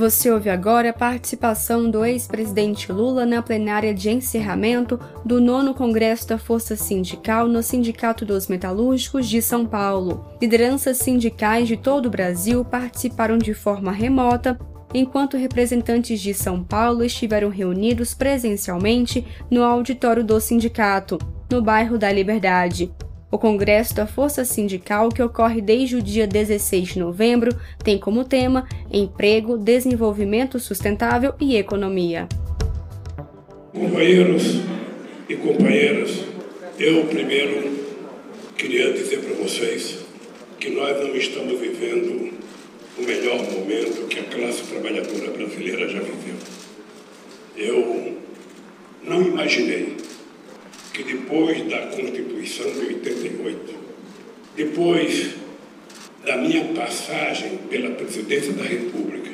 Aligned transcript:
Você 0.00 0.30
ouve 0.30 0.48
agora 0.48 0.88
a 0.88 0.94
participação 0.94 1.90
do 1.90 2.02
ex-presidente 2.06 2.90
Lula 2.90 3.26
na 3.26 3.42
plenária 3.42 3.92
de 3.92 4.08
encerramento 4.08 4.98
do 5.26 5.42
nono 5.42 5.74
Congresso 5.74 6.26
da 6.26 6.38
Força 6.38 6.74
Sindical 6.74 7.46
no 7.46 7.62
Sindicato 7.62 8.24
dos 8.24 8.48
Metalúrgicos 8.48 9.28
de 9.28 9.42
São 9.42 9.66
Paulo. 9.66 10.24
Lideranças 10.40 10.96
sindicais 10.96 11.68
de 11.68 11.76
todo 11.76 12.06
o 12.06 12.10
Brasil 12.10 12.64
participaram 12.64 13.36
de 13.36 13.52
forma 13.52 13.92
remota, 13.92 14.58
enquanto 14.94 15.36
representantes 15.36 16.18
de 16.18 16.32
São 16.32 16.64
Paulo 16.64 17.04
estiveram 17.04 17.50
reunidos 17.50 18.14
presencialmente 18.14 19.26
no 19.50 19.62
auditório 19.62 20.24
do 20.24 20.40
sindicato, 20.40 21.18
no 21.52 21.60
bairro 21.60 21.98
da 21.98 22.10
Liberdade. 22.10 22.90
O 23.32 23.38
Congresso 23.38 23.94
da 23.94 24.08
Força 24.08 24.44
Sindical, 24.44 25.08
que 25.08 25.22
ocorre 25.22 25.60
desde 25.60 25.94
o 25.94 26.02
dia 26.02 26.26
16 26.26 26.88
de 26.88 26.98
novembro, 26.98 27.56
tem 27.84 27.96
como 27.96 28.24
tema 28.24 28.66
Emprego, 28.92 29.56
Desenvolvimento 29.56 30.58
Sustentável 30.58 31.34
e 31.40 31.56
Economia. 31.56 32.28
Companheiros 33.72 34.62
e 35.28 35.36
companheiras, 35.36 36.24
eu 36.76 37.04
primeiro 37.04 37.70
queria 38.58 38.92
dizer 38.92 39.20
para 39.20 39.34
vocês 39.34 40.00
que 40.58 40.70
nós 40.70 40.98
não 40.98 41.14
estamos 41.14 41.60
vivendo 41.60 42.32
o 42.98 43.02
melhor 43.02 43.38
momento 43.52 44.08
que 44.08 44.18
a 44.18 44.24
classe 44.24 44.64
trabalhadora 44.64 45.30
brasileira 45.30 45.88
já 45.88 46.00
viveu. 46.00 46.34
Eu 47.56 48.16
não 49.04 49.22
imaginei 49.22 49.96
que 51.00 51.14
depois 51.14 51.66
da 51.68 51.86
Constituição 51.86 52.70
de 52.72 52.80
88, 52.80 53.74
depois 54.54 55.30
da 56.24 56.36
minha 56.36 56.64
passagem 56.74 57.58
pela 57.70 57.90
presidência 57.94 58.52
da 58.52 58.64
República, 58.64 59.30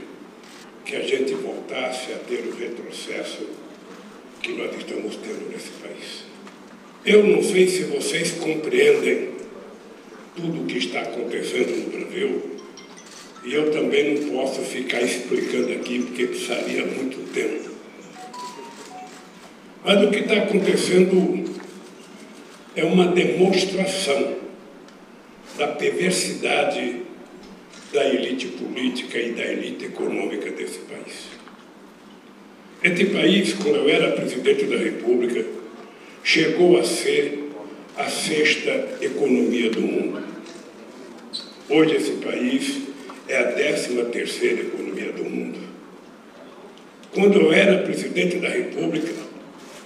que 0.84 0.94
a 0.94 1.02
gente 1.02 1.34
voltasse 1.34 2.12
a 2.12 2.18
ter 2.18 2.46
o 2.46 2.56
retrocesso 2.56 3.48
que 4.40 4.52
nós 4.52 4.76
estamos 4.76 5.16
tendo 5.16 5.50
nesse 5.50 5.70
país. 5.82 6.24
Eu 7.04 7.24
não 7.24 7.42
sei 7.42 7.66
se 7.66 7.84
vocês 7.84 8.32
compreendem 8.32 9.30
tudo 10.36 10.62
o 10.62 10.66
que 10.66 10.78
está 10.78 11.00
acontecendo 11.00 11.76
no 11.76 11.90
Brasil, 11.90 12.42
e 13.44 13.54
eu 13.54 13.72
também 13.72 14.20
não 14.20 14.30
posso 14.30 14.60
ficar 14.62 15.02
explicando 15.02 15.72
aqui, 15.72 16.00
porque 16.00 16.26
precisaria 16.26 16.84
muito 16.84 17.32
tempo. 17.32 17.70
Mas 19.84 20.02
o 20.02 20.10
que 20.10 20.18
está 20.18 20.36
acontecendo 20.38 21.55
é 22.76 22.84
uma 22.84 23.06
demonstração 23.08 24.36
da 25.56 25.68
perversidade 25.68 27.00
da 27.90 28.06
elite 28.06 28.48
política 28.48 29.18
e 29.18 29.32
da 29.32 29.44
elite 29.44 29.86
econômica 29.86 30.50
desse 30.50 30.80
país. 30.80 31.30
Este 32.82 33.06
país, 33.06 33.54
quando 33.54 33.76
eu 33.76 33.88
era 33.88 34.12
presidente 34.12 34.64
da 34.66 34.76
República, 34.76 35.42
chegou 36.22 36.78
a 36.78 36.84
ser 36.84 37.50
a 37.96 38.10
sexta 38.10 38.98
economia 39.00 39.70
do 39.70 39.80
mundo. 39.80 40.22
Hoje 41.70 41.96
esse 41.96 42.12
país 42.12 42.82
é 43.26 43.38
a 43.38 43.44
décima 43.52 44.04
terceira 44.04 44.60
economia 44.60 45.12
do 45.12 45.24
mundo. 45.24 45.58
Quando 47.14 47.40
eu 47.40 47.50
era 47.50 47.82
presidente 47.82 48.36
da 48.36 48.48
República, 48.48 49.25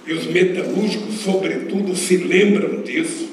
e 0.05 0.13
os 0.13 0.25
metalúrgicos, 0.25 1.15
sobretudo, 1.21 1.95
se 1.95 2.17
lembram 2.17 2.81
disso, 2.81 3.29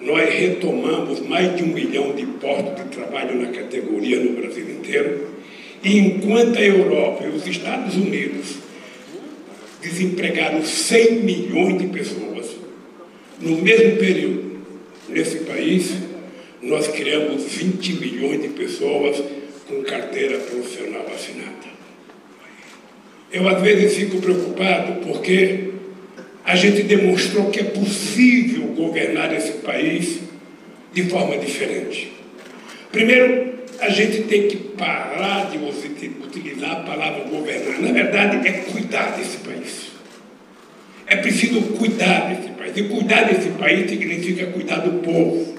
nós 0.00 0.32
retomamos 0.32 1.20
mais 1.20 1.56
de 1.56 1.64
um 1.64 1.68
milhão 1.68 2.14
de 2.14 2.24
postos 2.24 2.84
de 2.84 2.96
trabalho 2.96 3.40
na 3.40 3.48
categoria 3.48 4.20
no 4.20 4.40
Brasil 4.40 4.68
inteiro, 4.70 5.28
e 5.82 5.98
enquanto 5.98 6.56
a 6.56 6.62
Europa 6.62 7.24
e 7.24 7.28
os 7.28 7.46
Estados 7.46 7.94
Unidos 7.96 8.56
desempregaram 9.82 10.64
100 10.64 11.12
milhões 11.22 11.78
de 11.78 11.86
pessoas, 11.88 12.56
no 13.40 13.56
mesmo 13.56 13.96
período, 13.96 14.58
nesse 15.08 15.38
país, 15.40 15.92
nós 16.62 16.88
criamos 16.88 17.44
20 17.44 17.92
milhões 17.94 18.42
de 18.42 18.48
pessoas 18.48 19.22
com 19.68 19.82
carteira 19.82 20.38
profissional 20.38 21.06
assinada. 21.14 21.77
Eu 23.30 23.46
às 23.48 23.60
vezes 23.60 23.96
fico 23.96 24.18
preocupado 24.18 25.00
porque 25.06 25.70
a 26.44 26.56
gente 26.56 26.82
demonstrou 26.82 27.50
que 27.50 27.60
é 27.60 27.64
possível 27.64 28.68
governar 28.68 29.34
esse 29.34 29.52
país 29.58 30.20
de 30.94 31.02
forma 31.04 31.36
diferente. 31.36 32.12
Primeiro, 32.90 33.52
a 33.80 33.90
gente 33.90 34.22
tem 34.22 34.48
que 34.48 34.56
parar 34.56 35.50
de 35.50 35.58
utilizar 35.58 36.72
a 36.72 36.76
palavra 36.76 37.24
governar. 37.24 37.80
Na 37.80 37.92
verdade, 37.92 38.48
é 38.48 38.52
cuidar 38.52 39.16
desse 39.16 39.36
país. 39.38 39.88
É 41.06 41.16
preciso 41.16 41.60
cuidar 41.60 42.34
desse 42.34 42.48
país. 42.52 42.72
E 42.76 42.82
cuidar 42.84 43.24
desse 43.24 43.50
país 43.50 43.90
significa 43.90 44.46
cuidar 44.46 44.78
do 44.78 45.00
povo. 45.02 45.54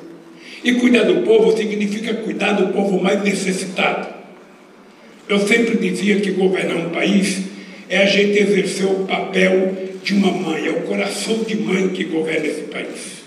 E 0.64 0.74
cuidar 0.74 1.04
do 1.04 1.22
povo 1.22 1.56
significa 1.56 2.16
cuidar 2.16 2.54
do 2.54 2.74
povo 2.74 3.02
mais 3.02 3.24
necessitado. 3.24 4.08
Eu 5.28 5.40
sempre 5.40 5.78
dizia 5.78 6.20
que 6.20 6.32
governar 6.32 6.78
um 6.78 6.90
país 6.90 7.44
é 7.90 7.98
a 7.98 8.06
gente 8.06 8.38
exercer 8.38 8.86
o 8.86 9.06
papel 9.06 9.76
de 10.04 10.14
uma 10.14 10.32
mãe, 10.32 10.68
é 10.68 10.70
o 10.70 10.82
coração 10.84 11.44
de 11.44 11.56
mãe 11.56 11.90
que 11.90 12.04
governa 12.04 12.46
esse 12.46 12.62
país. 12.62 13.24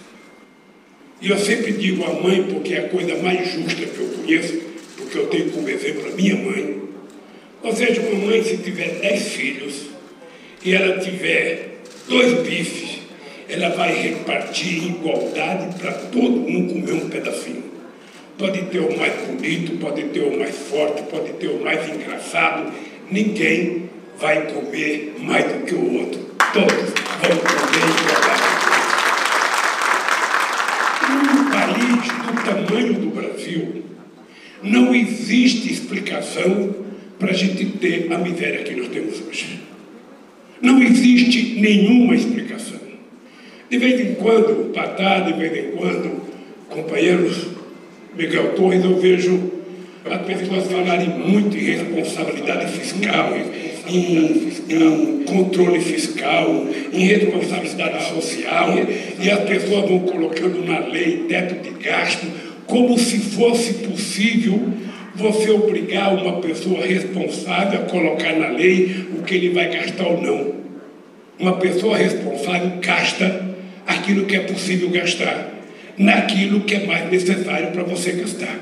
E 1.21 1.31
eu 1.31 1.39
sempre 1.39 1.73
digo 1.73 2.05
a 2.05 2.13
mãe 2.15 2.45
porque 2.45 2.75
é 2.75 2.79
a 2.79 2.89
coisa 2.89 3.17
mais 3.17 3.53
justa 3.53 3.85
que 3.85 3.99
eu 3.99 4.09
conheço, 4.09 4.61
porque 4.97 5.19
eu 5.19 5.27
tenho 5.27 5.51
como 5.51 5.69
exemplo 5.69 6.07
a 6.07 6.15
minha 6.15 6.37
mãe. 6.37 6.81
Ou 7.63 7.75
seja, 7.75 8.01
uma 8.03 8.27
mãe, 8.27 8.43
se 8.43 8.57
tiver 8.59 9.01
dez 9.01 9.29
filhos 9.29 9.87
e 10.65 10.73
ela 10.73 10.99
tiver 10.99 11.79
dois 12.09 12.41
bifes, 12.47 13.01
ela 13.49 13.69
vai 13.71 13.95
repartir 13.95 14.85
igualdade 14.85 15.77
para 15.79 15.93
todo 15.93 16.31
mundo 16.31 16.75
comer 16.75 16.93
um 16.93 17.09
pedacinho. 17.09 17.65
Pode 18.39 18.63
ter 18.63 18.79
o 18.79 18.97
mais 18.97 19.13
bonito, 19.27 19.79
pode 19.79 20.05
ter 20.05 20.21
o 20.21 20.39
mais 20.39 20.57
forte, 20.57 21.03
pode 21.03 21.33
ter 21.35 21.49
o 21.49 21.61
mais 21.63 21.89
engraçado. 21.89 22.73
Ninguém 23.11 23.91
vai 24.19 24.47
comer 24.47 25.17
mais 25.19 25.45
do 25.45 25.65
que 25.65 25.75
o 25.75 25.99
outro. 25.99 26.21
Todos 26.53 26.93
vão 27.21 27.37
comer 27.39 27.85
igualdade. 28.01 28.43
Num 31.11 31.51
país 31.51 32.03
do 32.27 32.33
tamanho 32.45 32.95
do 32.95 33.07
Brasil, 33.09 33.85
não 34.63 34.95
existe 34.95 35.73
explicação 35.73 36.75
para 37.19 37.31
a 37.31 37.35
gente 37.35 37.65
ter 37.79 38.13
a 38.13 38.19
miséria 38.19 38.63
que 38.63 38.75
nós 38.75 38.89
temos 38.89 39.21
hoje. 39.27 39.61
Não 40.61 40.81
existe 40.83 41.61
nenhuma 41.61 42.15
explicação. 42.15 42.81
De 43.69 43.79
vez 43.79 44.01
em 44.01 44.15
quando, 44.15 44.73
Patá, 44.73 45.21
de 45.21 45.33
vez 45.33 45.57
em 45.57 45.71
quando, 45.77 46.23
companheiros 46.69 47.47
Miguel 48.15 48.55
Torres, 48.55 48.85
eu 48.85 48.99
vejo 49.01 49.51
as 50.05 50.23
pessoas 50.23 50.71
falarem 50.71 51.09
muito 51.09 51.57
em 51.57 51.61
responsabilidade 51.61 52.71
fiscal, 52.73 53.33
em, 53.87 54.53
em 54.69 55.25
controle 55.25 55.81
fiscal, 55.81 56.67
em 56.93 57.07
responsabilidade 57.07 58.09
social, 58.09 58.75
e 59.21 59.31
as 59.31 59.41
pessoas 59.41 59.89
vão 59.89 60.01
colocando 60.01 60.65
na 60.65 60.81
lei 60.81 61.25
teto 61.29 61.63
de 61.63 61.71
gasto, 61.83 62.27
como 62.67 62.99
se 62.99 63.19
fosse 63.19 63.75
possível 63.75 64.61
você 65.15 65.51
obrigar 65.51 66.15
uma 66.15 66.41
pessoa 66.41 66.85
responsável 66.85 67.81
a 67.81 67.85
colocar 67.85 68.35
na 68.35 68.49
lei 68.49 69.07
o 69.19 69.23
que 69.23 69.35
ele 69.35 69.51
vai 69.51 69.71
gastar 69.71 70.07
ou 70.07 70.23
não. 70.23 70.55
Uma 71.39 71.57
pessoa 71.57 71.97
responsável 71.97 72.79
gasta 72.81 73.53
aquilo 73.87 74.27
que 74.27 74.37
é 74.37 74.41
possível 74.41 74.89
gastar, 74.91 75.53
naquilo 75.99 76.61
que 76.61 76.75
é 76.75 76.87
mais 76.87 77.11
necessário 77.11 77.73
para 77.73 77.83
você 77.83 78.13
gastar. 78.13 78.59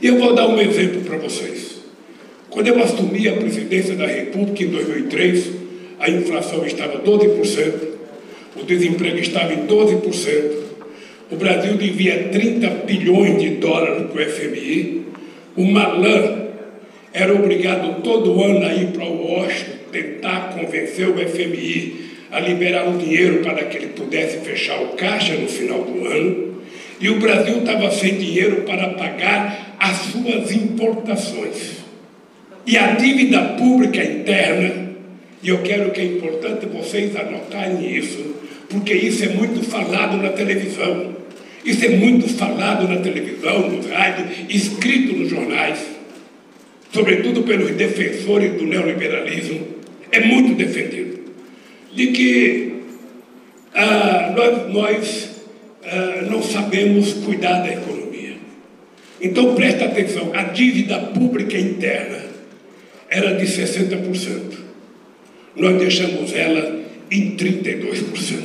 Eu 0.00 0.18
vou 0.18 0.34
dar 0.34 0.48
um 0.48 0.60
exemplo 0.60 1.00
para 1.02 1.16
vocês. 1.18 1.71
Quando 2.52 2.68
eu 2.68 2.82
assumi 2.82 3.26
a 3.28 3.32
presidência 3.32 3.94
da 3.94 4.06
República 4.06 4.62
em 4.62 4.68
2003, 4.68 5.50
a 5.98 6.10
inflação 6.10 6.66
estava 6.66 6.98
12%, 6.98 7.72
o 8.60 8.64
desemprego 8.64 9.18
estava 9.18 9.54
em 9.54 9.66
12%, 9.66 10.52
o 11.30 11.36
Brasil 11.36 11.78
devia 11.78 12.28
30 12.28 12.68
bilhões 12.84 13.40
de 13.40 13.48
dólares 13.52 14.06
para 14.12 14.22
o 14.22 14.30
FMI, 14.30 15.02
o 15.56 15.64
Malan 15.64 16.48
era 17.14 17.34
obrigado 17.34 18.02
todo 18.02 18.42
ano 18.42 18.66
a 18.66 18.74
ir 18.74 18.88
para 18.88 19.06
o 19.06 19.32
Washington 19.32 19.72
tentar 19.90 20.54
convencer 20.54 21.08
o 21.08 21.16
FMI 21.16 22.10
a 22.30 22.38
liberar 22.38 22.86
o 22.86 22.98
dinheiro 22.98 23.42
para 23.42 23.64
que 23.64 23.78
ele 23.78 23.88
pudesse 23.88 24.40
fechar 24.40 24.78
o 24.82 24.88
caixa 24.88 25.34
no 25.36 25.48
final 25.48 25.84
do 25.84 26.06
ano, 26.06 26.60
e 27.00 27.08
o 27.08 27.18
Brasil 27.18 27.60
estava 27.60 27.90
sem 27.90 28.16
dinheiro 28.16 28.62
para 28.62 28.90
pagar 28.90 29.74
as 29.78 29.96
suas 29.96 30.52
importações. 30.52 31.91
E 32.66 32.76
a 32.78 32.92
dívida 32.92 33.40
pública 33.58 34.02
interna, 34.02 34.92
e 35.42 35.48
eu 35.48 35.58
quero 35.58 35.90
que 35.90 36.00
é 36.00 36.04
importante 36.04 36.66
vocês 36.66 37.14
anotarem 37.16 37.96
isso, 37.96 38.36
porque 38.68 38.94
isso 38.94 39.24
é 39.24 39.28
muito 39.28 39.62
falado 39.64 40.16
na 40.16 40.30
televisão. 40.30 41.16
Isso 41.64 41.84
é 41.84 41.90
muito 41.90 42.28
falado 42.28 42.88
na 42.88 42.96
televisão, 42.96 43.68
no 43.68 43.88
rádio, 43.88 44.26
escrito 44.48 45.14
nos 45.14 45.28
jornais. 45.28 45.78
sobretudo 46.92 47.42
pelos 47.44 47.70
defensores 47.70 48.52
do 48.52 48.66
neoliberalismo, 48.66 49.66
é 50.10 50.20
muito 50.20 50.54
defendido, 50.54 51.20
de 51.94 52.08
que 52.08 52.72
ah, 53.74 54.34
nós, 54.36 54.72
nós 54.72 55.30
ah, 55.86 56.26
não 56.30 56.42
sabemos 56.42 57.14
cuidar 57.14 57.62
da 57.62 57.72
economia. 57.72 58.34
Então 59.22 59.54
presta 59.54 59.86
atenção, 59.86 60.32
a 60.34 60.42
dívida 60.42 60.98
pública 60.98 61.56
interna 61.56 62.31
era 63.12 63.34
de 63.34 63.44
60%. 63.44 64.40
Nós 65.54 65.78
deixamos 65.78 66.34
ela 66.34 66.80
em 67.10 67.36
32%. 67.36 68.40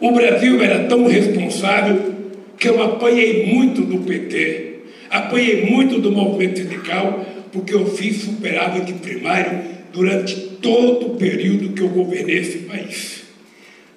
O 0.00 0.12
Brasil 0.12 0.62
era 0.62 0.84
tão 0.84 1.06
responsável 1.06 2.14
que 2.58 2.68
eu 2.68 2.82
apanhei 2.82 3.46
muito 3.54 3.82
do 3.82 3.98
PT, 3.98 4.76
apanhei 5.10 5.66
muito 5.66 6.00
do 6.00 6.10
movimento 6.10 6.58
sindical, 6.58 7.26
porque 7.52 7.74
eu 7.74 7.86
fiz 7.94 8.22
superávit 8.22 8.94
primário 8.94 9.60
durante 9.92 10.34
todo 10.62 11.08
o 11.08 11.16
período 11.16 11.74
que 11.74 11.82
eu 11.82 11.88
governei 11.90 12.38
esse 12.38 12.58
país. 12.60 13.24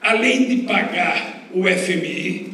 Além 0.02 0.46
de 0.46 0.58
pagar 0.64 1.48
o 1.54 1.64
FMI, 1.64 2.48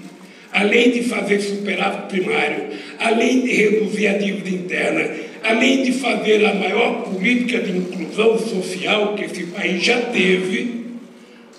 além 0.52 0.92
de 0.92 1.04
fazer 1.04 1.40
superávit 1.40 2.08
primário, 2.08 2.66
além 3.00 3.42
de 3.42 3.52
reduzir 3.52 4.08
a 4.08 4.18
dívida 4.18 4.50
interna, 4.50 5.23
além 5.44 5.84
de 5.84 5.92
fazer 5.92 6.46
a 6.46 6.54
maior 6.54 7.04
política 7.04 7.60
de 7.60 7.78
inclusão 7.78 8.40
social 8.40 9.14
que 9.16 9.26
esse 9.26 9.44
país 9.48 9.84
já 9.84 10.00
teve, 10.02 10.84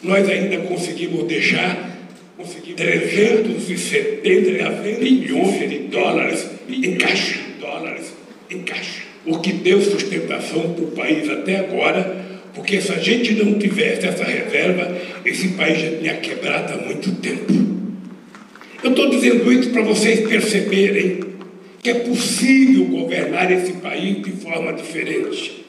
nós 0.02 0.28
ainda 0.28 0.58
conseguimos 0.58 1.24
deixar 1.24 1.94
conseguimos 2.36 2.76
370 2.76 4.70
bilhões 4.98 5.70
de 5.70 5.78
dólares 5.90 6.50
em 6.68 6.96
caixa, 6.96 7.38
dólares 7.60 8.12
em 8.50 8.62
caixa. 8.62 9.02
O 9.24 9.38
que 9.38 9.52
deu 9.52 9.80
sustentação 9.80 10.74
para 10.74 10.84
o 10.84 10.90
país 10.90 11.30
até 11.30 11.56
agora, 11.56 12.24
porque 12.54 12.80
se 12.80 12.92
a 12.92 12.98
gente 12.98 13.32
não 13.34 13.58
tivesse 13.58 14.06
essa 14.06 14.24
reserva, 14.24 14.96
esse 15.24 15.48
país 15.48 15.78
já 15.80 15.96
tinha 15.96 16.14
quebrado 16.16 16.74
há 16.74 16.76
muito 16.76 17.12
tempo. 17.16 17.52
Eu 18.82 18.90
estou 18.90 19.08
dizendo 19.08 19.50
isso 19.50 19.70
para 19.70 19.82
vocês 19.82 20.20
perceberem 20.20 21.33
que 21.84 21.90
é 21.90 21.94
possível 21.96 22.86
governar 22.86 23.52
esse 23.52 23.74
país 23.74 24.22
de 24.22 24.32
forma 24.32 24.72
diferente. 24.72 25.66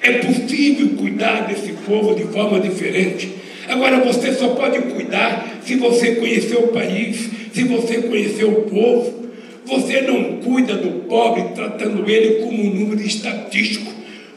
É 0.00 0.12
possível 0.12 0.90
cuidar 0.90 1.48
desse 1.48 1.72
povo 1.84 2.14
de 2.14 2.22
forma 2.32 2.60
diferente. 2.60 3.32
Agora 3.68 3.98
você 3.98 4.32
só 4.32 4.50
pode 4.50 4.78
cuidar 4.92 5.58
se 5.64 5.74
você 5.74 6.14
conhecer 6.14 6.54
o 6.54 6.68
país, 6.68 7.28
se 7.52 7.64
você 7.64 8.00
conhecer 8.02 8.44
o 8.44 8.62
povo. 8.62 9.26
Você 9.64 10.02
não 10.02 10.36
cuida 10.36 10.74
do 10.74 11.00
pobre 11.08 11.42
tratando 11.56 12.08
ele 12.08 12.44
como 12.44 12.62
um 12.62 12.72
número 12.72 13.02
estatístico. 13.02 13.92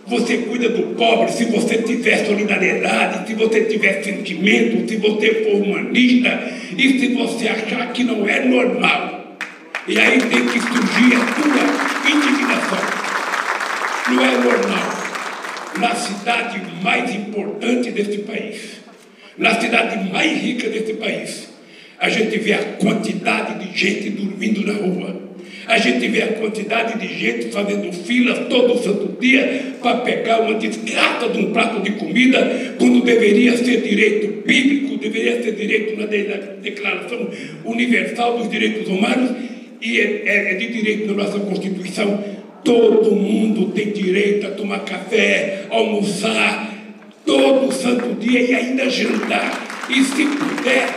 Você 0.07 0.37
cuida 0.37 0.69
do 0.69 0.95
pobre 0.95 1.31
se 1.31 1.45
você 1.45 1.77
tiver 1.83 2.25
solidariedade, 2.25 3.27
se 3.27 3.35
você 3.35 3.65
tiver 3.65 4.03
sentimento, 4.03 4.89
se 4.89 4.95
você 4.95 5.43
for 5.43 5.61
humanista 5.61 6.51
e 6.75 6.99
se 6.99 7.07
você 7.09 7.47
achar 7.49 7.93
que 7.93 8.03
não 8.03 8.27
é 8.27 8.43
normal. 8.43 9.08
E 9.89 9.97
aí 9.97 10.19
tem 10.19 10.45
que 10.45 10.59
surgir 10.59 11.15
a 11.15 11.25
tua 11.33 12.11
indignação. 12.11 12.77
Não 14.11 14.23
é 14.23 14.37
normal. 14.37 14.99
Na 15.79 15.95
cidade 15.95 16.61
mais 16.83 17.15
importante 17.15 17.89
deste 17.89 18.19
país, 18.19 18.81
na 19.35 19.59
cidade 19.59 20.11
mais 20.11 20.43
rica 20.43 20.69
desse 20.69 20.93
país, 20.93 21.49
a 21.97 22.07
gente 22.07 22.37
vê 22.37 22.53
a 22.53 22.63
quantidade 22.79 23.65
de 23.65 23.75
gente 23.75 24.11
dormindo 24.11 24.63
na 24.67 24.73
rua. 24.73 25.23
A 25.65 25.79
gente 25.79 26.07
vê 26.07 26.21
a 26.21 26.33
quantidade 26.33 26.99
de 26.99 27.07
gente 27.07 27.51
fazendo 27.51 27.91
fila 27.91 28.45
todo 28.45 28.77
santo 28.77 29.19
dia 29.19 29.73
para 29.81 30.01
pegar 30.01 30.41
uma 30.41 30.53
desgraça 30.53 31.29
de 31.29 31.39
um 31.39 31.51
prato 31.51 31.81
de 31.81 31.93
comida, 31.93 32.75
quando 32.77 33.01
deveria 33.03 33.57
ser 33.57 33.81
direito 33.81 34.45
bíblico, 34.45 34.97
deveria 34.97 35.41
ser 35.41 35.53
direito 35.53 35.99
na 35.99 36.05
Declaração 36.05 37.27
Universal 37.65 38.37
dos 38.37 38.49
Direitos 38.51 38.87
Humanos 38.87 39.48
e 39.81 39.99
é, 39.99 40.23
é, 40.25 40.51
é 40.51 40.53
de 40.55 40.67
direito 40.67 41.07
na 41.07 41.23
nossa 41.23 41.39
Constituição. 41.39 42.23
Todo 42.63 43.11
mundo 43.11 43.71
tem 43.71 43.91
direito 43.91 44.47
a 44.47 44.51
tomar 44.51 44.79
café, 44.79 45.65
almoçar, 45.69 46.73
todo 47.25 47.71
santo 47.71 48.15
dia 48.19 48.41
e 48.41 48.53
ainda 48.53 48.89
jantar. 48.89 49.87
E 49.89 50.03
se 50.03 50.25
puder, 50.25 50.95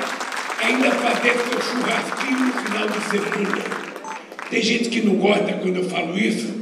ainda 0.63 0.91
fazer 0.91 1.33
seu 1.33 1.61
churrasquinho 1.61 2.47
no 2.47 2.53
final 2.53 2.89
de 2.89 3.01
semana. 3.11 3.83
Tem 4.51 4.63
gente 4.63 4.89
que 4.89 5.01
não 5.01 5.15
gosta 5.15 5.53
quando 5.55 5.77
eu 5.77 5.85
falo 5.85 6.19
isso, 6.19 6.53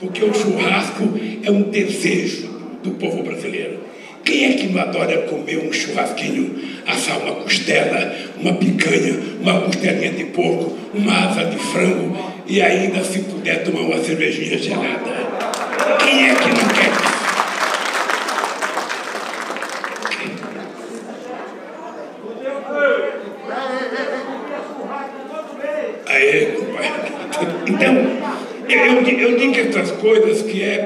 porque 0.00 0.24
o 0.24 0.34
churrasco 0.34 1.04
é 1.42 1.50
um 1.50 1.62
desejo 1.70 2.48
do 2.82 2.92
povo 2.92 3.22
brasileiro. 3.22 3.85
Quem 4.26 4.44
é 4.44 4.54
que 4.54 4.66
não 4.66 4.82
adora 4.82 5.18
comer 5.22 5.58
um 5.58 5.72
churrasquinho, 5.72 6.52
assar 6.84 7.16
uma 7.20 7.36
costela, 7.36 8.12
uma 8.40 8.54
picanha, 8.54 9.20
uma 9.40 9.60
costelinha 9.60 10.10
de 10.10 10.24
porco, 10.24 10.76
uma 10.92 11.28
asa 11.28 11.44
de 11.44 11.56
frango 11.56 12.18
e 12.44 12.60
ainda, 12.60 13.04
se 13.04 13.20
puder, 13.20 13.62
tomar 13.62 13.82
uma 13.82 14.02
cervejinha 14.02 14.58
gelada? 14.58 14.98
Quem 16.00 16.28
é 16.28 16.34
que 16.34 16.48
não 16.48 16.68
quer 16.74 16.90
isso? 16.90 17.16
Aí, 26.06 26.56
então, 27.68 27.94
eu, 28.68 29.02
eu 29.20 29.38
digo 29.38 29.68
essas 29.68 29.92
coisas 29.92 30.42
que 30.42 30.64
é 30.64 30.78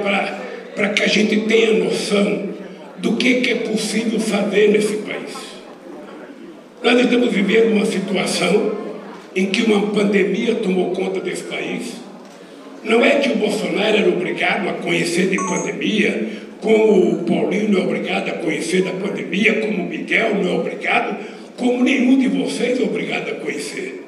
para 0.75 0.89
que 0.91 1.03
a 1.03 1.09
gente 1.09 1.41
tenha 1.47 1.73
noção 1.83 2.50
do 3.01 3.17
que, 3.17 3.41
que 3.41 3.51
é 3.51 3.55
possível 3.57 4.21
fazer 4.21 4.69
nesse 4.69 4.97
país. 4.99 5.35
Nós 6.83 7.01
estamos 7.01 7.33
vivendo 7.33 7.73
uma 7.73 7.87
situação 7.87 8.79
em 9.35 9.47
que 9.47 9.63
uma 9.63 9.89
pandemia 9.89 10.57
tomou 10.57 10.93
conta 10.93 11.21
desse 11.21 11.45
país. 11.45 11.95
Não 12.83 13.05
é 13.05 13.19
que 13.19 13.31
o 13.31 13.37
Bolsonaro 13.37 13.97
era 13.97 14.09
obrigado 14.09 14.69
a 14.69 14.73
conhecer 14.75 15.29
de 15.29 15.37
pandemia, 15.37 16.29
como 16.61 17.13
o 17.13 17.25
Paulinho 17.25 17.71
não 17.71 17.81
é 17.81 17.85
obrigado 17.85 18.29
a 18.29 18.33
conhecer 18.33 18.83
da 18.83 18.93
pandemia, 18.93 19.61
como 19.61 19.83
o 19.83 19.87
Miguel 19.87 20.37
não 20.37 20.51
é 20.51 20.55
obrigado, 20.55 21.17
como 21.57 21.83
nenhum 21.83 22.19
de 22.19 22.29
vocês 22.29 22.81
é 22.81 22.83
obrigado 22.83 23.31
a 23.31 23.35
conhecer. 23.35 24.05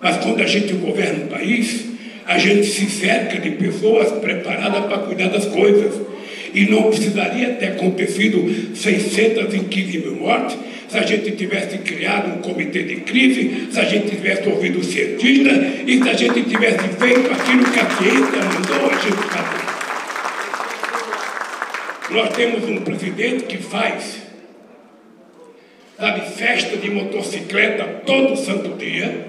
Mas 0.00 0.18
quando 0.18 0.40
a 0.40 0.46
gente 0.46 0.72
governa 0.74 1.24
um 1.24 1.28
país, 1.28 1.86
a 2.26 2.38
gente 2.38 2.66
se 2.66 2.88
cerca 2.90 3.38
de 3.38 3.50
pessoas 3.52 4.12
preparadas 4.12 4.86
para 4.86 4.98
cuidar 4.98 5.28
das 5.28 5.46
coisas. 5.46 6.13
E 6.54 6.66
não 6.66 6.90
precisaria 6.90 7.54
ter 7.54 7.66
acontecido 7.66 8.74
615 8.76 9.98
mil 9.98 10.16
mortes 10.16 10.56
se 10.88 10.98
a 10.98 11.02
gente 11.02 11.32
tivesse 11.32 11.78
criado 11.78 12.28
um 12.28 12.40
comitê 12.40 12.84
de 12.84 12.96
crise, 13.00 13.68
se 13.72 13.80
a 13.80 13.84
gente 13.84 14.10
tivesse 14.10 14.48
ouvido 14.48 14.78
o 14.78 14.84
cientista 14.84 15.50
e 15.84 16.00
se 16.00 16.08
a 16.08 16.12
gente 16.12 16.42
tivesse 16.44 16.88
feito 17.00 17.32
aquilo 17.32 17.64
que 17.64 17.80
a 17.80 17.90
ciência 17.90 18.44
mandou 18.44 18.90
a 18.90 18.94
gente 19.00 19.22
fazer. 19.28 19.64
Nós 22.10 22.28
temos 22.36 22.68
um 22.68 22.76
presidente 22.76 23.42
que 23.44 23.56
faz, 23.56 24.22
sabe, 25.98 26.20
festa 26.36 26.76
de 26.76 26.88
motocicleta 26.88 27.84
todo 28.06 28.36
santo 28.36 28.78
dia 28.78 29.26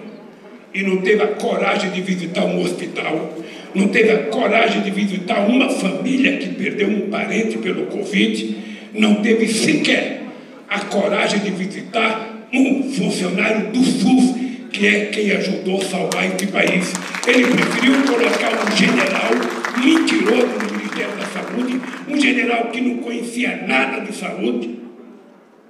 e 0.71 0.83
não 0.83 0.97
teve 0.97 1.23
a 1.23 1.27
coragem 1.29 1.89
de 1.89 2.01
visitar 2.01 2.45
um 2.45 2.61
hospital, 2.61 3.33
não 3.75 3.89
teve 3.89 4.11
a 4.11 4.23
coragem 4.27 4.81
de 4.81 4.89
visitar 4.89 5.47
uma 5.47 5.69
família 5.69 6.37
que 6.37 6.49
perdeu 6.49 6.87
um 6.87 7.09
parente 7.09 7.57
pelo 7.57 7.87
Covid, 7.87 8.57
não 8.93 9.15
teve 9.15 9.47
sequer 9.47 10.23
a 10.69 10.79
coragem 10.79 11.41
de 11.41 11.51
visitar 11.51 12.47
um 12.53 12.91
funcionário 12.93 13.71
do 13.71 13.83
SUS, 13.83 14.35
que 14.71 14.87
é 14.87 15.05
quem 15.05 15.31
ajudou 15.31 15.81
a 15.81 15.83
salvar 15.83 16.25
esse 16.25 16.47
país. 16.47 16.93
Ele 17.27 17.47
preferiu 17.47 17.93
colocar 18.03 18.65
um 18.65 18.75
general 18.75 19.31
mentiroso 19.77 20.47
no 20.47 20.77
Ministério 20.77 21.15
da 21.17 21.25
Saúde, 21.25 21.81
um 22.07 22.19
general 22.19 22.65
que 22.67 22.81
não 22.81 22.97
conhecia 22.97 23.63
nada 23.67 23.99
de 23.99 24.15
saúde, 24.15 24.79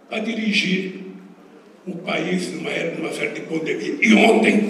para 0.07 0.19
dirigir 0.19 1.05
o 1.87 1.95
país 1.97 2.53
numa, 2.53 2.69
numa 2.69 3.09
de 3.09 3.41
pandemia. 3.41 3.95
E 3.99 4.13
ontem, 4.13 4.69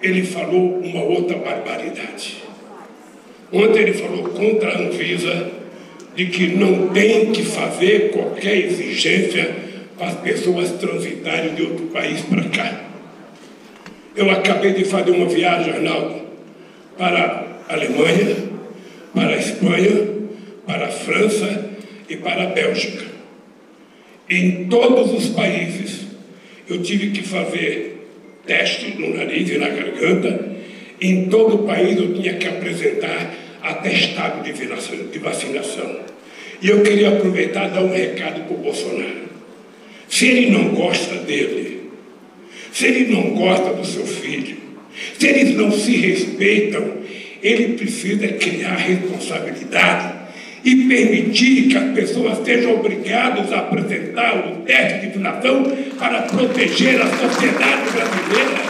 ele 0.00 0.24
falou 0.24 0.80
uma 0.80 1.02
outra 1.02 1.38
barbaridade. 1.38 2.42
Ontem 3.52 3.82
ele 3.82 3.92
falou 3.92 4.24
contra 4.24 4.70
a 4.70 4.78
Anvisa 4.78 5.50
de 6.16 6.26
que 6.26 6.46
não 6.48 6.88
tem 6.88 7.32
que 7.32 7.42
fazer 7.42 8.10
qualquer 8.10 8.56
exigência 8.56 9.54
para 9.98 10.08
as 10.08 10.14
pessoas 10.20 10.70
transitarem 10.72 11.54
de 11.54 11.62
outro 11.62 11.86
país 11.86 12.20
para 12.22 12.44
cá. 12.44 12.80
Eu 14.16 14.30
acabei 14.30 14.72
de 14.72 14.84
fazer 14.84 15.10
uma 15.10 15.26
viagem, 15.26 15.72
Arnaldo, 15.72 16.22
para 16.96 17.46
a 17.68 17.74
Alemanha, 17.74 18.36
para 19.14 19.34
a 19.34 19.38
Espanha, 19.38 20.08
para 20.66 20.86
a 20.86 20.90
França 20.90 21.70
e 22.08 22.16
para 22.16 22.44
a 22.44 22.46
Bélgica. 22.46 23.04
Em 24.28 24.64
todos 24.64 25.12
os 25.12 25.28
países 25.30 26.06
eu 26.68 26.82
tive 26.82 27.10
que 27.10 27.22
fazer 27.22 28.06
teste 28.46 28.98
no 28.98 29.14
nariz 29.14 29.50
e 29.50 29.58
na 29.58 29.68
garganta. 29.68 30.52
Em 31.00 31.28
todo 31.28 31.56
o 31.56 31.66
país 31.66 31.98
eu 31.98 32.14
tinha 32.14 32.34
que 32.34 32.46
apresentar 32.46 33.41
atestado 33.62 34.42
de 34.42 35.18
vacinação. 35.18 36.00
E 36.60 36.68
eu 36.68 36.82
queria 36.82 37.08
aproveitar 37.08 37.68
e 37.68 37.70
dar 37.70 37.82
um 37.82 37.92
recado 37.92 38.44
para 38.44 38.54
o 38.54 38.58
Bolsonaro. 38.58 39.22
Se 40.08 40.26
ele 40.26 40.50
não 40.50 40.68
gosta 40.68 41.16
dele, 41.16 41.90
se 42.72 42.86
ele 42.86 43.12
não 43.12 43.30
gosta 43.30 43.72
do 43.72 43.84
seu 43.84 44.06
filho, 44.06 44.56
se 45.18 45.26
eles 45.26 45.56
não 45.56 45.72
se 45.72 45.96
respeitam, 45.96 46.98
ele 47.42 47.74
precisa 47.76 48.28
criar 48.28 48.76
responsabilidade 48.76 50.14
e 50.64 50.76
permitir 50.86 51.68
que 51.68 51.76
as 51.76 51.92
pessoas 51.92 52.44
sejam 52.44 52.74
obrigadas 52.74 53.52
a 53.52 53.58
apresentar 53.58 54.36
o 54.36 54.56
teste 54.64 55.00
de 55.00 55.12
vacinação 55.12 55.64
para 55.98 56.22
proteger 56.22 57.00
a 57.00 57.06
sociedade 57.06 57.90
brasileira, 57.90 58.62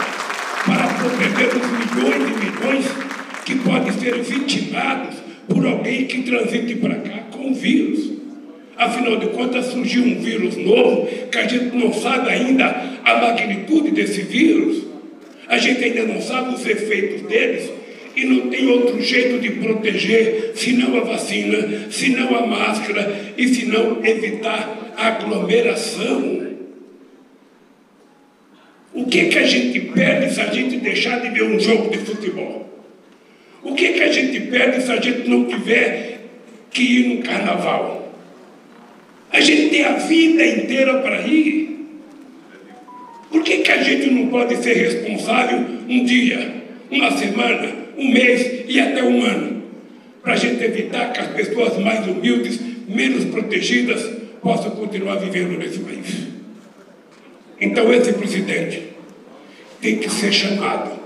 para 0.65 0.87
proteger 0.87 1.49
os 1.49 1.71
milhões 1.71 2.31
e 2.31 2.45
milhões 2.45 3.12
que 3.45 3.55
podem 3.55 3.91
ser 3.93 4.21
vitimados 4.21 5.15
por 5.47 5.65
alguém 5.65 6.05
que 6.05 6.23
transite 6.23 6.75
para 6.75 6.95
cá 6.95 7.23
com 7.31 7.53
vírus. 7.53 8.11
Afinal 8.77 9.17
de 9.17 9.27
contas, 9.27 9.67
surgiu 9.67 10.03
um 10.03 10.19
vírus 10.19 10.57
novo 10.57 11.07
que 11.29 11.37
a 11.37 11.47
gente 11.47 11.75
não 11.75 11.93
sabe 11.93 12.29
ainda 12.29 12.65
a 13.03 13.21
magnitude 13.21 13.91
desse 13.91 14.21
vírus. 14.23 14.83
A 15.47 15.57
gente 15.57 15.83
ainda 15.83 16.03
não 16.03 16.21
sabe 16.21 16.55
os 16.55 16.65
efeitos 16.65 17.21
deles 17.27 17.69
e 18.15 18.25
não 18.25 18.49
tem 18.49 18.67
outro 18.67 19.01
jeito 19.01 19.39
de 19.39 19.51
proteger 19.51 20.51
senão 20.55 20.97
a 20.97 21.01
vacina, 21.01 21.87
senão 21.89 22.35
a 22.35 22.45
máscara 22.45 23.33
e 23.37 23.47
senão 23.47 24.03
evitar 24.03 24.93
aglomeração. 24.97 26.43
O 28.93 29.05
que, 29.05 29.25
que 29.25 29.39
a 29.39 29.45
gente 29.45 29.79
perde 29.79 30.33
se 30.33 30.41
a 30.41 30.53
gente 30.53 30.77
deixar 30.77 31.19
de 31.19 31.29
ver 31.29 31.43
um 31.43 31.59
jogo 31.59 31.89
de 31.89 31.97
futebol? 31.99 32.72
O 33.63 33.73
que, 33.73 33.93
que 33.93 34.03
a 34.03 34.11
gente 34.11 34.39
perde 34.41 34.83
se 34.83 34.91
a 34.91 34.99
gente 34.99 35.29
não 35.29 35.45
tiver 35.45 36.19
que 36.69 36.81
ir 36.83 37.15
no 37.15 37.23
carnaval? 37.23 38.13
A 39.31 39.39
gente 39.39 39.69
tem 39.69 39.83
a 39.83 39.93
vida 39.93 40.45
inteira 40.45 40.99
para 40.99 41.21
ir. 41.21 41.63
Por 43.31 43.41
que, 43.41 43.57
que 43.57 43.71
a 43.71 43.81
gente 43.81 44.09
não 44.11 44.27
pode 44.27 44.57
ser 44.57 44.73
responsável 44.73 45.59
um 45.89 46.03
dia, 46.03 46.53
uma 46.91 47.11
semana, 47.11 47.73
um 47.97 48.11
mês 48.11 48.65
e 48.67 48.79
até 48.79 49.01
um 49.01 49.23
ano, 49.23 49.63
para 50.21 50.33
a 50.33 50.35
gente 50.37 50.63
evitar 50.63 51.11
que 51.11 51.19
as 51.19 51.27
pessoas 51.27 51.77
mais 51.77 52.05
humildes, 52.07 52.59
menos 52.87 53.25
protegidas, 53.25 54.03
possam 54.41 54.71
continuar 54.71 55.15
vivendo 55.15 55.57
nesse 55.57 55.79
país. 55.79 56.27
Então, 57.59 57.91
esse 57.93 58.13
presidente 58.13 58.83
tem 59.81 59.97
que 59.97 60.09
ser 60.09 60.31
chamado. 60.31 61.02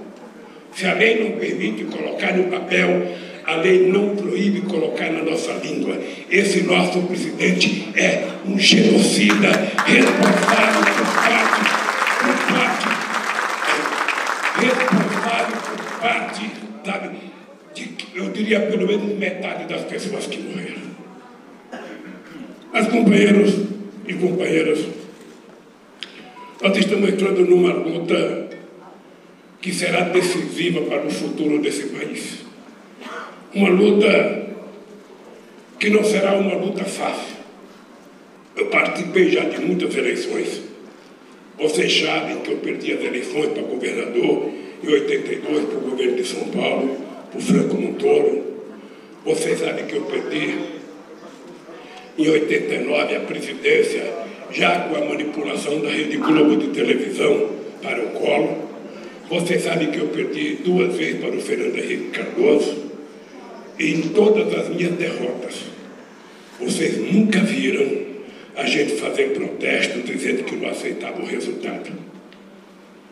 Se 0.77 0.85
a 0.85 0.93
lei 0.93 1.23
não 1.23 1.39
permite 1.39 1.85
colocar 1.85 2.37
no 2.37 2.51
papel, 2.51 3.11
a 3.43 3.55
lei 3.55 3.91
não 3.91 4.15
proíbe 4.15 4.61
colocar 4.61 5.11
na 5.11 5.23
nossa 5.23 5.53
língua. 5.53 5.99
Esse 6.29 6.61
nosso 6.61 7.01
presidente 7.01 7.89
é 7.95 8.27
um 8.45 8.59
genocida 8.59 9.49
responsável 9.87 10.81
por 10.97 11.15
parte, 11.15 11.61
por 12.21 12.37
parte, 12.53 12.87
responsável 14.61 15.57
por 15.65 15.99
parte 15.99 16.51
sabe, 16.85 17.09
de, 17.73 17.89
eu 18.13 18.29
diria 18.29 18.59
pelo 18.59 18.85
menos 18.85 19.17
metade 19.17 19.65
das 19.65 19.81
pessoas 19.85 20.27
que 20.27 20.37
morreram. 20.37 20.95
As 22.71 22.87
companheiros 22.87 23.51
e 24.07 24.13
companheiras, 24.13 24.85
nós 26.61 26.77
estamos 26.77 27.09
entrando 27.09 27.43
numa 27.45 27.73
luta 27.73 28.46
que 29.67 29.73
será 29.73 29.99
decisiva 29.99 30.79
para 30.83 31.05
o 31.05 31.09
futuro 31.09 31.59
desse 31.59 31.87
país. 31.87 32.37
Uma 33.53 33.67
luta 33.67 34.47
que 35.77 35.89
não 35.89 36.05
será 36.05 36.35
uma 36.35 36.55
luta 36.55 36.85
fácil. 36.85 37.35
Eu 38.55 38.67
participei 38.67 39.29
já 39.29 39.43
de 39.43 39.59
muitas 39.59 39.93
eleições. 39.93 40.61
Vocês 41.59 41.99
sabem 41.99 42.39
que 42.39 42.51
eu 42.51 42.57
perdi 42.59 42.93
as 42.93 43.03
eleições 43.03 43.47
para 43.47 43.61
governador 43.63 44.49
em 44.81 44.87
82 44.87 45.65
para 45.65 45.77
o 45.77 45.81
governo 45.81 46.15
de 46.15 46.25
São 46.25 46.47
Paulo, 46.47 46.95
para 47.29 47.37
o 47.37 47.41
Franco 47.41 47.75
Montoro. 47.75 48.45
Vocês 49.25 49.59
sabem 49.59 49.85
que 49.85 49.97
eu 49.97 50.03
perdi 50.03 50.59
em 52.17 52.29
89 52.29 53.15
a 53.17 53.19
presidência, 53.19 54.13
já 54.49 54.87
com 54.87 54.95
a 54.95 55.05
manipulação 55.05 55.81
da 55.81 55.89
Rede 55.89 56.15
Globo 56.15 56.55
de 56.55 56.67
televisão 56.67 57.49
para 57.83 58.01
o 58.01 58.11
colo. 58.11 58.66
Vocês 59.29 59.61
sabem 59.61 59.91
que 59.91 59.99
eu 59.99 60.07
perdi 60.07 60.59
duas 60.63 60.95
vezes 60.95 61.19
para 61.19 61.35
o 61.35 61.41
Fernando 61.41 61.77
Henrique 61.77 62.11
Cardoso. 62.11 62.87
E 63.77 63.93
em 63.93 64.01
todas 64.09 64.53
as 64.53 64.69
minhas 64.69 64.93
derrotas, 64.93 65.65
vocês 66.59 66.97
nunca 66.97 67.39
viram 67.41 68.07
a 68.55 68.65
gente 68.65 68.93
fazer 68.93 69.33
protesto 69.33 69.99
dizendo 69.99 70.45
que 70.45 70.55
não 70.55 70.69
aceitava 70.69 71.21
o 71.21 71.25
resultado. 71.25 71.91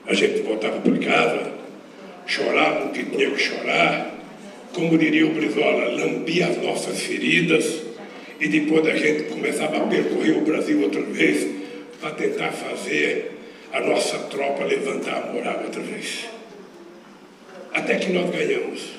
A 0.08 0.14
gente 0.14 0.42
voltava 0.42 0.80
para 0.80 0.98
casa, 0.98 1.52
chorava 2.26 2.86
o 2.86 2.90
que 2.92 3.04
tinha 3.04 3.30
que 3.30 3.40
chorar, 3.40 4.16
como 4.74 4.98
diria 4.98 5.28
o 5.28 5.34
Brizola, 5.34 5.90
lambia 5.92 6.48
as 6.48 6.58
nossas 6.62 7.00
feridas 7.02 7.82
e 8.40 8.48
depois 8.48 8.88
a 8.88 8.96
gente 8.96 9.24
começava 9.24 9.78
a 9.78 9.88
percorrer 9.88 10.38
o 10.38 10.42
Brasil 10.42 10.82
outra 10.82 11.02
vez 11.02 11.46
para 12.00 12.12
tentar 12.12 12.52
fazer 12.52 13.35
a 13.76 13.82
nossa 13.82 14.18
tropa 14.30 14.64
levantar 14.64 15.18
a 15.18 15.34
moral 15.34 15.60
outra 15.66 15.82
vez. 15.82 16.30
Até 17.74 17.96
que 17.96 18.14
nós 18.14 18.30
ganhamos. 18.30 18.94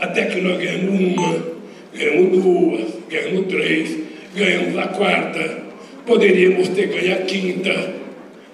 Até 0.00 0.24
que 0.26 0.40
nós 0.40 0.58
ganhamos 0.58 1.00
uma, 1.00 1.46
ganhamos 1.94 2.42
duas, 2.42 2.90
ganhamos 3.08 3.46
três, 3.46 3.98
ganhamos 4.34 4.76
a 4.76 4.88
quarta, 4.88 5.62
poderíamos 6.04 6.70
ter 6.70 6.88
ganho 6.88 7.14
a 7.14 7.18
quinta. 7.18 7.94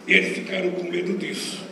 E 0.07 0.13
eles 0.13 0.37
ficaram 0.37 0.71
com 0.73 0.85
medo 0.85 1.17
disso 1.17 1.65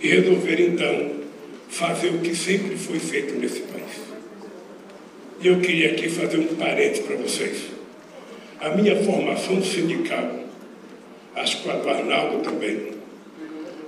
e 0.00 0.08
resolver 0.08 0.60
então 0.60 1.20
fazer 1.68 2.08
o 2.08 2.18
que 2.18 2.34
sempre 2.34 2.76
foi 2.76 2.98
feito 2.98 3.34
nesse 3.34 3.60
país. 3.60 4.10
E 5.40 5.46
eu 5.46 5.60
queria 5.60 5.92
aqui 5.92 6.08
fazer 6.08 6.38
um 6.38 6.56
parênteses 6.56 7.06
para 7.06 7.14
vocês. 7.14 7.66
A 8.60 8.70
minha 8.70 8.96
formação 9.04 9.62
sindical, 9.62 10.49
acho 11.36 11.62
que 11.62 11.68
o 11.68 11.90
Arnaldo 11.90 12.38
também, 12.42 12.90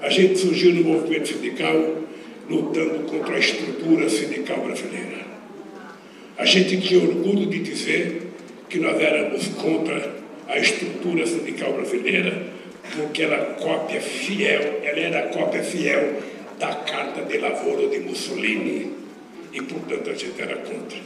a 0.01 0.09
gente 0.09 0.39
surgiu 0.39 0.75
no 0.75 0.85
movimento 0.85 1.29
sindical 1.29 2.03
lutando 2.49 3.05
contra 3.11 3.37
a 3.37 3.39
estrutura 3.39 4.09
sindical 4.09 4.59
brasileira. 4.59 5.23
A 6.37 6.45
gente 6.45 6.81
tinha 6.81 7.01
orgulho 7.01 7.47
de 7.47 7.61
dizer 7.61 8.23
que 8.69 8.79
nós 8.79 9.01
éramos 9.01 9.47
contra 9.49 10.17
a 10.49 10.59
estrutura 10.59 11.27
sindical 11.27 11.73
brasileira 11.75 12.53
porque 12.97 13.23
ela 13.23 13.37
é 13.37 13.45
cópia 13.61 14.01
fiel, 14.01 14.81
ela 14.83 14.99
era 14.99 15.29
cópia 15.29 15.63
fiel 15.63 16.21
da 16.59 16.75
Carta 16.75 17.23
de 17.23 17.39
Lavoro 17.39 17.89
de 17.89 18.01
Mussolini. 18.01 18.93
E, 19.53 19.63
portanto, 19.63 20.11
a 20.11 20.15
gente 20.15 20.41
era 20.41 20.57
contra. 20.57 20.99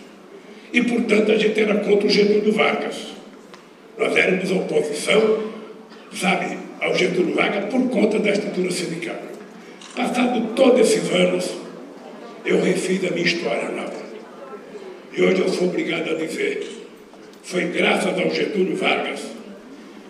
E, 0.73 0.83
portanto, 0.83 1.33
a 1.33 1.37
gente 1.37 1.61
era 1.61 1.76
contra 1.76 2.07
o 2.07 2.11
Getúlio 2.11 2.52
Vargas. 2.52 3.14
Nós 3.99 4.16
éramos 4.16 4.50
oposição, 4.50 5.52
sabe, 6.16 6.56
ao 6.80 6.94
Getúlio 6.94 7.35
Vargas 7.35 7.66
por 7.66 7.88
conta 7.90 8.18
da 8.18 8.30
estrutura 8.30 8.70
sindical. 8.70 9.16
Passado 9.94 10.54
todos 10.54 10.80
esses 10.80 11.11
anos, 11.11 11.50
eu 12.44 12.61
refiz 12.61 13.04
a 13.04 13.11
minha 13.11 13.26
história 13.26 13.70
nova. 13.70 14.06
E 15.12 15.23
hoje 15.23 15.40
eu 15.40 15.49
sou 15.49 15.68
obrigado 15.68 16.11
a 16.11 16.14
dizer, 16.14 16.66
foi 17.42 17.66
graças 17.66 18.18
ao 18.18 18.30
Getúlio 18.30 18.76
Vargas 18.76 19.20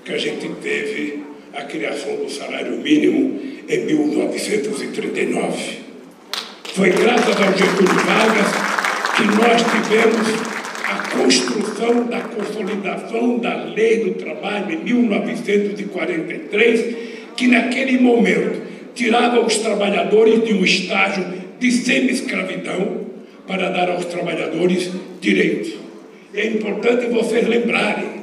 que 0.04 0.12
a 0.12 0.18
gente 0.18 0.48
teve 0.62 1.24
a 1.54 1.62
criação 1.62 2.16
do 2.16 2.30
salário 2.30 2.76
mínimo 2.76 3.40
em 3.68 3.84
1939. 3.86 5.78
Foi 6.74 6.90
graças 6.90 7.36
ao 7.36 7.56
Getúlio 7.56 7.94
Vargas 8.04 8.46
que 9.16 9.24
nós 9.24 9.62
tivemos 9.62 10.55
construção 11.16 12.06
da 12.06 12.20
consolidação 12.20 13.38
da 13.38 13.64
lei 13.64 14.04
do 14.04 14.12
trabalho 14.14 14.72
em 14.72 14.84
1943, 14.84 16.96
que 17.36 17.48
naquele 17.48 17.98
momento 17.98 18.62
tirava 18.94 19.40
os 19.40 19.58
trabalhadores 19.58 20.44
de 20.44 20.54
um 20.54 20.64
estágio 20.64 21.26
de 21.58 21.70
semi-escravidão 21.70 23.04
para 23.46 23.68
dar 23.70 23.90
aos 23.90 24.06
trabalhadores 24.06 24.90
direitos. 25.20 25.74
É 26.34 26.46
importante 26.46 27.06
vocês 27.06 27.46
lembrarem 27.46 28.16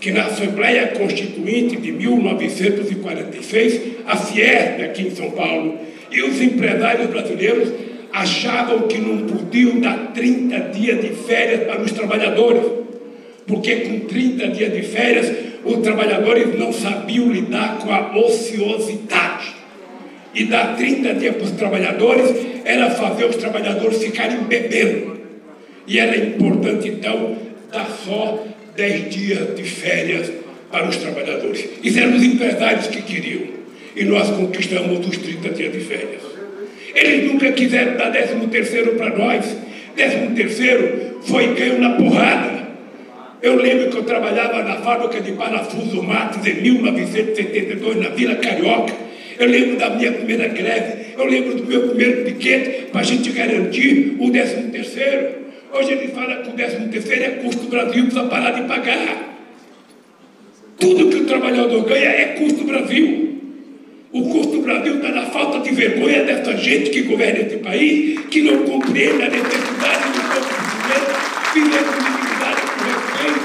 que 0.00 0.10
na 0.10 0.26
Assembleia 0.26 0.88
Constituinte 0.88 1.76
de 1.76 1.92
1946, 1.92 3.80
a 4.06 4.16
Fiesp 4.16 4.82
aqui 4.82 5.02
em 5.02 5.10
São 5.10 5.30
Paulo, 5.30 5.78
e 6.10 6.22
os 6.22 6.40
empresários 6.40 7.10
brasileiros 7.10 7.72
achavam 8.16 8.88
que 8.88 8.96
não 8.96 9.26
podiam 9.26 9.78
dar 9.78 10.12
30 10.14 10.58
dias 10.70 11.02
de 11.02 11.10
férias 11.10 11.64
para 11.64 11.82
os 11.82 11.92
trabalhadores, 11.92 12.62
porque 13.46 13.76
com 13.76 14.00
30 14.00 14.48
dias 14.48 14.72
de 14.72 14.82
férias 14.82 15.30
os 15.62 15.78
trabalhadores 15.80 16.58
não 16.58 16.72
sabiam 16.72 17.30
lidar 17.30 17.78
com 17.78 17.92
a 17.92 18.16
ociosidade. 18.16 19.54
E 20.34 20.44
dar 20.44 20.76
30 20.76 21.14
dias 21.14 21.36
para 21.36 21.44
os 21.44 21.50
trabalhadores 21.52 22.34
era 22.64 22.90
fazer 22.90 23.26
os 23.26 23.36
trabalhadores 23.36 24.02
ficarem 24.02 24.38
bebendo. 24.44 25.18
E 25.86 25.98
era 25.98 26.16
importante, 26.16 26.88
então, 26.88 27.36
dar 27.70 27.86
só 28.04 28.46
10 28.76 29.10
dias 29.14 29.56
de 29.56 29.62
férias 29.62 30.32
para 30.70 30.88
os 30.88 30.96
trabalhadores. 30.96 31.68
Isso 31.82 31.98
eram 31.98 32.16
os 32.16 32.22
empresários 32.22 32.86
que 32.86 33.02
queriam. 33.02 33.56
E 33.94 34.04
nós 34.04 34.30
conquistamos 34.30 35.06
os 35.06 35.18
30 35.18 35.50
dias 35.50 35.72
de 35.72 35.80
férias. 35.80 36.25
Eles 36.96 37.30
nunca 37.30 37.52
quiseram 37.52 37.98
dar 37.98 38.10
13 38.10 38.46
terceiro 38.46 38.94
para 38.94 39.10
nós. 39.14 39.54
13 39.94 40.34
terceiro 40.34 41.20
foi 41.22 41.54
ganho 41.54 41.78
na 41.78 41.90
porrada. 41.90 42.66
Eu 43.42 43.56
lembro 43.56 43.90
que 43.90 43.98
eu 43.98 44.04
trabalhava 44.04 44.62
na 44.62 44.76
fábrica 44.76 45.20
de 45.20 45.32
parafuso 45.32 46.02
Matos 46.02 46.44
em 46.46 46.54
1972, 46.62 47.96
na 47.98 48.08
Vila 48.08 48.36
Carioca. 48.36 48.94
Eu 49.38 49.46
lembro 49.46 49.76
da 49.76 49.90
minha 49.90 50.10
primeira 50.10 50.48
greve. 50.48 51.12
Eu 51.18 51.26
lembro 51.26 51.56
do 51.56 51.66
meu 51.66 51.88
primeiro 51.88 52.24
piquete 52.24 52.86
para 52.90 53.02
a 53.02 53.04
gente 53.04 53.30
garantir 53.30 54.16
o 54.18 54.30
13 54.30 54.62
terceiro. 54.70 55.28
Hoje 55.74 55.92
ele 55.92 56.08
fala 56.08 56.36
que 56.36 56.48
o 56.48 56.52
13 56.52 56.88
terceiro 56.88 57.24
é 57.24 57.28
custo 57.42 57.64
do 57.64 57.68
Brasil, 57.68 58.04
precisa 58.04 58.24
parar 58.24 58.52
de 58.52 58.62
pagar. 58.62 59.36
Tudo 60.78 61.10
que 61.10 61.16
o 61.16 61.24
trabalhador 61.26 61.84
ganha 61.84 62.08
é 62.08 62.24
custo 62.38 62.60
do 62.60 62.64
Brasil. 62.64 63.35
O 64.16 64.30
custo 64.30 64.52
do 64.52 64.62
Brasil 64.62 64.96
está 64.96 65.10
na 65.10 65.26
falta 65.26 65.58
de 65.58 65.72
vergonha 65.72 66.24
dessa 66.24 66.56
gente 66.56 66.88
que 66.88 67.02
governa 67.02 67.40
esse 67.40 67.58
país, 67.58 68.18
que 68.30 68.40
não 68.40 68.62
compreende 68.64 69.22
a 69.22 69.28
necessidade 69.28 70.08
do 70.08 70.20
povo 70.32 70.48
brasileiro 70.56 71.04
viver 71.52 71.84
com 71.84 71.98
dignidade 72.02 72.62
e 72.64 72.68
com 72.72 72.84
respeito. 72.94 73.44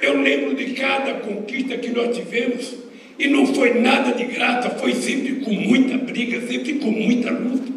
Eu 0.00 0.22
lembro 0.22 0.54
de 0.54 0.66
cada 0.74 1.14
conquista 1.14 1.76
que 1.78 1.90
nós 1.90 2.16
tivemos, 2.16 2.74
e 3.18 3.26
não 3.26 3.44
foi 3.44 3.80
nada 3.80 4.12
de 4.12 4.22
graça, 4.26 4.70
foi 4.70 4.94
sempre 4.94 5.32
com 5.44 5.50
muita 5.50 5.98
briga, 5.98 6.40
sempre 6.46 6.74
com 6.74 6.92
muita 6.92 7.32
luta. 7.32 7.72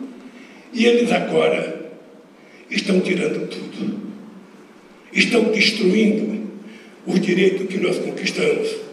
E 0.72 0.86
eles 0.86 1.12
agora 1.12 1.89
estão 2.69 3.00
tirando 3.00 3.50
tudo. 3.50 4.00
Estão 5.12 5.46
destruindo 5.46 6.51
os 7.07 7.19
direitos 7.19 7.65
que 7.65 7.79
nós 7.79 7.98
conquistamos. 7.98 8.87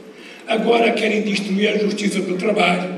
Agora 0.47 0.93
querem 0.93 1.23
destruir 1.23 1.69
a 1.69 1.79
justiça 1.79 2.21
do 2.21 2.37
trabalho, 2.37 2.91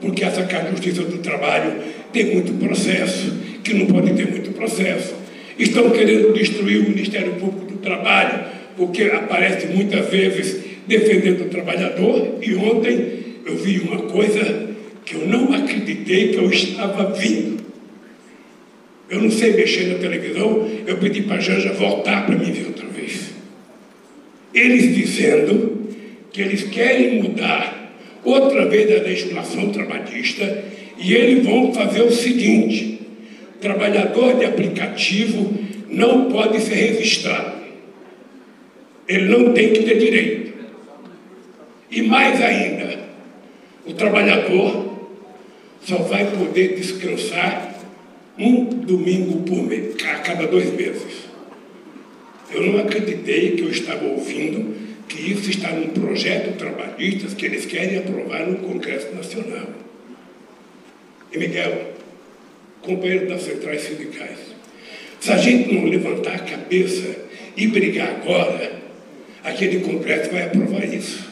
porque 0.00 0.24
essa 0.24 0.46
justiça 0.70 1.02
do 1.02 1.18
trabalho 1.18 1.74
tem 2.12 2.34
muito 2.34 2.52
processo, 2.54 3.32
que 3.62 3.74
não 3.74 3.86
pode 3.86 4.12
ter 4.14 4.28
muito 4.28 4.50
processo. 4.52 5.14
Estão 5.58 5.90
querendo 5.90 6.32
destruir 6.32 6.80
o 6.80 6.90
Ministério 6.90 7.34
Público 7.34 7.72
do 7.72 7.78
Trabalho, 7.78 8.44
porque 8.76 9.04
aparece 9.04 9.66
muitas 9.68 10.08
vezes 10.08 10.64
defendendo 10.86 11.42
o 11.42 11.48
trabalhador, 11.48 12.38
e 12.40 12.54
ontem 12.54 13.18
eu 13.44 13.56
vi 13.56 13.78
uma 13.80 14.02
coisa 14.02 14.68
que 15.04 15.14
eu 15.14 15.26
não 15.26 15.52
acreditei 15.52 16.28
que 16.28 16.36
eu 16.36 16.50
estava 16.50 17.12
vindo. 17.12 17.58
Eu 19.10 19.22
não 19.22 19.30
sei 19.30 19.54
mexer 19.54 19.86
na 19.88 19.98
televisão, 19.98 20.68
eu 20.86 20.96
pedi 20.98 21.22
para 21.22 21.36
a 21.36 21.40
Janja 21.40 21.72
voltar 21.72 22.26
para 22.26 22.36
mim 22.36 22.52
ver 22.52 22.66
outra 22.66 22.86
vez. 22.88 23.30
Eles 24.52 24.94
dizendo 24.94 25.77
que 26.38 26.42
eles 26.42 26.62
querem 26.62 27.20
mudar 27.20 27.92
outra 28.22 28.66
vez 28.66 28.88
a 28.92 29.02
legislação 29.02 29.70
trabalhista 29.70 30.64
e 30.96 31.12
eles 31.12 31.44
vão 31.44 31.74
fazer 31.74 32.02
o 32.02 32.12
seguinte: 32.12 33.00
trabalhador 33.60 34.36
de 34.36 34.44
aplicativo 34.44 35.52
não 35.88 36.30
pode 36.30 36.60
ser 36.60 36.76
registrado. 36.76 37.58
Ele 39.08 39.36
não 39.36 39.52
tem 39.52 39.72
que 39.72 39.82
ter 39.82 39.98
direito. 39.98 40.52
E 41.90 42.02
mais 42.02 42.40
ainda, 42.40 43.00
o 43.84 43.92
trabalhador 43.94 45.08
só 45.82 45.96
vai 45.96 46.24
poder 46.24 46.76
descansar 46.76 47.74
um 48.38 48.62
domingo 48.62 49.42
por 49.42 49.60
mês, 49.64 49.96
a 50.04 50.18
cada 50.18 50.46
dois 50.46 50.72
meses. 50.72 51.26
Eu 52.54 52.62
não 52.62 52.78
acreditei 52.78 53.56
que 53.56 53.62
eu 53.62 53.70
estava 53.70 54.04
ouvindo 54.04 54.87
que 55.08 55.32
isso 55.32 55.50
está 55.50 55.72
num 55.72 55.88
projeto 55.88 56.56
trabalhista 56.56 57.34
que 57.34 57.46
eles 57.46 57.64
querem 57.66 57.98
aprovar 57.98 58.46
no 58.46 58.58
Congresso 58.58 59.14
Nacional. 59.14 59.68
E 61.32 61.38
Miguel, 61.38 61.92
companheiro 62.82 63.28
das 63.28 63.42
centrais 63.42 63.82
sindicais, 63.82 64.38
se 65.20 65.32
a 65.32 65.36
gente 65.36 65.74
não 65.74 65.84
levantar 65.86 66.34
a 66.34 66.38
cabeça 66.38 67.16
e 67.56 67.66
brigar 67.66 68.08
agora, 68.08 68.80
aquele 69.42 69.80
Congresso 69.80 70.30
vai 70.30 70.44
aprovar 70.44 70.84
isso. 70.84 71.26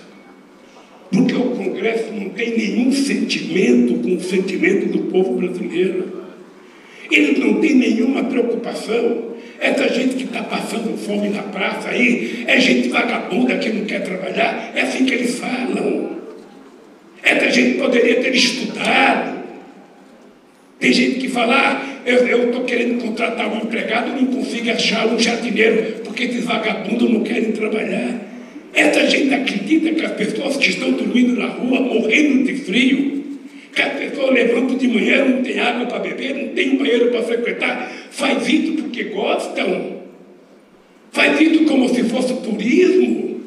Porque 1.10 1.34
o 1.34 1.50
Congresso 1.50 2.12
não 2.12 2.30
tem 2.30 2.56
nenhum 2.56 2.92
sentimento 2.92 3.94
com 4.02 4.16
o 4.16 4.20
sentimento 4.20 4.86
do 4.88 5.04
povo 5.10 5.36
brasileiro. 5.36 6.25
Eles 7.10 7.38
não 7.38 7.60
têm 7.60 7.74
nenhuma 7.74 8.24
preocupação. 8.24 9.36
Essa 9.60 9.88
gente 9.88 10.16
que 10.16 10.24
está 10.24 10.42
passando 10.42 10.96
fome 10.98 11.28
na 11.30 11.42
praça 11.42 11.88
aí 11.88 12.44
é 12.46 12.60
gente 12.60 12.88
vagabunda 12.88 13.56
que 13.56 13.70
não 13.70 13.84
quer 13.84 14.02
trabalhar. 14.02 14.72
É 14.74 14.82
assim 14.82 15.04
que 15.04 15.14
eles 15.14 15.38
falam. 15.38 16.16
Essa 17.22 17.50
gente 17.50 17.78
poderia 17.78 18.20
ter 18.20 18.34
estudado. 18.34 19.36
Tem 20.78 20.92
gente 20.92 21.20
que 21.20 21.28
fala, 21.28 21.56
ah, 21.56 21.96
eu 22.06 22.46
estou 22.46 22.64
querendo 22.64 23.02
contratar 23.02 23.52
um 23.52 23.62
empregado 23.62 24.10
não 24.10 24.26
consigo 24.26 24.70
achar 24.70 25.06
um 25.06 25.18
jardineiro, 25.18 26.02
porque 26.04 26.24
esses 26.24 26.44
vagabundos 26.44 27.10
não 27.10 27.22
querem 27.22 27.52
trabalhar. 27.52 28.20
Essa 28.74 29.08
gente 29.08 29.32
acredita 29.32 29.90
que 29.90 30.04
as 30.04 30.12
pessoas 30.12 30.56
que 30.58 30.68
estão 30.68 30.92
dormindo 30.92 31.34
na 31.34 31.46
rua, 31.46 31.80
morrendo 31.80 32.44
de 32.44 32.56
frio, 32.56 33.15
que 33.76 33.82
a 33.82 33.90
pessoa 33.90 34.30
levanta 34.30 34.74
de 34.74 34.88
manhã, 34.88 35.22
não 35.22 35.42
tem 35.42 35.60
água 35.60 35.84
para 35.84 35.98
beber, 35.98 36.34
não 36.34 36.54
tem 36.54 36.72
um 36.72 36.78
banheiro 36.78 37.10
para 37.10 37.22
frequentar, 37.22 37.92
faz 38.10 38.48
isso 38.48 38.72
porque 38.72 39.04
gostam. 39.04 39.96
Faz 41.12 41.38
isso 41.38 41.66
como 41.66 41.86
se 41.86 42.02
fosse 42.04 42.34
turismo. 42.40 43.38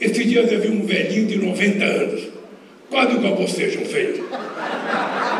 Esses 0.00 0.24
dias 0.24 0.52
eu 0.52 0.60
vi 0.60 0.68
um 0.68 0.86
velhinho 0.86 1.26
de 1.26 1.38
90 1.38 1.84
anos, 1.84 2.28
quase 2.88 3.16
igual 3.16 3.34
você, 3.34 3.68
João 3.68 3.84
Feio. 3.84 4.24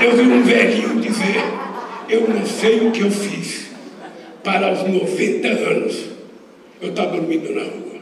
Eu 0.03 0.17
vi 0.17 0.23
um 0.23 0.43
velhinho 0.43 1.01
dizer, 1.01 1.37
eu 2.09 2.29
não 2.29 2.45
sei 2.45 2.81
o 2.81 2.91
que 2.91 3.03
eu 3.03 3.11
fiz. 3.11 3.69
Para 4.43 4.73
os 4.73 4.83
90 4.83 5.47
anos, 5.47 6.07
eu 6.81 6.91
estava 6.91 7.13
dormindo 7.13 7.55
na 7.55 7.63
rua. 7.63 7.99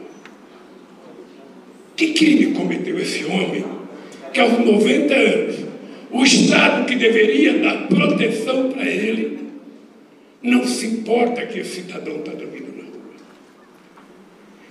Que 1.95 2.13
crime 2.13 2.53
cometeu 2.53 2.97
esse 2.97 3.23
homem? 3.25 3.76
Que 4.33 4.39
aos 4.39 4.59
90 4.59 5.13
anos, 5.13 5.55
o 6.11 6.23
Estado 6.23 6.85
que 6.85 6.95
deveria 6.95 7.53
dar 7.59 7.87
proteção 7.87 8.69
para 8.69 8.85
ele, 8.85 9.39
não 10.41 10.65
se 10.65 10.85
importa 10.87 11.45
que 11.45 11.59
esse 11.59 11.81
cidadão 11.81 12.17
está 12.17 12.31
dormindo 12.31 12.75
na 12.77 12.83
rua. 12.83 13.01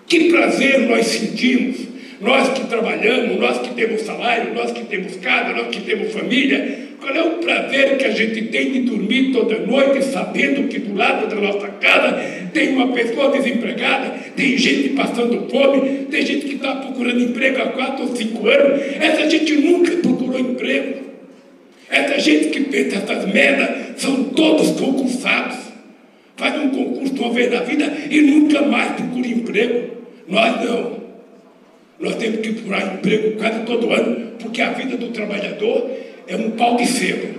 Que 0.07 0.31
prazer 0.31 0.81
nós 0.81 1.07
sentimos, 1.07 1.79
nós 2.21 2.49
que 2.51 2.67
trabalhamos, 2.67 3.39
nós 3.39 3.59
que 3.59 3.75
temos 3.75 4.03
salário, 4.03 4.55
nós 4.55 4.73
que 4.73 4.85
temos 4.85 5.17
casa, 5.17 5.53
nós 5.53 5.69
que 5.69 5.83
temos 5.83 6.13
família, 6.13 6.87
qual 6.99 7.15
é 7.15 7.23
o 7.23 7.39
prazer 7.39 7.99
que 7.99 8.05
a 8.05 8.11
gente 8.11 8.43
tem 8.47 8.73
de 8.73 8.81
dormir 8.81 9.33
toda 9.33 9.59
noite 9.59 10.03
sabendo 10.05 10.69
que 10.69 10.79
do 10.79 10.95
lado 10.95 11.27
da 11.29 11.37
nossa 11.37 11.69
casa 11.69 12.46
tem 12.57 12.71
uma 12.71 12.89
pessoa 12.89 13.31
desempregada, 13.31 14.15
tem 14.35 14.57
gente 14.57 14.89
passando 14.91 15.47
fome, 15.51 16.07
tem 16.11 16.25
gente 16.25 16.47
que 16.47 16.55
está 16.55 16.77
procurando 16.77 17.21
emprego 17.21 17.61
há 17.61 17.67
quatro 17.67 18.09
ou 18.09 18.17
cinco 18.17 18.49
anos. 18.49 18.81
Essa 18.99 19.29
gente 19.29 19.57
nunca 19.57 19.95
procurou 19.99 20.41
emprego. 20.41 21.05
Essa 21.91 22.19
gente 22.19 22.49
que 22.49 22.61
pensa 22.61 22.97
essas 22.97 23.31
merdas 23.31 24.01
são 24.01 24.25
todos 24.31 24.71
concursados. 24.71 25.59
Faz 26.35 26.59
um 26.59 26.71
concurso 26.71 27.15
uma 27.23 27.35
vez 27.35 27.53
na 27.53 27.61
vida 27.61 27.93
e 28.11 28.23
nunca 28.23 28.63
mais 28.63 28.93
procura 28.93 29.29
emprego. 29.29 29.91
Nós 30.27 30.65
não. 30.65 30.97
Nós 32.01 32.17
temos 32.17 32.41
que 32.41 32.55
procurar 32.55 32.95
emprego 32.95 33.37
quase 33.37 33.61
todo 33.65 33.91
ano, 33.91 34.33
porque 34.39 34.63
a 34.63 34.71
vida 34.71 34.97
do 34.97 35.09
trabalhador 35.09 35.91
é 36.27 36.37
um 36.37 36.53
pau 36.53 36.75
de 36.77 36.87
sebo. 36.87 37.37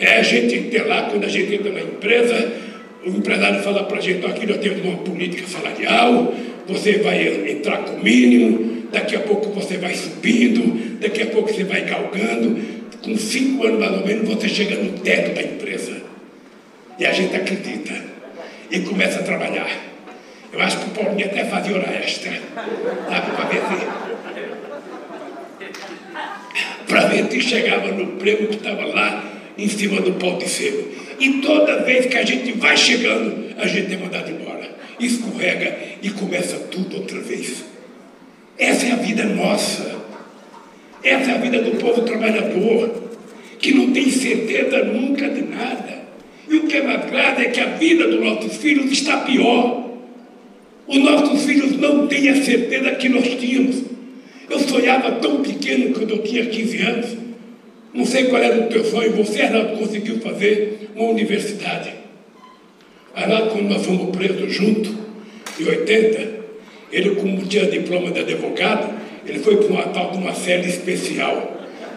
É 0.00 0.16
a 0.16 0.22
gente 0.22 0.70
ter 0.70 0.86
lá, 0.86 1.10
quando 1.10 1.24
a 1.24 1.28
gente 1.28 1.54
entra 1.54 1.70
na 1.70 1.80
empresa, 1.80 2.63
o 3.06 3.08
empresário 3.08 3.62
fala 3.62 3.84
para 3.84 3.98
a 3.98 4.00
gente, 4.00 4.24
aqui 4.24 4.46
nós 4.46 4.58
temos 4.58 4.84
uma 4.84 4.96
política 4.98 5.46
salarial, 5.46 6.34
você 6.66 6.98
vai 6.98 7.50
entrar 7.50 7.78
com 7.78 7.96
o 7.96 8.02
mínimo, 8.02 8.88
daqui 8.90 9.16
a 9.16 9.20
pouco 9.20 9.50
você 9.50 9.76
vai 9.76 9.94
subindo, 9.94 10.98
daqui 10.98 11.22
a 11.22 11.26
pouco 11.26 11.52
você 11.52 11.64
vai 11.64 11.82
galgando, 11.82 12.58
com 13.02 13.16
cinco 13.16 13.66
anos 13.66 13.78
mais 13.80 13.92
ou 13.92 14.06
menos 14.06 14.28
você 14.28 14.48
chega 14.48 14.76
no 14.76 14.98
teto 15.00 15.34
da 15.34 15.42
empresa. 15.42 16.02
E 16.98 17.04
a 17.04 17.12
gente 17.12 17.36
acredita 17.36 17.92
e 18.70 18.80
começa 18.80 19.20
a 19.20 19.22
trabalhar. 19.22 19.68
Eu 20.52 20.60
acho 20.62 20.78
que 20.78 20.86
o 20.86 20.90
Paulinho 20.90 21.26
até 21.26 21.44
fazia 21.44 21.74
hora 21.74 21.90
extra, 21.92 22.30
sabe, 22.30 23.30
para 23.36 23.44
ver 23.46 23.60
se 23.60 24.04
para 26.86 27.06
ver 27.06 27.30
se 27.30 27.40
chegava 27.40 27.88
no 27.88 28.06
prego 28.18 28.46
que 28.46 28.56
estava 28.56 28.84
lá 28.86 29.24
em 29.58 29.68
cima 29.68 30.00
do 30.00 30.12
pau 30.12 30.38
de 30.38 30.48
sebo. 30.48 31.03
E 31.18 31.40
toda 31.40 31.82
vez 31.82 32.06
que 32.06 32.16
a 32.16 32.24
gente 32.24 32.52
vai 32.52 32.76
chegando, 32.76 33.54
a 33.56 33.66
gente 33.66 33.92
é 33.92 33.96
mandado 33.96 34.30
embora. 34.30 34.68
Escorrega 34.98 35.76
e 36.02 36.10
começa 36.10 36.56
tudo 36.70 36.96
outra 36.96 37.20
vez. 37.20 37.64
Essa 38.58 38.86
é 38.86 38.92
a 38.92 38.96
vida 38.96 39.24
nossa. 39.24 40.02
Essa 41.02 41.32
é 41.32 41.34
a 41.34 41.38
vida 41.38 41.60
do 41.60 41.72
povo 41.72 42.02
trabalhador, 42.02 43.10
que 43.58 43.74
não 43.74 43.92
tem 43.92 44.10
certeza 44.10 44.84
nunca 44.84 45.28
de 45.28 45.42
nada. 45.42 46.04
E 46.48 46.56
o 46.56 46.66
que 46.66 46.76
é 46.76 46.82
mais 46.82 47.10
grave 47.10 47.44
é 47.44 47.50
que 47.50 47.60
a 47.60 47.66
vida 47.66 48.08
dos 48.08 48.20
nossos 48.20 48.56
filhos 48.56 48.90
está 48.92 49.18
pior. 49.18 49.90
Os 50.86 50.98
nossos 50.98 51.44
filhos 51.44 51.78
não 51.78 52.06
têm 52.06 52.28
a 52.28 52.42
certeza 52.42 52.92
que 52.92 53.08
nós 53.08 53.26
tínhamos. 53.40 53.82
Eu 54.48 54.58
sonhava 54.60 55.12
tão 55.12 55.42
pequeno 55.42 55.94
quando 55.94 56.10
eu 56.10 56.22
tinha 56.22 56.46
15 56.46 56.82
anos. 56.82 57.23
Não 57.94 58.04
sei 58.04 58.24
qual 58.24 58.42
era 58.42 58.58
o 58.58 58.68
teu 58.68 58.84
sonho. 58.84 59.12
Você, 59.12 59.42
Arnaldo, 59.42 59.78
conseguiu 59.78 60.20
fazer 60.20 60.90
uma 60.96 61.10
universidade. 61.10 61.92
Arnaldo, 63.14 63.50
quando 63.50 63.68
nós 63.68 63.86
fomos 63.86 64.14
presos 64.14 64.52
juntos, 64.52 64.92
em 65.60 65.64
80, 65.64 66.28
ele, 66.90 67.14
como 67.14 67.40
tinha 67.46 67.66
diploma 67.66 68.10
de 68.10 68.20
advogado, 68.20 68.92
ele 69.24 69.38
foi 69.38 69.56
para 69.58 69.66
uma 69.68 69.82
tal 69.84 70.10
de 70.10 70.18
uma 70.18 70.34
cela 70.34 70.66
especial. 70.66 71.52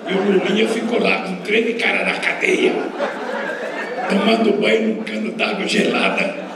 E 0.07 0.13
o 0.13 0.31
Lulinha 0.31 0.67
ficou 0.67 0.99
lá 0.99 1.23
com 1.23 1.37
três 1.37 1.81
cara 1.81 2.05
na 2.05 2.13
cadeia, 2.13 2.73
tomando 4.07 4.61
banho 4.61 4.89
num 4.89 5.03
cano 5.03 5.31
d'água 5.31 5.67
gelada, 5.67 6.47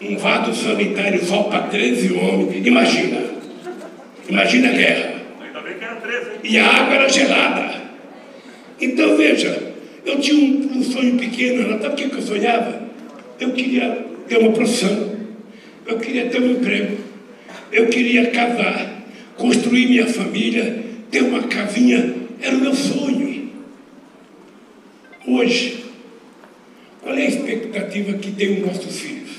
um 0.00 0.16
vaso 0.16 0.52
sanitário 0.54 1.22
só 1.24 1.44
para 1.44 1.64
13 1.64 2.12
homens. 2.14 2.66
Imagina. 2.66 3.20
Imagina 4.28 4.68
a 4.68 4.72
guerra. 4.72 5.12
E 6.42 6.58
a 6.58 6.66
água 6.66 6.94
era 6.94 7.08
gelada. 7.08 7.71
Então 8.82 9.16
veja, 9.16 9.72
eu 10.04 10.18
tinha 10.18 10.36
um, 10.36 10.78
um 10.78 10.82
sonho 10.82 11.16
pequeno, 11.16 11.80
sabe 11.80 12.04
o 12.04 12.10
que 12.10 12.16
eu 12.16 12.20
sonhava? 12.20 12.82
Eu 13.38 13.52
queria 13.52 14.06
ter 14.26 14.38
uma 14.38 14.50
profissão, 14.50 15.16
eu 15.86 16.00
queria 16.00 16.28
ter 16.28 16.42
um 16.42 16.50
emprego, 16.50 16.96
eu 17.70 17.86
queria 17.86 18.32
casar, 18.32 19.04
construir 19.36 19.86
minha 19.86 20.08
família, 20.08 20.82
ter 21.12 21.22
uma 21.22 21.44
casinha, 21.44 22.12
era 22.40 22.56
o 22.56 22.60
meu 22.60 22.74
sonho. 22.74 23.52
Hoje, 25.28 25.84
qual 27.00 27.14
é 27.14 27.22
a 27.22 27.28
expectativa 27.28 28.14
que 28.14 28.32
tem 28.32 28.54
os 28.54 28.66
nossos 28.66 28.98
filhos? 28.98 29.30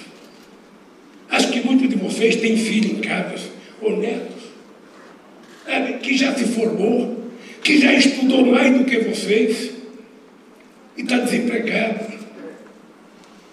Acho 1.30 1.52
que 1.52 1.60
muitos 1.60 1.90
de 1.90 1.98
vocês 1.98 2.38
têm 2.38 2.56
filho 2.56 2.98
em 2.98 3.02
casa, 3.02 3.50
ou 3.82 3.98
netos, 3.98 4.42
que 6.02 6.18
já 6.18 6.34
se 6.34 6.46
formou, 6.46 7.23
que 7.64 7.80
já 7.80 7.94
estudou 7.94 8.46
mais 8.46 8.78
do 8.78 8.84
que 8.84 9.00
vocês 9.00 9.72
e 10.98 11.02
está 11.02 11.18
desempregado. 11.18 12.14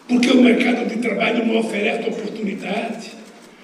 Porque 0.09 0.29
o 0.31 0.43
mercado 0.43 0.89
de 0.89 0.99
trabalho 0.99 1.47
não 1.47 1.59
oferece 1.59 2.09
oportunidade. 2.09 3.13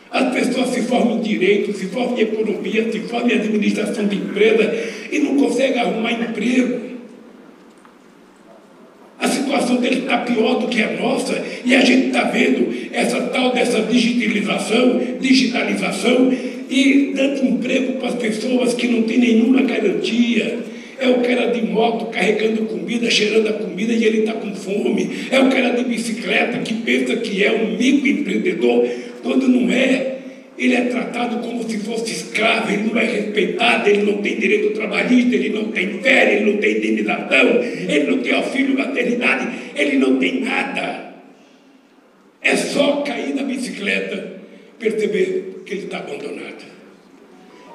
As 0.08 0.32
pessoas 0.32 0.68
se 0.68 0.82
formam 0.82 1.18
em 1.18 1.22
direito, 1.22 1.76
se 1.76 1.86
formam 1.86 2.16
em 2.16 2.20
economia, 2.20 2.90
se 2.92 3.00
formam 3.00 3.30
em 3.30 3.34
administração 3.34 4.06
de 4.06 4.16
empresa 4.16 4.72
e 5.10 5.18
não 5.18 5.36
conseguem 5.36 5.80
arrumar 5.80 6.12
emprego. 6.12 6.86
A 9.18 9.26
situação 9.26 9.76
dele 9.76 10.02
está 10.02 10.18
pior 10.18 10.60
do 10.60 10.68
que 10.68 10.80
a 10.80 10.92
nossa 10.92 11.42
e 11.64 11.74
a 11.74 11.80
gente 11.80 12.08
está 12.08 12.22
vendo 12.24 12.72
essa 12.92 13.20
tal 13.22 13.52
dessa 13.52 13.80
digitalização, 13.82 15.00
digitalização 15.18 16.30
e 16.68 17.12
dando 17.14 17.44
emprego 17.44 17.94
para 17.94 18.08
as 18.08 18.14
pessoas 18.14 18.74
que 18.74 18.88
não 18.88 19.02
têm 19.02 19.18
nenhuma 19.18 19.62
garantia. 19.62 20.58
É 20.98 21.08
o 21.08 21.20
cara 21.20 21.46
de 21.48 21.60
moto 21.62 22.06
carregando 22.06 22.62
comida, 22.62 23.10
cheirando 23.10 23.48
a 23.48 23.52
comida 23.52 23.92
e 23.92 24.04
ele 24.04 24.20
está 24.20 24.32
com 24.32 24.54
fome. 24.54 25.10
É 25.30 25.38
o 25.38 25.50
cara 25.50 25.70
de 25.70 25.84
bicicleta 25.84 26.58
que 26.58 26.72
pensa 26.74 27.16
que 27.16 27.44
é 27.44 27.52
um 27.52 27.76
microempreendedor 27.76 28.88
quando 29.22 29.46
não 29.46 29.70
é. 29.70 30.14
Ele 30.58 30.74
é 30.74 30.82
tratado 30.84 31.46
como 31.46 31.68
se 31.68 31.76
fosse 31.80 32.12
escravo, 32.12 32.72
ele 32.72 32.84
não 32.84 32.98
é 32.98 33.04
respeitado, 33.04 33.90
ele 33.90 34.10
não 34.10 34.22
tem 34.22 34.36
direito 34.38 34.70
trabalhista, 34.70 35.36
ele 35.36 35.50
não 35.50 35.64
tem 35.64 36.00
férias, 36.00 36.40
ele 36.40 36.50
não 36.50 36.58
tem 36.58 36.78
indenização, 36.78 37.62
ele 37.62 38.10
não 38.10 38.18
tem 38.18 38.32
auxílio 38.32 38.78
maternidade, 38.78 39.48
ele 39.76 39.98
não 39.98 40.18
tem 40.18 40.40
nada. 40.40 41.14
É 42.40 42.56
só 42.56 43.02
cair 43.02 43.34
na 43.34 43.42
bicicleta, 43.42 44.35
perceber 44.78 45.62
que 45.64 45.74
ele 45.74 45.84
está 45.84 45.98
abandonado. 45.98 46.64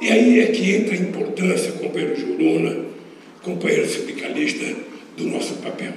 E 0.01 0.09
aí 0.09 0.39
é 0.39 0.47
que 0.47 0.75
entra 0.75 0.95
a 0.95 0.97
importância, 0.97 1.71
companheiro 1.73 2.19
Juruna, 2.19 2.85
companheiro 3.43 3.87
sindicalista, 3.87 4.65
do 5.17 5.25
nosso 5.25 5.55
papel. 5.55 5.93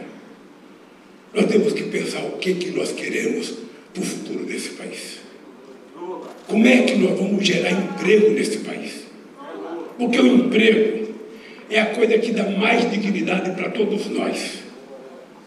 Nós 1.32 1.46
temos 1.46 1.72
que 1.72 1.84
pensar 1.84 2.22
o 2.24 2.32
que, 2.38 2.54
que 2.54 2.70
nós 2.70 2.92
queremos 2.92 3.54
para 3.92 4.02
o 4.02 4.06
futuro 4.06 4.44
desse 4.44 4.70
país. 4.70 5.20
Como 6.46 6.66
é 6.66 6.82
que 6.82 6.96
nós 6.96 7.18
vamos 7.18 7.46
gerar 7.46 7.70
emprego 7.70 8.30
nesse 8.30 8.58
país? 8.58 9.04
Porque 9.98 10.18
o 10.18 10.26
emprego 10.26 11.14
é 11.70 11.80
a 11.80 11.86
coisa 11.86 12.18
que 12.18 12.32
dá 12.32 12.44
mais 12.50 12.90
dignidade 12.90 13.50
para 13.52 13.70
todos 13.70 14.06
nós. 14.10 14.58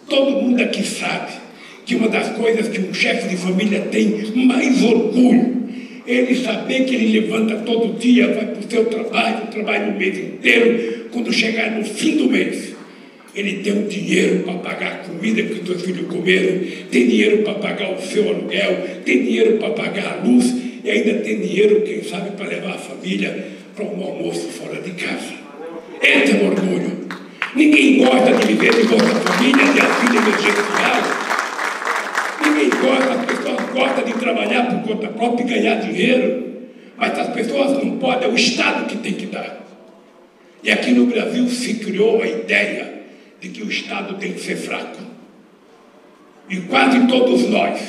Todo 0.09 0.31
mundo 0.31 0.61
aqui 0.61 0.83
sabe 0.83 1.46
que 1.87 1.95
uma 1.95 2.09
das 2.09 2.35
coisas 2.35 2.67
que 2.67 2.81
um 2.81 2.93
chefe 2.93 3.29
de 3.29 3.37
família 3.37 3.79
tem 3.89 4.29
mais 4.35 4.83
orgulho 4.83 5.55
é 6.05 6.15
ele 6.15 6.35
saber 6.35 6.83
que 6.83 6.95
ele 6.95 7.21
levanta 7.21 7.55
todo 7.65 7.97
dia, 7.97 8.27
vai 8.27 8.45
para 8.45 8.59
o 8.59 8.69
seu 8.69 8.85
trabalho, 8.85 9.47
trabalha 9.47 9.87
o 9.87 9.97
mês 9.97 10.17
inteiro, 10.17 11.07
quando 11.11 11.31
chegar 11.31 11.71
no 11.71 11.85
fim 11.85 12.17
do 12.17 12.29
mês, 12.29 12.75
ele 13.33 13.59
tem 13.63 13.73
um 13.73 13.87
dinheiro 13.87 14.43
para 14.43 14.55
pagar 14.55 14.91
a 14.91 14.95
comida 14.97 15.41
que 15.43 15.61
os 15.61 15.65
seus 15.65 15.81
filhos 15.81 16.07
comeram, 16.07 16.59
tem 16.91 17.07
dinheiro 17.07 17.37
para 17.43 17.53
pagar 17.55 17.93
o 17.93 18.01
seu 18.01 18.27
aluguel, 18.29 18.85
tem 19.05 19.23
dinheiro 19.23 19.57
para 19.57 19.69
pagar 19.69 20.19
a 20.19 20.27
luz 20.27 20.55
e 20.83 20.89
ainda 20.89 21.15
tem 21.19 21.39
dinheiro, 21.39 21.81
quem 21.81 22.03
sabe, 22.03 22.31
para 22.31 22.47
levar 22.47 22.71
a 22.71 22.77
família 22.77 23.47
para 23.75 23.85
um 23.85 24.03
almoço 24.03 24.49
fora 24.49 24.81
de 24.81 24.91
casa. 24.91 25.33
Esse 26.01 26.33
é 26.33 26.35
o 26.35 26.47
orgulho. 26.47 27.07
Ninguém 27.55 27.97
gosta 27.99 28.33
de 28.33 28.47
viver 28.47 28.75
de 28.75 28.87
Bolsa 28.87 29.05
Família, 29.05 29.73
de 29.73 29.79
auxílio 29.79 30.21
emergencial. 30.21 31.26
Gosta, 33.77 34.01
de 34.01 34.13
trabalhar 34.13 34.65
por 34.71 34.81
conta 34.81 35.07
própria 35.09 35.43
e 35.43 35.47
ganhar 35.47 35.75
dinheiro. 35.75 36.47
Mas 36.97 37.17
as 37.19 37.29
pessoas 37.29 37.73
não 37.73 37.99
podem, 37.99 38.27
é 38.27 38.31
o 38.31 38.35
Estado 38.35 38.87
que 38.87 38.97
tem 38.97 39.13
que 39.13 39.27
dar. 39.27 39.63
E 40.63 40.71
aqui 40.71 40.91
no 40.93 41.05
Brasil 41.05 41.47
se 41.47 41.75
criou 41.75 42.23
a 42.23 42.27
ideia 42.27 43.03
de 43.39 43.49
que 43.49 43.61
o 43.61 43.69
Estado 43.69 44.15
tem 44.15 44.33
que 44.33 44.39
ser 44.39 44.55
fraco. 44.55 44.97
E 46.49 46.57
quase 46.61 47.05
todos 47.05 47.47
nós, 47.49 47.79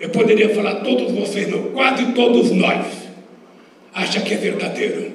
eu 0.00 0.10
poderia 0.10 0.52
falar 0.52 0.80
todos 0.80 1.12
vocês, 1.12 1.48
não, 1.48 1.70
quase 1.70 2.06
todos 2.06 2.50
nós, 2.50 2.86
acham 3.94 4.22
que 4.24 4.34
é 4.34 4.36
verdadeiro. 4.36 5.12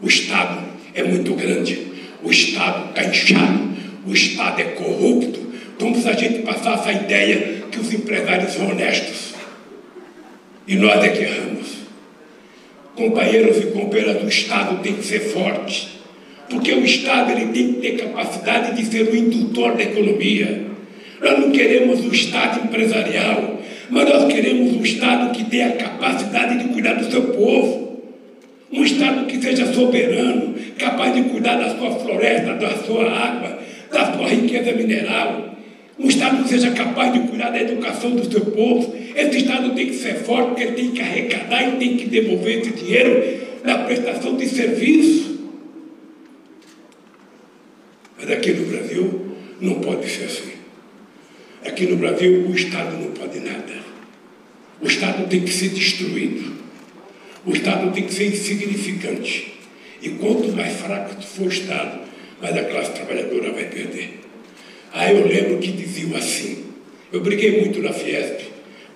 O 0.00 0.06
Estado 0.06 0.64
é 0.94 1.02
muito 1.02 1.34
grande, 1.34 1.86
o 2.22 2.30
Estado 2.30 2.88
está 2.88 3.04
inchado, 3.04 3.68
o 4.06 4.12
Estado 4.12 4.60
é 4.62 4.64
corrupto, 4.64 5.47
como 5.78 5.96
se 5.96 6.08
a 6.08 6.12
gente 6.12 6.40
passasse 6.40 6.88
a 6.88 6.92
ideia 6.92 7.62
que 7.70 7.78
os 7.78 7.92
empresários 7.92 8.52
são 8.52 8.68
honestos. 8.68 9.34
E 10.66 10.74
nós 10.76 11.02
é 11.02 11.08
que 11.08 11.22
erramos. 11.22 11.78
Companheiros 12.94 13.58
e 13.58 13.66
companheiras, 13.66 14.22
o 14.22 14.28
Estado 14.28 14.82
tem 14.82 14.94
que 14.94 15.04
ser 15.04 15.20
forte, 15.20 16.00
porque 16.50 16.72
o 16.72 16.84
Estado 16.84 17.30
ele 17.30 17.52
tem 17.52 17.74
que 17.74 17.80
ter 17.80 17.96
capacidade 17.96 18.76
de 18.76 18.84
ser 18.84 19.08
o 19.08 19.16
indutor 19.16 19.76
da 19.76 19.84
economia. 19.84 20.66
Nós 21.20 21.38
não 21.38 21.50
queremos 21.52 22.00
um 22.04 22.12
Estado 22.12 22.64
empresarial, 22.64 23.60
mas 23.88 24.08
nós 24.08 24.32
queremos 24.32 24.74
um 24.74 24.82
Estado 24.82 25.32
que 25.32 25.44
tenha 25.44 25.68
a 25.68 25.76
capacidade 25.76 26.58
de 26.58 26.68
cuidar 26.70 26.94
do 26.94 27.10
seu 27.10 27.22
povo. 27.22 28.02
Um 28.72 28.84
Estado 28.84 29.26
que 29.26 29.40
seja 29.40 29.72
soberano, 29.72 30.54
capaz 30.76 31.14
de 31.14 31.22
cuidar 31.22 31.56
da 31.56 31.76
sua 31.76 31.92
floresta, 31.92 32.54
da 32.54 32.76
sua 32.78 33.10
água, 33.10 33.58
da 33.90 34.12
sua 34.12 34.28
riqueza 34.28 34.72
mineral. 34.72 35.47
Um 35.98 36.08
Estado 36.08 36.44
que 36.44 36.48
seja 36.48 36.70
capaz 36.70 37.12
de 37.12 37.28
cuidar 37.28 37.50
da 37.50 37.60
educação 37.60 38.12
do 38.12 38.30
seu 38.30 38.40
povo. 38.42 38.96
Esse 39.16 39.38
Estado 39.38 39.74
tem 39.74 39.86
que 39.88 39.94
ser 39.94 40.14
forte, 40.16 40.48
porque 40.48 40.62
ele 40.62 40.72
tem 40.72 40.90
que 40.92 41.00
arrecadar 41.00 41.68
e 41.68 41.76
tem 41.78 41.96
que 41.96 42.06
devolver 42.06 42.60
esse 42.60 42.70
dinheiro 42.70 43.48
na 43.64 43.78
prestação 43.78 44.36
de 44.36 44.48
serviço. 44.48 45.38
Mas 48.16 48.30
aqui 48.30 48.52
no 48.52 48.66
Brasil 48.66 49.36
não 49.60 49.74
pode 49.80 50.08
ser 50.08 50.24
assim. 50.24 50.52
Aqui 51.64 51.86
no 51.86 51.96
Brasil 51.96 52.46
o 52.48 52.54
Estado 52.54 52.96
não 52.96 53.10
pode 53.10 53.40
nada. 53.40 53.78
O 54.80 54.86
Estado 54.86 55.26
tem 55.28 55.40
que 55.40 55.50
ser 55.50 55.70
destruído. 55.70 56.52
O 57.44 57.52
Estado 57.52 57.90
tem 57.92 58.04
que 58.04 58.14
ser 58.14 58.26
insignificante. 58.26 59.54
E 60.00 60.10
quanto 60.10 60.52
mais 60.52 60.74
fraco 60.76 61.20
for 61.22 61.46
o 61.46 61.48
Estado, 61.48 62.00
mais 62.40 62.56
a 62.56 62.64
classe 62.64 62.92
trabalhadora 62.92 63.52
vai 63.52 63.64
perder. 63.64 64.17
Ah, 64.92 65.12
eu 65.12 65.26
lembro 65.26 65.58
que 65.58 65.70
diziam 65.72 66.16
assim. 66.16 66.64
Eu 67.12 67.20
briguei 67.20 67.60
muito 67.60 67.80
na 67.82 67.92
Fiesp, 67.92 68.42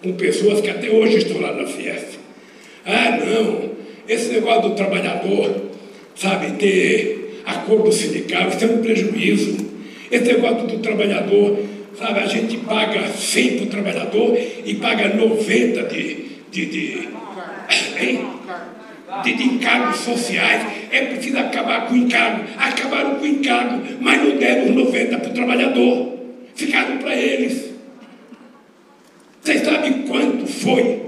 com 0.02 0.12
pessoas 0.14 0.60
que 0.60 0.68
até 0.68 0.90
hoje 0.90 1.18
estão 1.18 1.40
lá 1.40 1.54
na 1.54 1.66
Fiesp. 1.66 2.18
Ah, 2.84 3.18
não, 3.24 3.70
esse 4.08 4.32
negócio 4.32 4.70
do 4.70 4.74
trabalhador, 4.74 5.70
sabe, 6.14 6.52
ter 6.58 7.42
acordo 7.46 7.90
sindical, 7.92 8.48
isso 8.48 8.64
é 8.64 8.66
um 8.68 8.82
prejuízo. 8.82 9.56
Esse 10.10 10.24
negócio 10.24 10.66
do 10.66 10.78
trabalhador, 10.78 11.58
sabe, 11.96 12.20
a 12.20 12.26
gente 12.26 12.58
paga 12.58 13.06
100 13.08 13.56
para 13.56 13.64
o 13.64 13.68
trabalhador 13.68 14.38
e 14.64 14.74
paga 14.74 15.14
90 15.14 15.82
de, 15.84 16.16
de, 16.50 16.66
de, 16.66 17.08
hein? 17.98 18.26
De, 19.20 19.42
encargos 19.42 20.00
sociais. 20.00 20.66
É 20.90 21.06
preciso 21.06 21.38
acabar 21.38 21.86
com 21.86 21.94
o 21.94 21.96
encargo. 21.98 22.44
Acabaram 22.56 23.16
com 23.16 23.24
o 23.24 23.26
encargo, 23.28 23.82
mas 24.00 24.22
não 24.22 24.36
deram 24.36 24.70
os 24.70 24.74
90 24.74 25.18
para 25.18 25.30
o 25.30 25.34
trabalhador. 25.34 26.12
ficaram 26.54 26.98
para 26.98 27.14
eles. 27.16 27.72
Vocês 29.42 29.62
sabem 29.62 30.02
quanto 30.02 30.46
foi, 30.46 31.02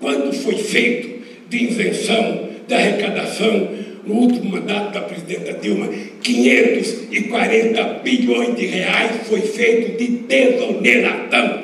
quanto 0.00 0.32
foi 0.32 0.56
feito 0.56 1.22
de 1.48 1.64
isenção 1.64 2.48
da 2.66 2.76
arrecadação 2.76 3.70
no 4.04 4.14
último 4.14 4.50
mandato 4.50 4.92
da 4.92 5.02
presidenta 5.02 5.52
Dilma? 5.52 5.88
540 6.22 7.84
bilhões 8.02 8.56
de 8.56 8.66
reais 8.66 9.28
foi 9.28 9.40
feito 9.42 9.96
de 9.98 10.08
desoneração. 10.08 11.63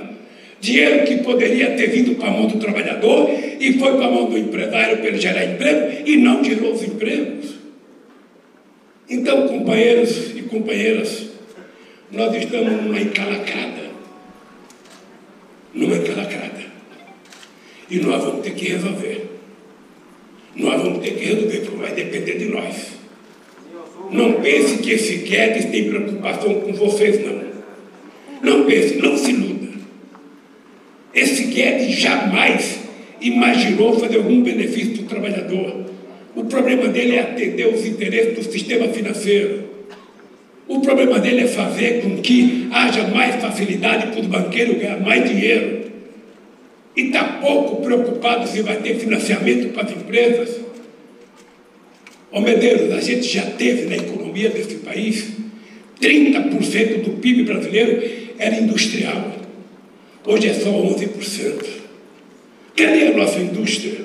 Dinheiro 0.61 1.07
que 1.07 1.19
poderia 1.19 1.71
ter 1.71 1.89
vindo 1.89 2.17
para 2.17 2.29
a 2.29 2.33
mão 2.33 2.47
do 2.47 2.59
trabalhador 2.59 3.31
e 3.31 3.73
foi 3.79 3.97
para 3.97 4.07
a 4.07 4.11
mão 4.11 4.27
do 4.29 4.37
empresário 4.37 4.99
para 4.99 5.07
ele 5.07 5.19
gerar 5.19 5.45
emprego 5.45 6.07
e 6.07 6.17
não 6.19 6.45
gerou 6.45 6.73
os 6.73 6.83
empregos. 6.83 7.55
Então, 9.09 9.49
companheiros 9.49 10.37
e 10.37 10.43
companheiras, 10.43 11.31
nós 12.13 12.35
estamos 12.37 12.83
numa 12.83 13.01
encalacrada. 13.01 13.91
Numa 15.75 15.97
encalacrada. 15.97 16.61
E 17.91 17.99
nós 17.99 18.23
vamos 18.23 18.45
ter 18.45 18.55
que 18.55 18.69
resolver. 18.69 19.31
Nós 20.55 20.83
vamos 20.83 20.99
ter 20.99 21.15
que 21.15 21.25
resolver, 21.25 21.59
porque 21.61 21.77
vai 21.77 21.93
depender 21.93 22.39
de 22.39 22.45
nós. 22.47 23.01
Não 24.11 24.35
pense 24.35 24.79
que 24.79 24.93
esse 24.93 25.17
Guedes 25.19 25.67
tem 25.67 25.89
preocupação 25.89 26.55
com 26.61 26.73
vocês, 26.73 27.21
não. 27.25 27.51
Não 28.43 28.65
pense, 28.67 28.97
não 28.97 29.17
se 29.17 29.31
iluda. 29.31 29.60
Esse 31.15 31.45
Guedes 31.45 31.97
jamais 31.97 32.81
imaginou 33.21 33.99
fazer 33.99 34.17
algum 34.19 34.43
benefício 34.43 34.95
para 34.95 35.03
o 35.03 35.09
trabalhador. 35.09 35.85
O 36.35 36.45
problema 36.45 36.89
dele 36.89 37.17
é 37.17 37.21
atender 37.21 37.67
os 37.67 37.85
interesses 37.85 38.35
do 38.35 38.53
sistema 38.53 38.89
financeiro. 38.89 39.65
O 40.69 40.81
problema 40.81 41.19
dele 41.19 41.41
é 41.41 41.47
fazer 41.49 42.03
com 42.03 42.19
que 42.19 42.69
haja 42.73 43.09
mais 43.09 43.43
facilidade 43.43 44.13
para 44.13 44.21
os 44.21 44.27
banqueiros 44.27 44.79
ganhar 44.79 45.01
mais 45.01 45.29
dinheiro. 45.29 45.91
E 46.97 47.07
está 47.07 47.25
pouco 47.25 47.83
preocupado 47.83 48.49
se 48.49 48.63
vai 48.63 48.77
ter 48.77 48.95
financiamento 48.95 49.73
para 49.73 49.85
as 49.85 49.91
empresas. 49.91 50.61
Ô 52.31 52.41
Medeiros, 52.41 52.93
a 52.93 53.01
gente 53.01 53.25
já 53.27 53.43
teve 53.43 53.87
na 53.87 53.97
economia 53.97 54.51
desse 54.51 54.77
país 54.77 55.33
30% 56.01 57.03
do 57.03 57.11
PIB 57.21 57.43
brasileiro 57.43 58.03
era 58.39 58.57
industrial. 58.57 59.40
Hoje 60.31 60.47
é 60.47 60.55
só 60.55 60.71
11%. 60.71 61.65
Cadê 62.77 63.09
a 63.09 63.17
nossa 63.17 63.41
indústria? 63.41 63.97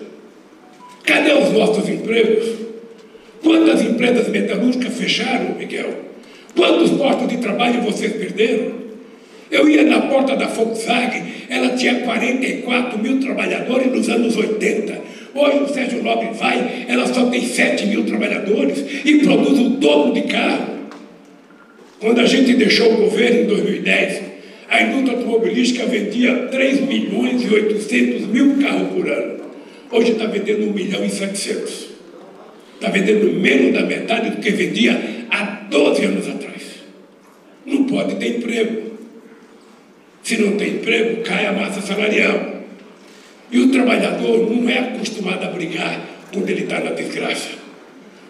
Cadê 1.03 1.31
os 1.33 1.51
nossos 1.51 1.87
empregos? 1.87 2.47
Quantas 3.43 3.83
empresas 3.83 4.27
metalúrgicas 4.29 4.97
fecharam, 4.97 5.53
Miguel? 5.55 5.93
Quantos 6.55 6.89
postos 6.97 7.27
de 7.27 7.37
trabalho 7.37 7.83
vocês 7.83 8.11
perderam? 8.13 8.73
Eu 9.51 9.69
ia 9.69 9.83
na 9.83 10.01
porta 10.01 10.35
da 10.35 10.47
Volkswagen, 10.47 11.25
ela 11.47 11.77
tinha 11.77 11.99
44 11.99 12.97
mil 12.97 13.19
trabalhadores 13.19 13.91
nos 13.91 14.09
anos 14.09 14.35
80. 14.35 14.99
Hoje 15.35 15.57
o 15.59 15.67
Sérgio 15.67 16.01
Nobre 16.01 16.29
vai, 16.33 16.87
ela 16.87 17.05
só 17.05 17.27
tem 17.27 17.45
7 17.45 17.85
mil 17.85 18.03
trabalhadores 18.03 18.83
e 19.05 19.19
produz 19.19 19.59
o 19.59 19.69
dobro 19.69 20.11
de 20.11 20.23
carro. 20.23 20.73
Quando 21.99 22.19
a 22.19 22.25
gente 22.25 22.55
deixou 22.55 22.91
o 22.93 22.97
governo 22.97 23.41
em 23.41 23.45
2010, 23.45 24.34
a 24.75 24.83
indústria 24.83 25.17
automobilística 25.17 25.85
vendia 25.85 26.47
3 26.51 26.81
milhões 26.81 27.41
e 27.41 27.47
800 27.47 28.27
mil 28.27 28.57
carros 28.61 28.89
por 28.89 29.09
ano. 29.09 29.45
Hoje 29.89 30.11
está 30.11 30.25
vendendo 30.25 30.69
1 30.69 30.73
milhão 30.73 31.05
e 31.05 31.09
700. 31.09 31.87
Está 32.75 32.89
vendendo 32.89 33.39
menos 33.39 33.73
da 33.73 33.85
metade 33.85 34.31
do 34.31 34.41
que 34.41 34.51
vendia 34.51 34.99
há 35.31 35.43
12 35.69 36.05
anos 36.05 36.27
atrás. 36.27 36.61
Não 37.65 37.85
pode 37.85 38.15
ter 38.15 38.37
emprego. 38.37 38.91
Se 40.21 40.37
não 40.41 40.57
tem 40.57 40.73
emprego, 40.73 41.21
cai 41.23 41.45
a 41.45 41.53
massa 41.53 41.79
salarial. 41.79 42.55
E 43.49 43.59
o 43.59 43.71
trabalhador 43.71 44.51
não 44.51 44.69
é 44.69 44.79
acostumado 44.79 45.45
a 45.45 45.51
brigar 45.51 46.01
quando 46.33 46.49
ele 46.49 46.63
está 46.63 46.81
na 46.81 46.91
desgraça. 46.91 47.51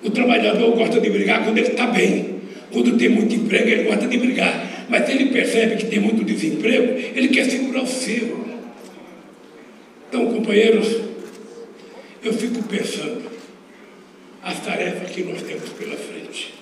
O 0.04 0.12
trabalhador 0.12 0.76
gosta 0.76 1.00
de 1.02 1.10
brigar 1.10 1.44
quando 1.44 1.58
ele 1.58 1.70
está 1.70 1.88
bem. 1.88 2.36
Quando 2.72 2.98
tem 2.98 3.10
muito 3.10 3.34
emprego, 3.34 3.68
ele 3.68 3.84
gosta 3.86 4.08
de 4.08 4.18
brigar. 4.18 4.75
Mas 4.88 5.10
ele 5.10 5.32
percebe 5.32 5.78
que 5.78 5.88
tem 5.88 6.00
muito 6.00 6.24
desemprego, 6.24 6.94
ele 6.94 7.30
quer 7.30 7.50
segurar 7.50 7.84
o 7.84 7.88
seu. 7.88 8.46
Então, 10.08 10.34
companheiros, 10.34 10.88
eu 12.24 12.34
fico 12.34 12.62
pensando 12.64 13.32
as 14.44 14.60
tarefas 14.60 15.10
que 15.10 15.24
nós 15.24 15.42
temos 15.42 15.70
pela 15.70 15.96
frente. 15.96 16.54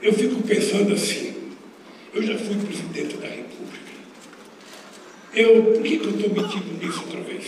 Eu 0.00 0.12
fico 0.12 0.40
pensando 0.42 0.92
assim, 0.92 1.34
eu 2.14 2.22
já 2.22 2.38
fui 2.38 2.56
presidente 2.56 3.16
da 3.16 3.26
República. 3.26 3.56
Eu, 5.34 5.62
por 5.74 5.82
que, 5.82 5.98
que 5.98 6.06
eu 6.06 6.10
estou 6.16 6.30
metido 6.30 6.78
nisso 6.80 7.00
outra 7.04 7.20
vez? 7.20 7.44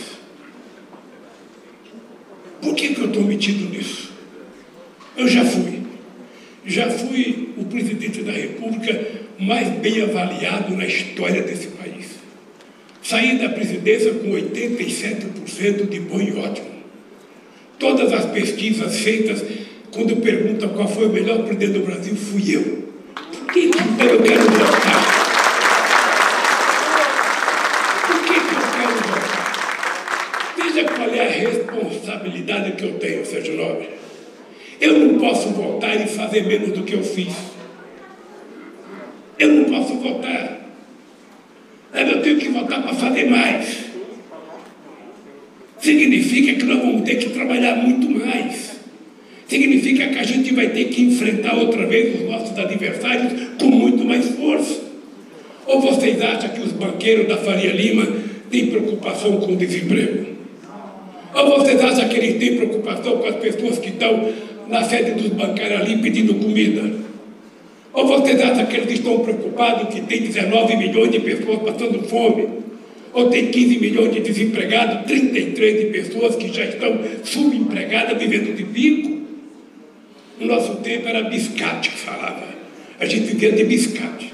Por 2.61 2.75
que, 2.75 2.93
que 2.93 3.01
eu 3.01 3.07
estou 3.07 3.23
metido 3.23 3.69
nisso? 3.69 4.11
Eu 5.15 5.27
já 5.27 5.45
fui. 5.45 5.83
Já 6.65 6.89
fui 6.89 7.53
o 7.57 7.65
presidente 7.65 8.21
da 8.21 8.31
República 8.31 9.28
mais 9.39 9.69
bem 9.69 10.01
avaliado 10.01 10.75
na 10.75 10.85
história 10.85 11.41
desse 11.41 11.67
país. 11.67 12.19
Saí 13.01 13.39
da 13.39 13.49
presidência 13.49 14.13
com 14.13 14.31
87% 14.31 15.87
de 15.89 15.99
bom 16.01 16.21
e 16.21 16.33
ótimo. 16.37 16.67
Todas 17.79 18.11
as 18.11 18.25
pesquisas 18.25 18.99
feitas, 18.99 19.41
quando 19.93 20.17
perguntam 20.17 20.69
qual 20.69 20.87
foi 20.87 21.05
o 21.05 21.13
melhor 21.13 21.43
presidente 21.43 21.79
do 21.79 21.85
Brasil, 21.85 22.15
fui 22.15 22.53
eu. 22.53 22.89
Por 23.15 23.53
que 23.53 23.59
então 23.61 24.05
eu 24.05 24.21
quero 24.21 24.41
voltar? 24.41 25.19
Por 28.07 28.23
que, 28.25 28.33
que 28.33 28.37
eu 28.37 28.61
quero 28.75 28.93
voltar? 29.07 30.53
Veja 30.57 30.83
qual 30.83 31.09
é 31.09 31.25
a 31.25 31.31
responsabilidade 31.31 32.71
que 32.73 32.83
eu 32.83 32.99
tenho, 32.99 33.25
Sérgio 33.25 33.55
Nobre. 33.55 33.89
Eu 34.81 34.99
não 34.99 35.17
posso 35.17 35.49
voltar 35.49 35.95
e 35.95 36.07
fazer 36.07 36.45
menos 36.45 36.73
do 36.73 36.83
que 36.83 36.93
eu 36.93 37.03
fiz. 37.03 37.48
Eu 39.39 39.49
não 39.49 39.63
posso 39.65 39.95
voltar. 39.95 40.59
Eu 41.93 42.21
tenho 42.21 42.37
que 42.37 42.49
voltar 42.49 42.83
para 42.83 42.93
fazer 42.93 43.29
mais 43.29 43.89
significa 45.79 46.53
que 46.53 46.63
nós 46.65 46.79
vamos 46.79 47.01
ter 47.03 47.15
que 47.15 47.29
trabalhar 47.29 47.75
muito 47.75 48.09
mais. 48.09 48.77
Significa 49.47 50.07
que 50.07 50.19
a 50.19 50.23
gente 50.23 50.53
vai 50.53 50.69
ter 50.69 50.85
que 50.85 51.01
enfrentar 51.01 51.55
outra 51.55 51.85
vez 51.87 52.21
os 52.21 52.29
nossos 52.29 52.57
adversários 52.57 53.33
com 53.59 53.65
muito 53.65 54.05
mais 54.05 54.27
força. 54.29 54.81
Ou 55.65 55.81
vocês 55.81 56.21
acham 56.21 56.49
que 56.49 56.61
os 56.61 56.71
banqueiros 56.73 57.27
da 57.27 57.37
Faria 57.37 57.71
Lima 57.71 58.07
têm 58.51 58.67
preocupação 58.67 59.37
com 59.37 59.53
o 59.53 59.55
desemprego? 59.55 60.27
Ou 61.33 61.59
vocês 61.59 61.81
acham 61.81 62.07
que 62.07 62.17
eles 62.17 62.37
têm 62.37 62.57
preocupação 62.57 63.17
com 63.17 63.27
as 63.27 63.35
pessoas 63.37 63.79
que 63.79 63.89
estão 63.89 64.31
na 64.67 64.83
sede 64.83 65.11
dos 65.11 65.29
bancários 65.29 65.81
ali 65.81 65.97
pedindo 65.97 66.35
comida? 66.35 67.08
Ou 67.93 68.07
vocês 68.07 68.39
acham 68.41 68.65
que 68.65 68.77
eles 68.77 68.93
estão 68.93 69.19
preocupados 69.19 69.93
que 69.93 70.01
tem 70.01 70.21
19 70.21 70.77
milhões 70.77 71.11
de 71.11 71.19
pessoas 71.19 71.59
passando 71.63 72.07
fome? 72.07 72.59
ou 73.13 73.29
tem 73.29 73.49
15 73.49 73.79
milhões 73.79 74.13
de 74.13 74.19
desempregados, 74.21 75.05
33 75.05 75.79
de 75.79 75.85
pessoas 75.87 76.35
que 76.35 76.53
já 76.53 76.65
estão 76.65 76.99
subempregadas, 77.23 78.17
vivendo 78.17 78.55
de 78.55 78.63
bico. 78.63 79.19
No 80.39 80.47
nosso 80.47 80.75
tempo 80.77 81.07
era 81.07 81.23
biscate 81.23 81.89
que 81.89 81.97
falava. 81.97 82.47
A 82.99 83.05
gente 83.05 83.33
vivia 83.33 83.51
de 83.51 83.63
biscate. 83.63 84.33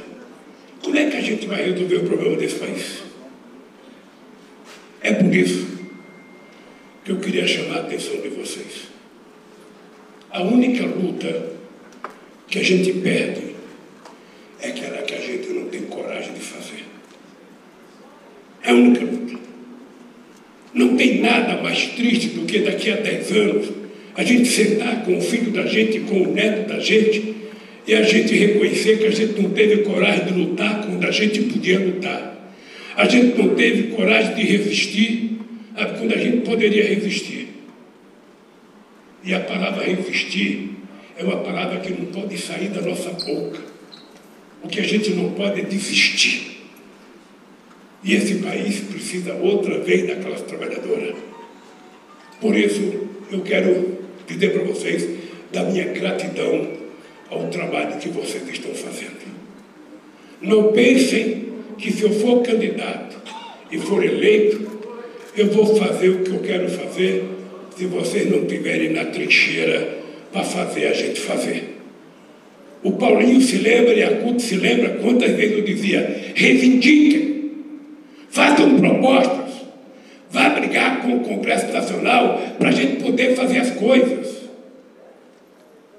Como 0.84 0.98
é 0.98 1.10
que 1.10 1.18
a 1.18 1.22
gente 1.22 1.48
vai 1.48 1.64
resolver 1.64 1.96
o 1.96 2.04
problema 2.04 2.36
desse 2.36 2.56
país? 2.56 3.04
É 5.02 5.14
por 5.14 5.34
isso 5.34 5.68
que 7.04 7.12
eu 7.12 7.18
queria 7.18 7.48
chamar 7.48 7.78
a 7.78 7.80
atenção 7.82 8.18
de 8.18 8.30
vocês. 8.30 8.90
A 10.32 10.44
única 10.44 10.86
luta 10.86 11.54
que 12.48 12.60
a 12.60 12.64
gente 12.64 12.92
perde 12.94 13.45
é 14.62 14.70
aquela 14.70 15.02
que 15.02 15.14
a 15.14 15.20
gente 15.20 15.50
não 15.50 15.66
tem 15.70 15.82
coragem 15.82 16.34
de 16.34 16.40
fazer. 16.40 16.86
É 18.64 18.72
a 18.72 18.74
única 18.74 19.06
luta. 19.06 19.40
Não 20.74 20.98
tem 20.98 21.22
nada 21.22 21.62
mais 21.62 21.86
triste 21.88 22.30
do 22.30 22.46
que 22.46 22.60
daqui 22.60 22.92
a 22.92 22.98
10 22.98 23.32
anos 23.32 23.72
a 24.16 24.24
gente 24.24 24.48
sentar 24.48 25.04
com 25.04 25.18
o 25.18 25.22
filho 25.22 25.52
da 25.52 25.66
gente, 25.66 26.00
com 26.02 26.22
o 26.22 26.34
neto 26.34 26.70
da 26.70 26.80
gente, 26.80 27.36
e 27.88 27.94
a 27.94 28.02
gente 28.02 28.34
reconhecer 28.34 28.98
que 28.98 29.06
a 29.06 29.12
gente 29.12 29.40
não 29.40 29.52
teve 29.52 29.84
coragem 29.84 30.26
de 30.26 30.34
lutar 30.34 30.82
quando 30.86 31.06
a 31.06 31.12
gente 31.12 31.42
podia 31.44 31.80
lutar. 31.80 32.36
A 32.96 33.06
gente 33.06 33.38
não 33.38 33.54
teve 33.56 33.96
coragem 33.96 34.36
de 34.36 34.44
resistir 34.44 35.38
quando 35.98 36.14
a 36.14 36.18
gente 36.18 36.38
poderia 36.38 36.84
resistir. 36.84 37.50
E 39.24 39.34
a 39.34 39.40
palavra 39.42 39.84
resistir 39.84 40.72
é 41.18 41.24
uma 41.24 41.38
palavra 41.38 41.80
que 41.80 41.92
não 41.92 42.06
pode 42.06 42.38
sair 42.38 42.70
da 42.70 42.82
nossa 42.82 43.10
boca. 43.10 43.75
O 44.66 44.68
que 44.68 44.80
a 44.80 44.84
gente 44.84 45.12
não 45.12 45.30
pode 45.34 45.62
desistir. 45.62 46.58
E 48.04 48.16
esse 48.16 48.36
país 48.36 48.80
precisa 48.80 49.36
outra 49.36 49.78
vez 49.78 50.08
daquelas 50.08 50.42
trabalhadoras. 50.42 51.16
Por 52.42 52.58
isso, 52.58 53.08
eu 53.32 53.42
quero 53.42 54.00
dizer 54.28 54.54
para 54.54 54.64
vocês 54.64 55.08
da 55.54 55.64
minha 55.66 55.86
gratidão 55.86 56.68
ao 57.30 57.48
trabalho 57.50 58.00
que 58.00 58.10
vocês 58.10 58.44
estão 58.50 58.74
fazendo. 58.74 59.36
Não 60.42 60.72
pensem 60.72 61.46
que 61.78 61.92
se 61.92 62.02
eu 62.02 62.12
for 62.14 62.42
candidato 62.42 63.22
e 63.72 63.78
for 63.78 64.04
eleito, 64.04 64.66
eu 65.38 65.46
vou 65.52 65.76
fazer 65.76 66.10
o 66.10 66.24
que 66.24 66.32
eu 66.32 66.40
quero 66.40 66.68
fazer 66.70 67.24
se 67.78 67.86
vocês 67.86 68.32
não 68.32 68.42
estiverem 68.44 68.94
na 68.94 69.06
trincheira 69.06 70.00
para 70.32 70.44
fazer 70.44 70.88
a 70.88 70.94
gente 70.94 71.20
fazer. 71.22 71.75
O 72.86 72.92
Paulinho 72.92 73.42
se 73.42 73.58
lembra 73.58 73.96
e 73.96 74.04
a 74.04 74.18
CUT 74.18 74.40
se 74.40 74.58
lembra 74.58 75.00
quantas 75.02 75.32
vezes 75.32 75.58
eu 75.58 75.64
dizia: 75.64 76.34
reivindiquem, 76.36 77.52
façam 78.30 78.78
propostas, 78.78 79.54
vá 80.30 80.50
brigar 80.50 81.02
com 81.02 81.16
o 81.16 81.20
Congresso 81.22 81.74
Nacional 81.74 82.40
para 82.60 82.70
a 82.70 82.72
gente 82.72 83.02
poder 83.02 83.36
fazer 83.36 83.58
as 83.58 83.72
coisas. 83.72 84.36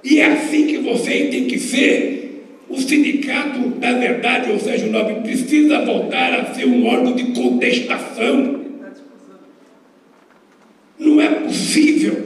E 0.05 0.21
é 0.21 0.27
assim 0.27 0.69
que 0.69 0.79
vocês 0.79 1.29
têm 1.31 1.47
que 1.47 1.59
ser. 1.59 2.45
O 2.69 2.81
sindicato, 2.81 3.61
na 3.81 3.93
verdade, 3.93 4.53
ou 4.53 4.59
seja, 4.59 4.87
o 4.87 4.91
nome, 4.91 5.23
precisa 5.23 5.85
voltar 5.85 6.35
a 6.35 6.55
ser 6.55 6.67
um 6.67 6.87
órgão 6.87 7.15
de 7.15 7.25
contestação. 7.33 8.61
Não 10.99 11.21
é 11.21 11.29
possível 11.31 12.26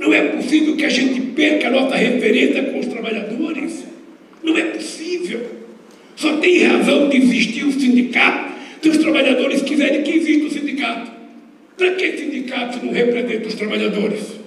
não 0.00 0.14
é 0.14 0.22
possível 0.28 0.74
que 0.76 0.84
a 0.86 0.88
gente 0.88 1.20
perca 1.32 1.68
a 1.68 1.70
nossa 1.70 1.94
referência 1.94 2.62
com 2.64 2.78
os 2.78 2.86
trabalhadores. 2.86 3.84
Não 4.42 4.56
é 4.56 4.62
possível. 4.62 5.42
Só 6.16 6.38
tem 6.38 6.64
razão 6.64 7.10
de 7.10 7.18
existir 7.18 7.64
o 7.64 7.72
sindicato 7.72 8.50
se 8.80 8.88
os 8.88 8.96
trabalhadores 8.96 9.60
quiserem 9.60 10.02
que 10.02 10.12
exista 10.12 10.46
o 10.46 10.50
sindicato. 10.50 11.10
Para 11.76 11.90
que 11.92 12.16
sindicato 12.16 12.78
se 12.78 12.86
não 12.86 12.94
representa 12.94 13.46
os 13.46 13.54
trabalhadores? 13.54 14.40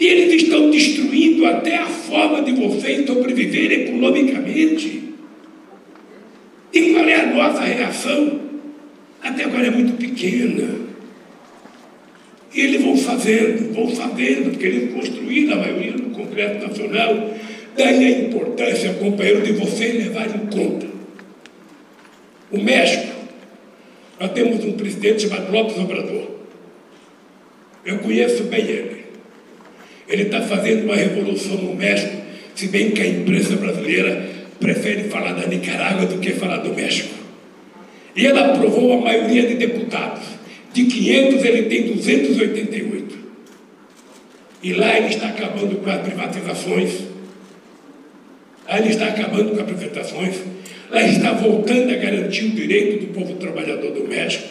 E 0.00 0.06
eles 0.06 0.42
estão 0.42 0.70
destruindo 0.70 1.44
até 1.44 1.76
a 1.76 1.86
forma 1.86 2.40
de 2.40 2.52
vocês 2.52 3.06
sobreviverem 3.06 3.82
economicamente. 3.82 5.02
E 6.72 6.80
qual 6.92 7.06
é 7.06 7.16
a 7.16 7.26
nossa 7.26 7.60
reação? 7.60 8.40
Até 9.22 9.44
agora 9.44 9.66
é 9.66 9.70
muito 9.70 9.98
pequena. 9.98 10.80
E 12.54 12.60
eles 12.60 12.82
vão 12.82 12.91
fazendo, 13.12 13.74
vão 13.74 13.88
fazendo, 13.88 14.50
porque 14.50 14.66
eles 14.66 14.92
construíram 14.92 15.54
a 15.54 15.56
maioria 15.56 15.92
do 15.92 16.10
Congresso 16.10 16.66
Nacional. 16.66 17.30
Daí 17.76 18.04
a 18.04 18.18
importância, 18.20 18.94
companheiro, 18.94 19.42
de 19.42 19.52
vocês 19.52 19.94
levarem 19.94 20.34
em 20.34 20.46
conta. 20.46 20.86
O 22.50 22.60
México, 22.60 23.12
nós 24.20 24.32
temos 24.32 24.64
um 24.64 24.72
presidente 24.72 25.22
chamado 25.28 25.50
Lopes 25.50 25.78
Obrador. 25.78 26.30
Eu 27.84 27.98
conheço 27.98 28.44
bem 28.44 28.64
ele. 28.64 29.02
Ele 30.08 30.22
está 30.24 30.42
fazendo 30.42 30.84
uma 30.84 30.94
revolução 30.94 31.56
no 31.56 31.74
México, 31.74 32.16
se 32.54 32.68
bem 32.68 32.90
que 32.90 33.00
a 33.00 33.06
imprensa 33.06 33.56
brasileira 33.56 34.28
prefere 34.60 35.04
falar 35.04 35.32
da 35.32 35.46
Nicarágua 35.46 36.06
do 36.06 36.18
que 36.18 36.32
falar 36.32 36.58
do 36.58 36.74
México. 36.74 37.14
E 38.14 38.26
ele 38.26 38.38
aprovou 38.38 38.92
a 38.92 39.00
maioria 39.00 39.46
de 39.46 39.54
deputados. 39.54 40.22
De 40.72 40.84
500 40.84 41.44
ele 41.44 41.62
tem 41.62 41.94
288. 41.94 43.01
E 44.62 44.72
lá 44.72 44.96
ele 44.96 45.08
está 45.08 45.28
acabando 45.28 45.76
com 45.76 45.90
as 45.90 46.00
privatizações. 46.00 47.00
Lá 48.68 48.78
ele 48.78 48.88
está 48.90 49.06
acabando 49.06 49.50
com 49.50 49.60
as 49.60 49.66
privatizações. 49.66 50.36
Lá 50.90 51.02
está 51.02 51.32
voltando 51.32 51.90
a 51.90 51.96
garantir 51.96 52.44
o 52.44 52.50
direito 52.50 53.06
do 53.06 53.12
povo 53.12 53.34
trabalhador 53.34 53.92
do 53.92 54.06
México. 54.06 54.48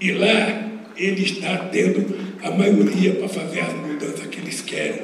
E 0.00 0.12
lá 0.12 0.68
ele 0.96 1.24
está 1.24 1.56
tendo 1.70 2.14
a 2.42 2.50
maioria 2.50 3.14
para 3.14 3.28
fazer 3.28 3.60
as 3.60 3.72
mudanças 3.72 4.26
que 4.26 4.40
eles 4.40 4.60
querem. 4.60 5.02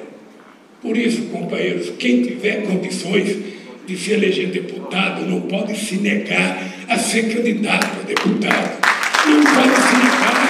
Por 0.82 0.96
isso, 0.96 1.22
companheiros, 1.30 1.90
quem 1.98 2.22
tiver 2.22 2.66
condições 2.66 3.36
de 3.86 3.96
se 3.96 4.12
eleger 4.12 4.48
deputado 4.48 5.24
não 5.24 5.40
pode 5.42 5.76
se 5.76 5.96
negar 5.96 6.62
a 6.88 6.98
ser 6.98 7.34
candidato 7.34 7.86
a 8.00 8.02
deputado 8.02 8.78
não 9.26 9.44
pode 9.44 9.74
se 9.82 9.96
negar. 9.96 10.48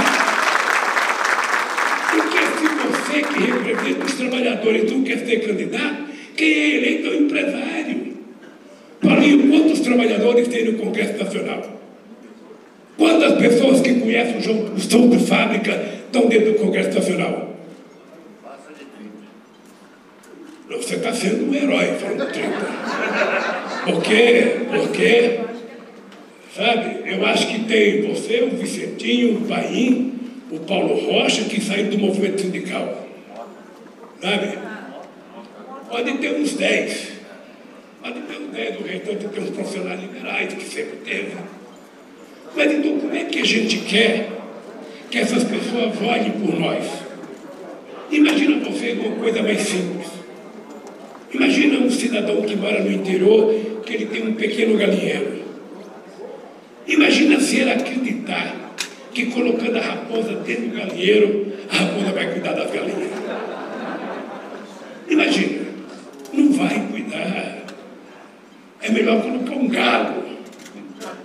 Porque 2.10 2.38
se 2.38 2.66
você 2.84 3.22
que 3.22 3.40
representa 3.50 4.04
os 4.58 4.64
trabalhadores 4.64 4.90
não 4.90 5.02
quer 5.02 5.18
ser 5.18 5.46
candidato, 5.46 6.04
quem 6.36 6.48
é 6.48 6.76
eleito 6.76 7.06
é 7.06 7.10
o 7.10 7.22
empresário. 7.22 8.18
Paulinho, 9.00 9.48
quantos 9.48 9.80
trabalhadores 9.80 10.48
tem 10.48 10.64
no 10.64 10.78
Congresso 10.78 11.22
Nacional? 11.22 11.80
Quantas 12.96 13.38
pessoas 13.38 13.80
que 13.80 13.94
conhecem 13.94 14.38
o, 14.38 14.42
jogo, 14.42 14.74
o 14.74 14.80
som 14.80 15.08
de 15.08 15.18
fábrica 15.18 15.80
estão 16.06 16.26
dentro 16.26 16.52
do 16.52 16.58
Congresso 16.58 16.94
Nacional? 16.94 17.56
Você 20.68 20.96
está 20.96 21.12
sendo 21.12 21.50
um 21.50 21.54
herói 21.54 21.86
falando 21.98 22.32
30. 22.32 22.48
Por 23.84 24.02
quê? 24.02 24.66
Porque 24.70 25.40
Sabe? 26.58 27.08
Eu 27.08 27.24
acho 27.24 27.46
que 27.46 27.60
tem 27.66 28.02
você, 28.02 28.42
o 28.42 28.56
Vicentinho, 28.56 29.38
o 29.38 29.40
Paim, 29.42 30.12
o 30.50 30.58
Paulo 30.58 30.94
Rocha, 30.94 31.44
que 31.44 31.60
saíram 31.60 31.90
do 31.90 31.98
movimento 31.98 32.40
sindical. 32.40 33.07
Sabe? 34.20 34.58
Pode 35.88 36.18
ter 36.18 36.34
uns 36.34 36.54
10. 36.54 37.08
Pode 38.02 38.20
ter 38.20 38.36
uns 38.36 38.50
10, 38.50 38.80
o 38.80 38.82
restante 38.84 39.28
tem 39.28 39.42
uns 39.42 39.50
profissionais 39.50 40.00
liberais, 40.00 40.54
que 40.54 40.64
sempre 40.64 40.96
teve. 41.04 41.36
Mas 42.56 42.72
então 42.72 42.98
como 42.98 43.14
é 43.14 43.24
que 43.24 43.40
a 43.40 43.44
gente 43.44 43.78
quer 43.78 44.28
que 45.10 45.18
essas 45.18 45.44
pessoas 45.44 46.00
olhem 46.02 46.32
por 46.32 46.58
nós? 46.58 46.84
Imagina 48.10 48.64
você 48.64 48.92
uma 48.92 49.16
coisa 49.16 49.42
mais 49.42 49.60
simples. 49.60 50.08
Imagina 51.32 51.78
um 51.78 51.90
cidadão 51.90 52.42
que 52.42 52.56
mora 52.56 52.82
no 52.82 52.90
interior, 52.90 53.54
que 53.84 53.94
ele 53.94 54.06
tem 54.06 54.26
um 54.26 54.34
pequeno 54.34 54.76
galinheiro. 54.78 55.42
Imagina 56.86 57.38
se 57.38 57.60
ele 57.60 57.70
acreditar 57.70 58.56
que 59.12 59.26
colocando 59.26 59.76
a 59.76 59.80
raposa 59.80 60.34
dentro 60.36 60.68
do 60.68 60.76
galinheiro, 60.76 61.52
a 61.70 61.76
raposa 61.76 62.12
vai 62.12 62.32
cuidar 62.32 62.52
das 62.52 62.70
galinhas. 62.70 63.17
Imagina, 65.08 65.60
não 66.32 66.52
vai 66.52 66.86
cuidar. 66.90 67.64
É 68.80 68.90
melhor 68.90 69.22
colocar 69.22 69.56
um 69.56 69.68
galo 69.68 70.24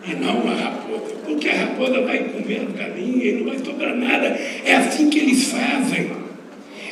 e 0.07 0.15
não 0.15 0.39
uma 0.39 0.55
raposa, 0.55 1.15
porque 1.25 1.49
a 1.49 1.65
raposa 1.65 2.01
vai 2.01 2.19
comer 2.19 2.61
as 2.67 2.75
galinhas 2.75 3.23
e 3.23 3.31
não 3.33 3.45
vai 3.45 3.59
sobrar 3.59 3.95
nada. 3.95 4.27
É 4.65 4.75
assim 4.75 5.09
que 5.09 5.19
eles 5.19 5.51
fazem. 5.51 6.11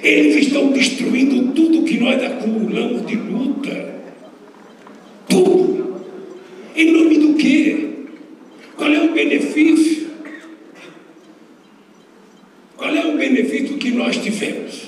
Eles 0.03 0.47
estão 0.47 0.71
destruindo 0.71 1.53
tudo 1.53 1.83
que 1.83 1.99
nós 1.99 2.21
acumulamos 2.23 3.05
de 3.05 3.15
luta. 3.15 3.95
Tudo. 5.29 6.05
Em 6.75 6.91
nome 6.91 7.17
do 7.17 7.33
quê? 7.35 7.89
Qual 8.75 8.91
é 8.91 9.01
o 9.01 9.13
benefício? 9.13 10.09
Qual 12.75 12.95
é 12.95 13.05
o 13.05 13.17
benefício 13.17 13.77
que 13.77 13.91
nós 13.91 14.17
tivemos? 14.17 14.80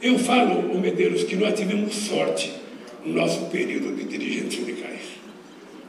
Eu 0.00 0.18
falo, 0.18 0.60
o 0.72 0.80
Medeiros, 0.80 1.24
que 1.24 1.34
nós 1.34 1.58
tivemos 1.58 1.94
sorte 1.94 2.52
no 3.04 3.14
nosso 3.14 3.46
período 3.46 3.96
de 3.96 4.04
dirigentes 4.04 4.58
sindicais. 4.58 5.00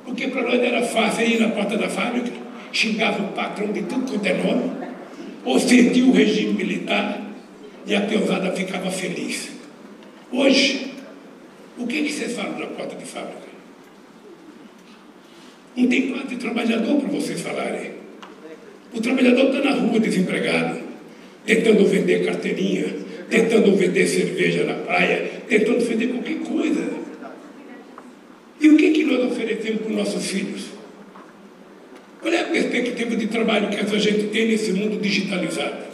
Porque 0.04 0.28
para 0.28 0.42
nós 0.42 0.60
era 0.60 0.82
fácil 0.82 1.28
ir 1.28 1.40
na 1.40 1.50
porta 1.50 1.78
da 1.78 1.88
fábrica, 1.88 2.32
xingava 2.72 3.22
o 3.22 3.28
patrão 3.34 3.72
de 3.72 3.84
tudo 3.84 4.10
quanto 4.10 4.26
é 4.26 4.34
nome, 4.34 4.72
ofendia 5.46 6.06
o 6.06 6.12
regime 6.12 6.54
militar 6.54 7.22
e 7.86 7.96
a 7.96 8.02
peãozada 8.02 8.52
ficava 8.52 8.90
feliz. 8.90 9.50
Hoje, 10.32 10.92
o 11.78 11.86
que, 11.86 12.04
que 12.04 12.12
vocês 12.12 12.34
falam 12.34 12.58
na 12.58 12.66
porta 12.68 12.96
de 12.96 13.06
fábrica? 13.06 13.50
Não 15.76 15.88
tem 15.88 16.12
quase 16.12 16.36
trabalhador 16.36 17.00
para 17.00 17.10
vocês 17.10 17.42
falarem. 17.42 17.92
O 18.92 19.00
trabalhador 19.00 19.46
está 19.46 19.70
na 19.70 19.76
rua 19.76 20.00
desempregado, 20.00 20.80
tentando 21.46 21.86
vender 21.86 22.26
carteirinha, 22.26 23.09
tentando 23.30 23.76
vender 23.76 24.08
cerveja 24.08 24.64
na 24.64 24.74
praia, 24.74 25.44
tentando 25.48 25.86
vender 25.86 26.08
qualquer 26.08 26.40
coisa. 26.40 27.00
E 28.60 28.70
o 28.70 28.76
que, 28.76 28.92
que 28.92 29.04
nós 29.06 29.32
oferecemos 29.32 29.82
para 29.82 29.92
os 29.92 29.98
nossos 29.98 30.26
filhos? 30.26 30.66
Qual 32.22 32.34
é 32.34 32.42
a 32.42 32.46
perspectiva 32.46 33.16
de 33.16 33.28
trabalho 33.28 33.70
que 33.70 33.78
essa 33.78 33.98
gente 33.98 34.28
tem 34.28 34.48
nesse 34.48 34.74
mundo 34.74 35.00
digitalizado? 35.02 35.90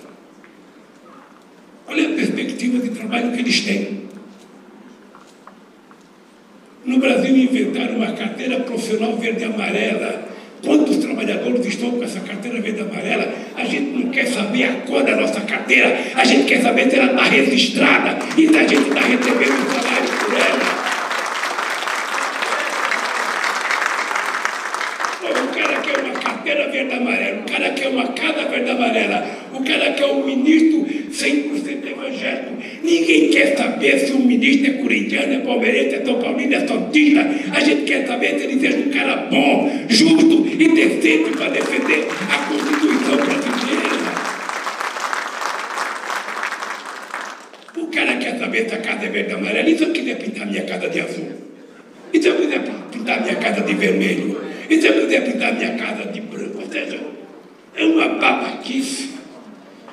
Qual 1.86 1.98
é 1.98 2.06
a 2.06 2.16
perspectiva 2.16 2.80
de 2.80 2.90
trabalho 2.90 3.32
que 3.32 3.40
eles 3.40 3.62
têm? 3.62 4.06
No 6.84 7.00
Brasil 7.00 7.36
inventaram 7.36 7.98
uma 7.98 8.14
carteira 8.14 8.60
profissional 8.62 9.18
verde 9.18 9.42
e 9.42 9.46
amarela. 9.46 10.30
Quantos 10.64 10.98
trabalhadores 11.16 11.66
estão 11.66 11.92
com 11.92 12.04
essa 12.04 12.20
carteira 12.20 12.60
verde 12.60 12.82
amarela? 12.82 13.34
A 13.56 13.64
gente 13.64 13.92
não 13.92 14.12
quer 14.12 14.28
saber 14.28 14.64
a 14.66 14.74
cor 14.86 15.04
da 15.04 15.16
nossa 15.16 15.40
carteira, 15.42 15.98
a 16.14 16.26
gente 16.26 16.46
quer 16.46 16.62
saber 16.62 16.90
se 16.90 16.98
ela 16.98 17.12
está 17.12 17.24
registrada 17.24 18.20
e 18.38 18.48
se 18.48 18.58
a 18.58 18.68
gente 18.68 18.90
está 18.90 19.00
recebendo. 19.00 19.76
O 25.26 25.58
cara 25.58 25.82
quer 25.82 26.00
uma 26.00 26.14
carteira 26.20 26.70
verde 26.70 26.94
amarela, 26.94 27.40
o 27.40 27.52
cara 27.52 27.70
quer 27.70 27.88
uma 27.88 28.08
casa 28.08 28.50
verde 28.50 28.70
amarela, 28.70 29.26
o 29.54 29.64
cara 29.64 29.92
quer 29.94 30.06
um 30.06 30.26
ministro 30.26 30.86
100% 30.86 31.92
evangélico. 31.92 32.58
Ninguém 32.84 33.30
quer 33.30 33.56
saber 33.86 34.00
se 34.00 34.12
o 34.14 34.20
ministro 34.20 34.68
é 34.68 34.74
corintiano, 34.74 35.34
é 35.34 35.40
palmeirense, 35.40 35.96
é 35.96 36.06
São 36.06 36.20
Paulino, 36.20 36.56
é 36.56 36.68
santista. 36.68 37.30
A 37.54 37.60
gente 37.60 37.84
quer 37.84 38.08
saber 38.08 38.40
se 38.40 38.46
ele 38.46 38.60
seja 38.60 38.78
um 38.78 38.90
cara 38.90 39.16
bom, 39.30 39.86
justo 39.88 40.48
e 40.48 40.68
decente 40.68 41.38
para 41.38 41.50
defender 41.50 42.08
a 42.30 42.38
Constituição 42.48 43.18
brasileira. 43.18 43.96
O 47.78 47.88
cara 47.88 48.18
quer 48.18 48.40
saber 48.40 48.70
se 48.70 48.76
a 48.76 48.78
casa 48.80 49.06
é 49.06 49.10
verde 49.10 49.34
amarela. 49.34 49.70
E 49.70 49.78
se 49.78 49.84
eu 49.84 49.92
quiser 49.92 50.18
pintar 50.18 50.48
minha 50.48 50.64
casa 50.64 50.90
de 50.90 51.02
azul? 51.02 51.28
E 52.14 52.22
se 52.22 52.28
eu 52.28 52.36
quiser 52.36 52.62
pintar 52.92 53.22
minha 53.22 53.36
casa 53.36 53.62
de 53.62 53.74
vermelho? 53.74 54.42
E 54.70 54.82
se 54.82 54.88
eu 54.88 54.94
quiser 54.94 55.32
pintar 55.32 55.54
minha 55.54 55.74
casa 55.76 56.12
de 56.12 56.22
branco? 56.22 56.60
Ou 56.62 56.68
seja, 56.72 57.00
é 57.76 57.86
uma 57.86 58.08
babaquice 58.08 59.10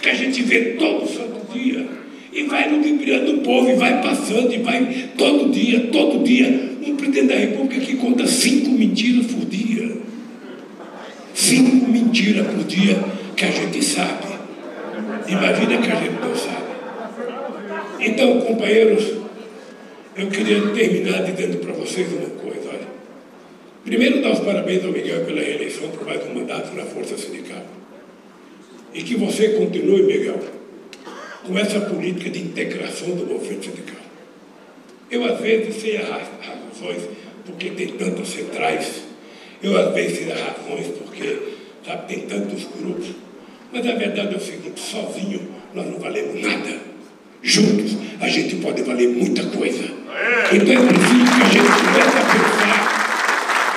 que 0.01 0.09
a 0.09 0.15
gente 0.15 0.43
vê 0.43 0.77
todo 0.79 1.07
santo 1.07 1.53
dia. 1.53 1.87
E 2.33 2.45
vai 2.63 2.71
ludibriando 2.71 3.35
o 3.35 3.39
povo, 3.39 3.71
e 3.71 3.75
vai 3.75 4.01
passando, 4.03 4.53
e 4.53 4.59
vai 4.59 5.11
todo 5.17 5.51
dia, 5.51 5.89
todo 5.93 6.23
dia. 6.23 6.71
Um 6.87 6.97
presidente 6.97 7.29
da 7.29 7.35
República 7.35 7.85
que 7.85 7.97
conta 7.97 8.27
cinco 8.27 8.71
mentiras 8.71 9.27
por 9.27 9.45
dia. 9.47 9.93
Cinco 11.35 11.91
mentiras 11.91 12.47
por 12.47 12.65
dia 12.65 12.99
que 13.37 13.45
a 13.45 13.51
gente 13.51 13.83
sabe. 13.85 14.33
Imagina 15.29 15.79
que 15.79 15.91
a 15.91 15.95
gente 15.97 16.21
não 16.21 16.35
sabe. 16.35 16.63
Então, 18.01 18.41
companheiros, 18.43 19.13
eu 20.17 20.27
queria 20.29 20.61
terminar 20.69 21.23
dizendo 21.25 21.59
para 21.59 21.73
vocês 21.73 22.09
uma 22.13 22.29
coisa. 22.31 22.69
Olha. 22.69 22.93
Primeiro, 23.85 24.23
dar 24.23 24.33
os 24.33 24.41
parabéns 24.41 24.85
ao 24.85 24.93
Miguel 24.93 25.25
pela 25.25 25.41
reeleição 25.41 25.89
por 25.89 26.07
mais 26.07 26.21
um 26.27 26.35
mandato 26.35 26.75
na 26.77 26.85
Força 26.85 27.17
Sindical. 27.17 27.65
E 28.93 29.03
que 29.03 29.17
você 29.17 29.51
continue, 29.51 30.03
Miguel, 30.03 30.39
com 31.45 31.59
essa 31.59 31.81
política 31.81 32.31
de 32.31 32.41
integração 32.41 33.11
do 33.11 33.27
movimento 33.27 33.65
sindical. 33.65 34.01
Eu, 35.11 35.25
às 35.25 35.41
vezes, 35.41 35.81
sei 35.81 35.97
as 35.97 36.09
razões 36.09 37.03
porque 37.45 37.71
tem 37.71 37.89
tantas 37.89 38.29
centrais, 38.29 39.03
eu, 39.63 39.77
às 39.77 39.93
vezes, 39.95 40.19
sei 40.19 40.33
as 40.33 40.41
razões 40.41 40.87
porque 40.99 41.39
sabe, 41.85 42.15
tem 42.15 42.27
tantos 42.27 42.65
grupos, 42.79 43.09
mas 43.73 43.87
a 43.87 43.95
verdade 43.95 44.35
é 44.35 44.37
o 44.37 44.41
seguinte: 44.41 44.81
sozinho 44.81 45.49
nós 45.75 45.87
não 45.87 45.99
valemos 45.99 46.41
nada. 46.41 46.93
Juntos 47.43 47.97
a 48.21 48.29
gente 48.29 48.57
pode 48.57 48.83
valer 48.83 49.09
muita 49.09 49.43
coisa. 49.47 49.83
Então 50.53 50.73
é 50.73 50.87
preciso 50.87 51.25
que 51.25 51.43
a 51.43 51.49
gente 51.49 51.71
comece 51.83 52.19
a 52.19 52.25
pensar 52.33 52.81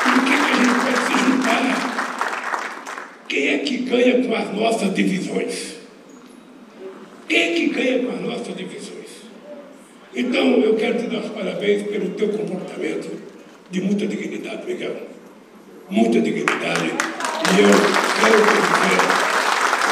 no 0.06 0.22
que, 0.24 0.32
que 0.32 0.52
a 0.52 0.56
gente 0.56 0.76
pode 0.86 1.00
se 1.08 1.14
juntar. 1.26 1.64
Quem 3.28 3.48
é 3.48 3.58
que 3.60 3.78
ganha 3.78 4.24
com 4.24 4.36
as 4.36 4.54
nossas 4.54 4.94
divisões? 4.94 5.75
Quem 7.28 7.56
que 7.56 7.68
ganha 7.68 8.04
com 8.04 8.12
as 8.12 8.22
nossas 8.22 8.56
divisões? 8.56 8.96
Então 10.16 10.60
eu 10.62 10.76
quero 10.76 11.00
te 11.00 11.08
dar 11.08 11.20
os 11.20 11.32
parabéns 11.32 11.84
pelo 11.84 12.12
teu 12.12 12.30
comportamento 12.30 13.10
de 13.70 13.82
muita 13.82 14.06
dignidade, 14.06 14.66
Miguel. 14.66 14.96
Muita 15.90 16.22
dignidade. 16.22 16.86
E 16.86 17.62
eu 17.62 17.70
quero 18.22 18.38
dizer 18.46 19.16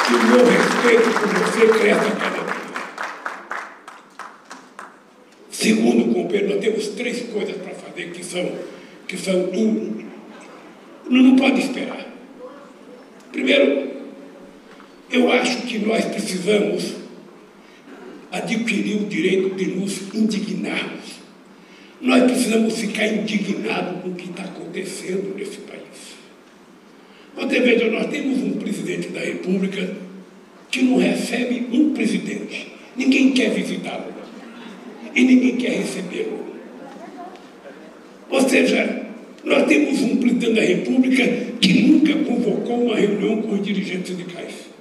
que 0.06 0.14
o 0.14 0.24
meu 0.24 0.46
respeito 0.46 1.10
por 1.20 1.28
você 1.28 1.68
cresce 1.80 2.08
a 2.08 2.16
cada 2.16 2.44
dia. 2.44 2.64
Segundo, 5.52 6.14
companheiro, 6.14 6.56
nós 6.56 6.64
temos 6.64 6.88
três 6.90 7.22
coisas 7.24 7.56
para 7.58 7.74
fazer 7.74 8.12
que 8.12 8.24
são, 8.24 8.52
que 9.08 9.18
são 9.18 9.50
in, 9.54 10.06
não 11.10 11.36
pode 11.36 11.62
esperar. 11.62 12.06
Primeiro, 13.32 13.92
eu 15.12 15.32
acho 15.32 15.64
que 15.64 15.80
nós 15.80 16.06
precisamos 16.06 17.03
adquirir 18.34 18.96
o 18.96 19.06
direito 19.06 19.56
de 19.56 19.68
nos 19.68 20.12
indignarmos. 20.12 21.22
Nós 22.02 22.24
precisamos 22.24 22.76
ficar 22.80 23.06
indignados 23.08 24.02
com 24.02 24.10
o 24.10 24.16
que 24.16 24.30
está 24.30 24.44
acontecendo 24.44 25.36
nesse 25.38 25.58
país. 25.58 26.18
Você 27.36 27.60
veja, 27.60 27.92
nós 27.92 28.08
temos 28.08 28.40
um 28.40 28.54
presidente 28.54 29.10
da 29.10 29.20
República 29.20 29.96
que 30.72 30.82
não 30.82 30.98
recebe 30.98 31.68
um 31.72 31.94
presidente. 31.94 32.74
Ninguém 32.98 33.32
quer 33.34 33.52
visitá-lo 33.52 34.12
e 35.16 35.24
ninguém 35.24 35.56
quer 35.58 35.78
recebê-lo. 35.78 36.44
Ou 38.32 38.42
seja, 38.50 39.06
nós 39.44 39.68
temos 39.68 40.02
um 40.02 40.18
presidente 40.18 40.54
da 40.56 40.62
República 40.62 41.24
que 41.62 41.84
nunca 41.84 42.16
convocou 42.16 42.86
uma 42.86 42.96
reunião 42.96 43.44
com 43.44 43.54
os 43.54 43.64
dirigentes 43.64 44.10
sindicais. 44.10 44.73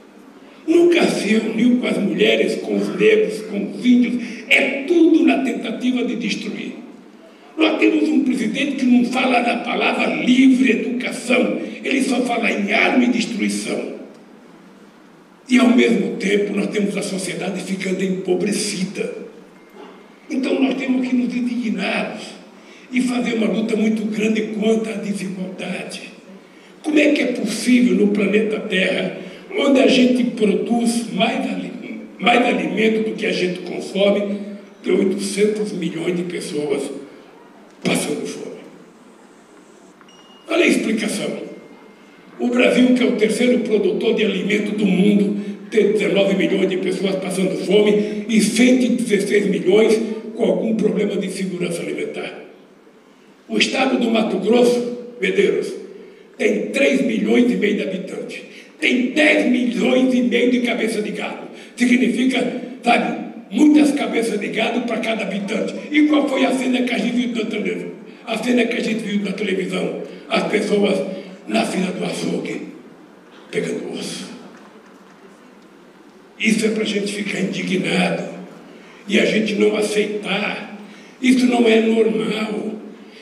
Nunca 0.66 1.06
se 1.06 1.28
reuniu 1.28 1.78
com 1.78 1.86
as 1.86 1.98
mulheres, 1.98 2.56
com 2.56 2.76
os 2.76 2.88
negros, 2.96 3.42
com 3.42 3.72
os 3.72 3.84
índios. 3.84 4.22
É 4.48 4.84
tudo 4.86 5.24
na 5.24 5.38
tentativa 5.42 6.04
de 6.04 6.16
destruir. 6.16 6.72
Nós 7.56 7.78
temos 7.78 8.08
um 8.08 8.24
presidente 8.24 8.76
que 8.76 8.86
não 8.86 9.04
fala 9.06 9.40
na 9.40 9.56
palavra 9.58 10.06
livre 10.06 10.70
educação, 10.72 11.60
ele 11.84 12.02
só 12.02 12.20
fala 12.22 12.50
em 12.50 12.72
arma 12.72 13.04
e 13.04 13.08
destruição. 13.08 13.92
E 15.48 15.58
ao 15.58 15.68
mesmo 15.68 16.16
tempo 16.16 16.54
nós 16.54 16.68
temos 16.68 16.96
a 16.96 17.02
sociedade 17.02 17.60
ficando 17.60 18.02
empobrecida. 18.02 19.22
Então 20.30 20.62
nós 20.62 20.74
temos 20.76 21.06
que 21.06 21.14
nos 21.14 21.34
indignar 21.34 22.18
e 22.90 23.00
fazer 23.00 23.34
uma 23.34 23.48
luta 23.48 23.76
muito 23.76 24.04
grande 24.06 24.42
contra 24.58 24.94
a 24.94 24.98
desigualdade. 24.98 26.02
Como 26.82 26.98
é 26.98 27.12
que 27.12 27.22
é 27.22 27.26
possível 27.26 27.94
no 27.94 28.08
planeta 28.08 28.60
Terra, 28.60 29.18
onde 29.58 29.80
a 29.80 29.86
gente 29.86 30.24
produz 30.32 31.12
mais, 31.12 31.44
mais 32.18 32.46
alimento 32.46 33.10
do 33.10 33.16
que 33.16 33.26
a 33.26 33.32
gente 33.32 33.60
consome, 33.60 34.38
ter 34.82 34.92
800 34.92 35.72
milhões 35.72 36.16
de 36.16 36.22
pessoas 36.24 36.90
passando 37.84 38.26
fome? 38.26 38.62
Olha 40.48 40.64
a 40.64 40.68
explicação. 40.68 41.42
O 42.38 42.48
Brasil, 42.48 42.94
que 42.94 43.02
é 43.02 43.06
o 43.06 43.16
terceiro 43.16 43.60
produtor 43.60 44.14
de 44.14 44.24
alimento 44.24 44.76
do 44.76 44.86
mundo, 44.86 45.40
tem 45.70 45.92
19 45.92 46.34
milhões 46.34 46.68
de 46.68 46.76
pessoas 46.78 47.16
passando 47.16 47.56
fome 47.64 48.24
e 48.28 48.40
116 48.40 49.46
milhões 49.46 49.98
com 50.34 50.44
algum 50.44 50.74
problema 50.74 51.16
de 51.16 51.30
segurança 51.30 51.80
alimentar. 51.80 52.42
O 53.48 53.56
estado 53.56 53.98
do 53.98 54.10
Mato 54.10 54.38
Grosso, 54.38 55.14
Medeiros, 55.20 55.72
tem 56.36 56.68
3 56.68 57.02
milhões 57.02 57.50
e 57.50 57.56
meio 57.56 57.76
de 57.76 57.82
habitantes. 57.82 58.51
Tem 58.82 59.12
10 59.12 59.46
milhões 59.52 60.12
e 60.12 60.22
meio 60.22 60.50
de 60.50 60.62
cabeça 60.62 61.00
de 61.00 61.12
gado. 61.12 61.46
Significa, 61.76 62.44
sabe, 62.82 63.16
muitas 63.48 63.92
cabeças 63.92 64.40
de 64.40 64.48
gado 64.48 64.80
para 64.80 64.98
cada 64.98 65.22
habitante. 65.22 65.72
E 65.92 66.08
qual 66.08 66.28
foi 66.28 66.44
a 66.44 66.52
cena 66.52 66.82
que 66.82 66.92
a 66.92 66.98
gente 66.98 67.28
viu 67.28 67.44
na 67.44 67.48
televisão? 67.48 67.90
A 68.26 68.38
cena 68.38 68.64
que 68.64 68.76
a 68.76 68.80
gente 68.80 69.04
viu 69.04 69.20
na 69.20 69.30
televisão? 69.30 70.02
As 70.28 70.48
pessoas 70.48 70.98
na 71.46 71.64
fila 71.64 71.92
do 71.92 72.04
açougue, 72.04 72.60
pegando 73.52 73.92
osso. 73.92 74.28
Isso 76.40 76.66
é 76.66 76.70
para 76.70 76.82
a 76.82 76.86
gente 76.86 77.12
ficar 77.12 77.38
indignado 77.38 78.24
e 79.06 79.20
a 79.20 79.24
gente 79.24 79.54
não 79.54 79.76
aceitar. 79.76 80.76
Isso 81.22 81.46
não 81.46 81.68
é 81.68 81.80
normal. 81.82 82.72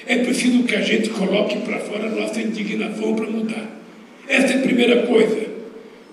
É 0.07 0.17
preciso 0.17 0.63
que 0.63 0.75
a 0.75 0.81
gente 0.81 1.11
coloque 1.11 1.59
para 1.59 1.81
fora 1.81 2.07
a 2.07 2.11
nossa 2.11 2.41
indignação 2.41 3.15
para 3.15 3.27
mudar. 3.27 3.79
Essa 4.27 4.55
é 4.55 4.57
a 4.57 4.63
primeira 4.63 5.03
coisa 5.03 5.50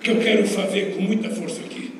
que 0.07 0.11
eu 0.11 0.17
quero 0.17 0.47
fazer 0.47 0.93
com 0.95 1.01
muita 1.01 1.29
força 1.29 1.59
aqui. 1.59 1.91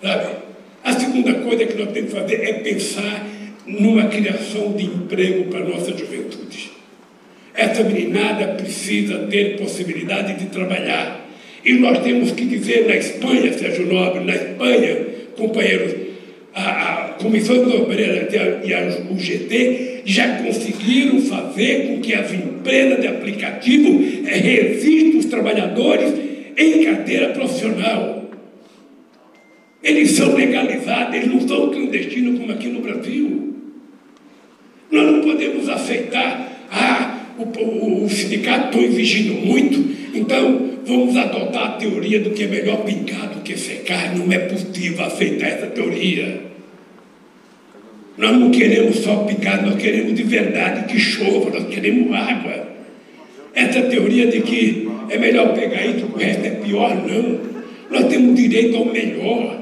Sabe? 0.00 0.36
A 0.84 0.92
segunda 0.92 1.34
coisa 1.34 1.66
que 1.66 1.76
nós 1.76 1.90
temos 1.90 2.12
que 2.12 2.20
fazer 2.20 2.34
é 2.36 2.52
pensar 2.54 3.26
numa 3.66 4.06
criação 4.06 4.72
de 4.72 4.84
emprego 4.84 5.50
para 5.50 5.60
a 5.60 5.68
nossa 5.68 5.90
juventude. 5.96 6.70
Essa 7.52 7.82
meninada 7.82 8.54
precisa 8.54 9.26
ter 9.26 9.56
possibilidade 9.56 10.38
de 10.38 10.46
trabalhar. 10.46 11.28
E 11.64 11.72
nós 11.72 11.98
temos 12.04 12.30
que 12.30 12.44
dizer 12.44 12.86
na 12.86 12.94
Espanha, 12.94 13.52
Sérgio 13.52 13.92
Nobre, 13.92 14.22
na 14.22 14.36
Espanha, 14.36 14.96
companheiros, 15.36 15.92
a, 16.54 16.70
a 16.70 17.08
Comissão 17.14 17.64
de 17.64 17.76
Obreiras 17.76 18.32
e 18.32 18.72
a 18.72 19.10
UGT 19.10 20.02
já 20.04 20.40
conseguiram 20.40 21.20
fazer 21.22 21.88
com 21.88 22.00
que 22.00 22.14
as 22.14 22.32
empresas 22.32 23.00
de 23.00 23.08
aplicativo 23.08 24.04
resistam 24.24 25.18
os 25.18 25.26
trabalhadores 25.26 26.27
em 26.58 26.84
carteira 26.84 27.28
profissional. 27.28 28.28
Eles 29.80 30.10
são 30.10 30.34
legalizados, 30.34 31.14
eles 31.14 31.28
não 31.28 31.46
são 31.46 31.70
clandestinos 31.70 32.40
como 32.40 32.52
aqui 32.52 32.66
no 32.66 32.80
Brasil. 32.80 33.54
Nós 34.90 35.12
não 35.12 35.20
podemos 35.20 35.68
aceitar, 35.68 36.66
ah, 36.72 37.20
o, 37.38 37.42
o, 37.44 38.04
o 38.04 38.08
sindicato 38.08 38.76
está 38.76 38.80
exigindo 38.80 39.34
muito, 39.34 39.78
então 40.12 40.70
vamos 40.84 41.16
adotar 41.16 41.66
a 41.66 41.72
teoria 41.72 42.18
do 42.18 42.30
que 42.30 42.42
é 42.42 42.46
melhor 42.48 42.84
pingar 42.84 43.30
do 43.30 43.40
que 43.42 43.56
secar. 43.56 44.16
Não 44.16 44.30
é 44.32 44.38
possível 44.38 45.04
aceitar 45.04 45.46
essa 45.46 45.66
teoria. 45.68 46.48
Nós 48.16 48.36
não 48.36 48.50
queremos 48.50 48.96
só 48.96 49.18
picar, 49.18 49.64
nós 49.64 49.80
queremos 49.80 50.12
de 50.12 50.24
verdade 50.24 50.92
que 50.92 50.98
chova, 50.98 51.50
nós 51.50 51.72
queremos 51.72 52.12
água. 52.12 52.66
Essa 53.54 53.82
teoria 53.82 54.26
de 54.26 54.40
que 54.40 54.87
é 55.08 55.18
melhor 55.18 55.54
pegar 55.54 55.84
isso, 55.86 56.06
o 56.06 56.16
resto 56.16 56.44
é 56.44 56.50
pior, 56.50 56.94
não. 56.94 57.40
Nós 57.90 58.06
temos 58.08 58.34
direito 58.34 58.76
ao 58.76 58.84
melhor, 58.84 59.60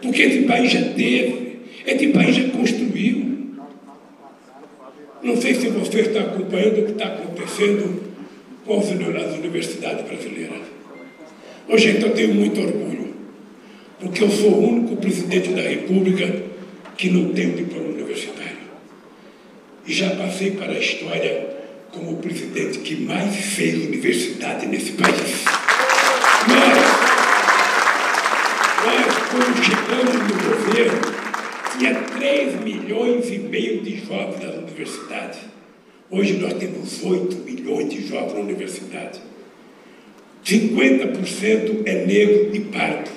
porque 0.00 0.22
esse 0.22 0.42
país 0.42 0.70
já 0.70 0.82
teve, 0.82 1.58
esse 1.86 2.06
país 2.08 2.36
já 2.36 2.48
construiu. 2.50 3.34
Não 5.22 5.36
sei 5.36 5.54
se 5.54 5.68
você 5.68 6.00
está 6.00 6.20
acompanhando 6.20 6.80
o 6.80 6.84
que 6.84 6.92
está 6.92 7.06
acontecendo 7.06 8.02
com 8.64 8.78
as 8.78 8.90
universidades 8.90 10.04
brasileiras. 10.06 10.60
Ô, 11.68 11.78
gente, 11.78 12.02
eu 12.02 12.10
tenho 12.10 12.34
muito 12.34 12.60
orgulho, 12.60 13.14
porque 13.98 14.22
eu 14.22 14.30
sou 14.30 14.50
o 14.50 14.68
único 14.68 14.96
presidente 14.96 15.48
da 15.50 15.62
República 15.62 16.42
que 16.96 17.10
não 17.10 17.32
tem 17.32 17.50
diploma 17.52 17.88
universitário. 17.88 18.64
E 19.86 19.92
já 19.92 20.10
passei 20.10 20.52
para 20.52 20.72
a 20.72 20.78
história 20.78 21.53
como 21.94 22.12
o 22.12 22.16
presidente 22.16 22.80
que 22.80 22.96
mais 22.96 23.34
fez 23.36 23.74
universidade 23.86 24.66
nesse 24.66 24.92
país. 24.92 25.44
Nós, 28.84 29.14
quando 29.30 29.64
chegamos 29.64 30.14
no 30.14 30.34
governo, 30.50 31.00
tinha 31.78 31.94
3 31.94 32.60
milhões 32.62 33.30
e 33.30 33.38
meio 33.38 33.80
de 33.82 34.04
jovens 34.04 34.42
nas 34.42 34.56
universidades. 34.56 35.38
Hoje 36.10 36.34
nós 36.34 36.54
temos 36.54 37.02
8 37.02 37.36
milhões 37.36 37.88
de 37.88 38.06
jovens 38.06 38.34
na 38.34 38.40
universidade. 38.40 39.20
50% 40.44 41.82
é 41.86 42.04
negro 42.04 42.50
e 42.52 42.60
pardo, 42.60 43.10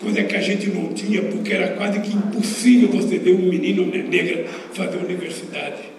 coisa 0.00 0.22
que 0.22 0.34
a 0.34 0.40
gente 0.40 0.68
não 0.70 0.94
tinha, 0.94 1.20
porque 1.20 1.52
era 1.52 1.76
quase 1.76 2.00
que 2.00 2.16
impossível 2.16 2.88
você 2.88 3.18
ver 3.18 3.34
um 3.34 3.50
menino 3.50 3.84
negra 3.84 4.46
fazer 4.72 4.96
universidade. 4.96 5.91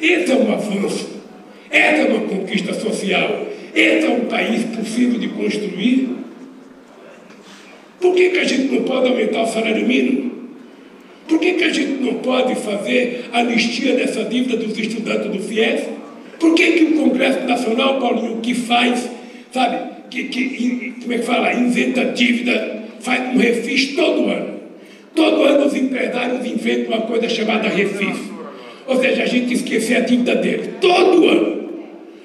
Esse 0.00 0.32
é 0.32 0.34
um 0.34 0.52
avanço, 0.52 1.08
essa 1.70 2.02
é 2.02 2.04
uma 2.06 2.28
conquista 2.28 2.72
social, 2.74 3.46
esse 3.74 4.06
é 4.06 4.10
um 4.10 4.26
país 4.26 4.64
possível 4.76 5.18
de 5.18 5.28
construir. 5.28 6.08
Por 8.00 8.14
que, 8.14 8.30
que 8.30 8.38
a 8.38 8.44
gente 8.44 8.74
não 8.74 8.84
pode 8.84 9.08
aumentar 9.08 9.42
o 9.42 9.46
salário 9.46 9.86
mínimo? 9.86 10.38
Por 11.26 11.38
que, 11.40 11.54
que 11.54 11.64
a 11.64 11.72
gente 11.72 12.02
não 12.02 12.14
pode 12.14 12.54
fazer 12.54 13.28
anistia 13.32 13.94
dessa 13.94 14.24
dívida 14.24 14.56
dos 14.56 14.78
estudantes 14.78 15.30
do 15.30 15.40
FIES? 15.40 15.82
Por 16.38 16.54
que, 16.54 16.72
que 16.72 16.84
o 16.84 16.92
Congresso 16.92 17.40
Nacional, 17.40 17.98
Paulinho, 18.00 18.40
que 18.40 18.54
faz 18.54 19.10
sabe, 19.52 19.78
que, 20.10 20.24
que 20.24 20.94
como 21.00 21.12
é 21.12 21.18
que 21.18 21.24
fala, 21.24 21.54
inventa 21.54 22.04
dívida, 22.06 22.84
faz 23.00 23.34
um 23.34 23.38
refis 23.38 23.94
todo 23.94 24.28
ano. 24.28 24.58
Todo 25.14 25.42
ano 25.42 25.66
os 25.66 25.74
empresários 25.74 26.46
inventam 26.46 26.96
uma 26.96 27.06
coisa 27.06 27.28
chamada 27.28 27.68
refis. 27.68 28.16
Ou 28.88 28.98
seja, 28.98 29.22
a 29.22 29.26
gente 29.26 29.52
esquece 29.52 29.94
a 29.94 30.00
dívida 30.00 30.34
dele. 30.36 30.70
Todo 30.80 31.28
ano. 31.28 31.68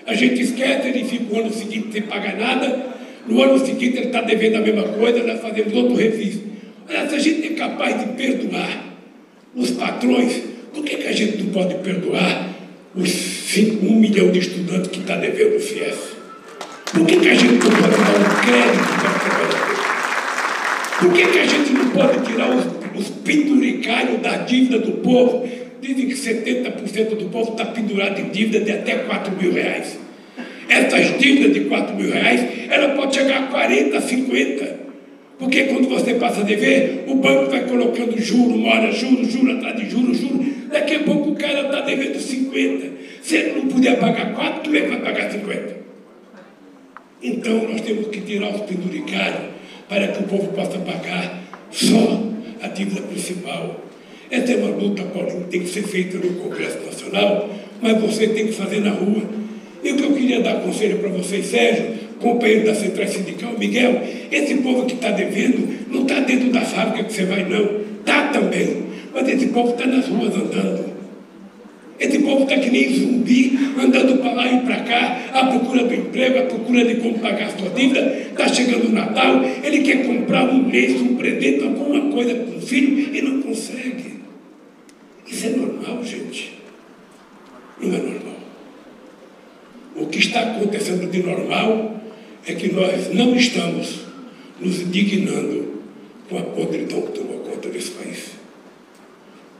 A 0.08 0.14
gente 0.14 0.42
esquece, 0.42 0.88
ele 0.88 1.04
fica 1.04 1.36
o 1.36 1.40
ano 1.40 1.52
seguinte 1.54 1.90
sem 1.92 2.04
pagar 2.04 2.38
nada. 2.38 2.94
No 3.28 3.44
ano 3.44 3.60
seguinte 3.60 3.98
ele 3.98 4.08
está 4.08 4.22
devendo 4.22 4.56
a 4.56 4.62
mesma 4.62 4.84
coisa, 4.84 5.24
nós 5.24 5.42
fazemos 5.42 5.74
outro 5.74 5.96
refis. 5.96 6.40
Olha, 6.90 7.08
se 7.10 7.16
a 7.16 7.20
gente 7.20 7.48
é 7.48 7.50
capaz 7.52 8.00
de 8.00 8.14
perdoar 8.14 8.96
os 9.54 9.72
patrões, 9.72 10.42
por 10.74 10.84
que, 10.86 10.96
que 10.98 11.08
a 11.08 11.12
gente 11.12 11.44
não 11.44 11.52
pode 11.52 11.76
perdoar 11.76 12.50
os 12.96 13.10
5, 13.10 13.86
1 13.86 14.00
milhão 14.00 14.32
de 14.32 14.40
estudantes 14.40 14.90
que 14.90 15.00
está 15.00 15.18
devendo 15.18 15.58
o 15.58 15.60
FIES? 15.60 15.96
Por 16.94 17.06
que, 17.06 17.20
que 17.20 17.30
a 17.30 17.36
gente 17.36 17.54
não 17.54 17.72
pode 17.72 17.98
dar 17.98 18.16
um 18.20 18.42
crédito 18.42 18.94
para 19.02 19.12
o? 19.40 21.08
Por 21.08 21.14
que, 21.14 21.26
que 21.28 21.40
a 21.40 21.46
gente 21.46 21.74
não 21.74 21.90
pode 21.90 22.26
tirar 22.26 22.50
os, 22.56 22.66
os 23.00 23.10
da 24.22 24.38
dívida 24.38 24.80
do 24.80 24.92
povo? 24.94 25.63
Dizem 25.84 26.08
que 26.08 26.16
70% 26.16 27.18
do 27.18 27.26
povo 27.26 27.52
está 27.52 27.66
pendurado 27.66 28.18
em 28.18 28.30
dívida 28.30 28.62
de 28.62 28.72
até 28.72 29.00
4 29.00 29.36
mil 29.36 29.52
reais. 29.52 30.00
Essas 30.70 31.20
dívidas 31.20 31.54
de 31.54 31.66
4 31.66 31.94
mil 31.94 32.10
reais, 32.10 32.42
ela 32.70 32.96
pode 32.96 33.16
chegar 33.16 33.44
a 33.44 33.48
40, 33.48 34.00
50. 34.00 34.80
Porque 35.38 35.64
quando 35.64 35.90
você 35.90 36.14
passa 36.14 36.40
a 36.40 36.44
dever, 36.46 37.04
o 37.06 37.16
banco 37.16 37.52
vai 37.52 37.66
colocando 37.66 38.18
juro, 38.18 38.56
uma 38.56 38.76
hora 38.76 38.94
juro, 38.94 39.30
juro 39.30 39.58
atrás 39.58 39.76
de 39.76 39.90
juro, 39.90 40.14
juro. 40.14 40.46
Daqui 40.72 40.96
a 40.96 41.00
pouco 41.00 41.32
o 41.32 41.36
cara 41.36 41.66
está 41.66 41.82
devendo 41.82 42.18
50. 42.18 42.88
Se 43.22 43.36
ele 43.36 43.60
não 43.60 43.68
puder 43.68 44.00
pagar 44.00 44.34
4, 44.34 44.62
como 44.64 44.78
é 44.78 44.82
que 44.82 44.88
vai 44.88 45.02
pagar 45.02 45.32
50? 45.32 45.76
Então 47.22 47.68
nós 47.68 47.82
temos 47.82 48.08
que 48.08 48.22
tirar 48.22 48.56
os 48.56 48.62
penduricários 48.62 49.52
para 49.90 50.08
que 50.08 50.24
o 50.24 50.28
povo 50.28 50.48
possa 50.54 50.78
pagar 50.78 51.44
só 51.70 52.24
a 52.62 52.70
dívida 52.70 53.02
principal. 53.02 53.84
Essa 54.34 54.54
é 54.54 54.56
uma 54.56 54.76
luta, 54.76 55.04
que 55.04 55.44
tem 55.52 55.62
que 55.62 55.70
ser 55.70 55.84
feita 55.84 56.18
no 56.18 56.34
Congresso 56.34 56.80
Nacional, 56.84 57.48
mas 57.80 58.02
você 58.02 58.26
tem 58.30 58.48
que 58.48 58.54
fazer 58.54 58.80
na 58.80 58.90
rua. 58.90 59.22
E 59.84 59.92
o 59.92 59.96
que 59.96 60.04
eu 60.04 60.12
queria 60.12 60.42
dar 60.42 60.56
conselho 60.56 60.98
para 60.98 61.10
vocês, 61.10 61.46
Sérgio, 61.46 61.86
companheiro 62.20 62.66
da 62.66 62.74
Central 62.74 63.08
Sindical, 63.08 63.54
Miguel, 63.60 64.02
esse 64.32 64.56
povo 64.56 64.88
que 64.88 64.96
está 64.96 65.12
devendo 65.12 65.70
não 65.92 66.02
está 66.02 66.20
dentro 66.22 66.50
da 66.50 66.62
fábrica 66.62 67.04
que 67.04 67.14
você 67.14 67.26
vai, 67.26 67.48
não. 67.48 67.82
Está 68.00 68.30
também. 68.30 68.78
Mas 69.14 69.30
esse 69.30 69.46
povo 69.50 69.70
está 69.70 69.86
nas 69.86 70.08
ruas 70.08 70.36
andando. 70.36 70.84
Esse 72.00 72.18
povo 72.18 72.42
está 72.42 72.58
que 72.58 72.72
nem 72.72 72.92
zumbi, 72.92 73.56
andando 73.80 74.18
para 74.18 74.32
lá 74.34 74.52
e 74.52 74.62
para 74.62 74.78
cá, 74.78 75.30
à 75.32 75.46
procura 75.46 75.84
do 75.84 75.94
emprego, 75.94 76.40
à 76.40 76.42
procura 76.42 76.84
de 76.84 76.96
como 76.96 77.20
pagar 77.20 77.52
sua 77.52 77.70
dívida. 77.70 78.02
Está 78.32 78.48
chegando 78.48 78.88
o 78.88 78.92
Natal, 78.92 79.46
ele 79.64 79.84
quer 79.84 80.08
comprar 80.08 80.50
um 80.50 80.64
mês, 80.68 81.00
um 81.00 81.16
presente, 81.18 81.64
alguma 81.64 82.12
coisa 82.12 82.34
para 82.34 82.58
o 82.58 82.60
filho 82.60 83.16
e 83.16 83.22
não 83.22 83.40
consegue. 83.44 84.23
Isso 85.28 85.46
é 85.46 85.50
normal, 85.50 86.04
gente. 86.04 86.60
Não 87.80 87.94
é 87.94 87.98
normal. 87.98 88.38
O 89.96 90.08
que 90.08 90.20
está 90.20 90.42
acontecendo 90.42 91.10
de 91.10 91.24
normal 91.24 92.02
é 92.46 92.54
que 92.54 92.72
nós 92.72 93.14
não 93.14 93.36
estamos 93.36 94.00
nos 94.60 94.80
indignando 94.82 95.82
com 96.30 96.38
a 96.38 96.42
podridão 96.42 97.02
que 97.04 97.20
tomou 97.20 97.40
conta 97.40 97.70
desse 97.70 97.92
país. 97.92 98.32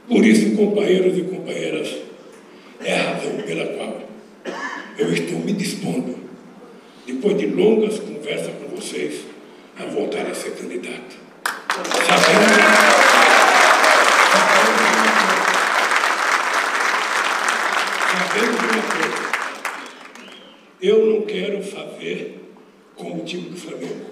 Por 0.08 0.24
isso, 0.24 0.54
companheiros 0.56 1.16
e 1.16 1.22
companheiras, 1.22 1.96
é 2.84 2.94
a 2.94 3.12
razão 3.12 3.36
pela 3.38 3.66
qual 3.68 4.02
eu 4.98 5.12
estou 5.12 5.38
me 5.38 5.52
dispondo, 5.52 6.18
depois 7.06 7.38
de 7.38 7.46
longas 7.46 7.98
conversas 7.98 8.52
com 8.60 8.76
vocês, 8.76 9.22
a 9.78 9.84
voltar 9.86 10.26
a 10.26 10.34
ser 10.34 10.50
candidato. 10.52 11.16
Sabendo 18.16 18.58
de 18.58 18.64
uma 18.66 18.82
coisa, 18.82 19.24
eu 20.82 21.06
não 21.06 21.22
quero 21.22 21.62
fazer 21.62 22.40
como 22.94 23.22
o 23.22 23.24
time 23.24 23.48
do 23.48 23.56
Flamengo, 23.56 24.06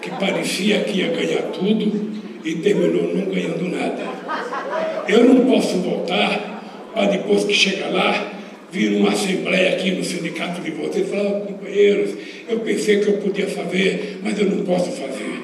que 0.00 0.10
parecia 0.10 0.84
que 0.84 0.98
ia 0.98 1.08
ganhar 1.08 1.47
tudo 1.58 2.10
e 2.44 2.54
terminou 2.56 3.14
não 3.14 3.26
ganhando 3.26 3.68
nada. 3.68 4.04
Eu 5.08 5.24
não 5.24 5.46
posso 5.46 5.78
voltar 5.78 6.90
para 6.94 7.06
depois 7.06 7.44
que 7.44 7.54
chega 7.54 7.88
lá, 7.88 8.32
vir 8.70 8.96
uma 8.96 9.10
assembleia 9.10 9.74
aqui 9.74 9.90
no 9.92 10.04
sindicato 10.04 10.60
de 10.60 10.70
vocês 10.70 11.06
e 11.06 11.10
falar, 11.10 11.40
companheiros, 11.40 12.14
eu 12.48 12.60
pensei 12.60 13.00
que 13.00 13.08
eu 13.08 13.18
podia 13.18 13.46
fazer, 13.46 14.20
mas 14.22 14.38
eu 14.38 14.46
não 14.46 14.64
posso 14.64 14.90
fazer. 14.92 15.42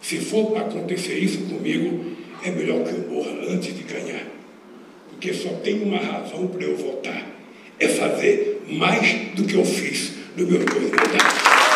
Se 0.00 0.18
for 0.18 0.50
para 0.52 0.62
acontecer 0.62 1.18
isso 1.18 1.40
comigo, 1.40 2.04
é 2.44 2.50
melhor 2.50 2.84
que 2.84 2.90
eu 2.90 3.06
morra 3.08 3.32
antes 3.48 3.76
de 3.76 3.82
ganhar. 3.82 4.26
Porque 5.10 5.32
só 5.32 5.50
tem 5.62 5.82
uma 5.82 5.98
razão 5.98 6.46
para 6.46 6.62
eu 6.62 6.76
votar. 6.76 7.26
É 7.78 7.88
fazer 7.88 8.62
mais 8.68 9.34
do 9.34 9.44
que 9.44 9.54
eu 9.54 9.64
fiz 9.64 10.12
no 10.36 10.46
meu 10.46 10.58
dois 10.58 10.90
mandatos. 10.90 11.69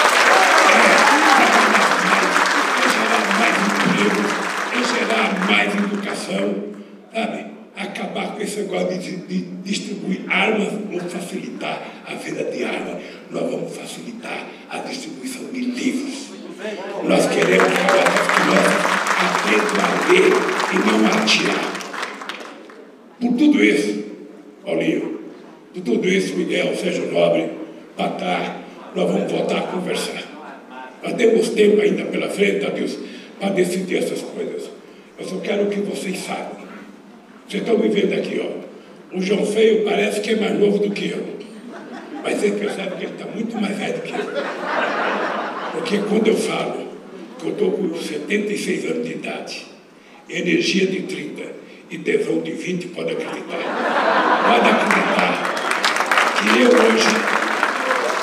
Sabe? 7.15 7.55
acabar 7.77 8.35
com 8.35 8.41
esse 8.41 8.61
negócio 8.61 8.99
de, 8.99 9.17
de, 9.17 9.39
distribuir 9.63 10.25
armas 10.29 10.69
ou 10.93 11.01
facilitar 11.01 11.83
a 12.07 12.15
venda 12.15 12.45
de 12.45 12.65
armas. 12.65 13.03
Nós 13.31 13.51
vamos 13.51 13.77
facilitar 13.77 14.47
a 14.71 14.79
distribuição 14.79 15.45
de 15.47 15.61
livros. 15.61 16.31
Nós 17.05 17.27
queremos 17.27 17.67
que 17.67 17.85
crianças 18.35 18.95
aprendam 19.25 19.85
a 19.85 20.13
ler 20.13 20.33
e 20.73 20.87
não 20.87 21.07
atirar. 21.07 21.75
Por 23.21 23.33
tudo 23.37 23.65
isso, 23.65 24.05
Paulinho, 24.65 25.21
por 25.73 25.83
tudo 25.83 26.09
isso, 26.09 26.37
Miguel, 26.37 26.77
Sérgio 26.77 27.11
Nobre, 27.11 27.51
Patar, 27.97 28.63
nós 28.95 29.11
vamos 29.11 29.31
voltar 29.33 29.59
a 29.59 29.63
conversar. 29.63 30.23
Nós 31.03 31.13
temos 31.15 31.51
tempo 31.51 31.81
ainda 31.81 32.05
pela 32.05 32.29
frente, 32.29 32.71
Deus, 32.71 32.99
para 33.39 33.51
decidir 33.51 33.99
essas 33.99 34.23
coisas. 34.23 34.71
Eu 35.19 35.25
só 35.27 35.39
quero 35.39 35.67
que 35.67 35.81
vocês 35.81 36.19
saibam 36.19 36.64
vocês 37.47 37.63
estão 37.63 37.79
me 37.79 37.89
vendo 37.89 38.15
aqui, 38.15 38.41
ó. 38.41 39.17
O 39.17 39.21
João 39.21 39.45
Feio 39.45 39.85
parece 39.85 40.21
que 40.21 40.31
é 40.31 40.37
mais 40.37 40.59
novo 40.59 40.79
do 40.79 40.91
que 40.91 41.11
eu. 41.11 41.23
Mas 42.23 42.39
vocês 42.39 42.59
percebem 42.59 42.99
que 42.99 43.05
ele 43.05 43.13
está 43.13 43.27
muito 43.27 43.61
mais 43.61 43.77
velho 43.77 43.95
do 43.95 44.03
que 44.03 44.13
eu. 44.13 44.25
Porque 45.73 45.99
quando 46.09 46.29
eu 46.29 46.37
falo 46.37 46.89
que 47.39 47.47
eu 47.47 47.53
estou 47.53 47.73
com 47.73 47.95
76 47.95 48.85
anos 48.87 49.07
de 49.07 49.13
idade, 49.13 49.67
energia 50.29 50.87
de 50.87 51.03
30 51.03 51.43
e 51.91 51.99
tesão 51.99 52.41
de 52.41 52.53
20, 52.53 52.89
pode 52.89 53.13
acreditar. 53.13 53.59
Pode 54.49 54.69
acreditar 54.71 55.55
que 56.41 56.61
eu 56.61 56.69
hoje, 56.69 57.15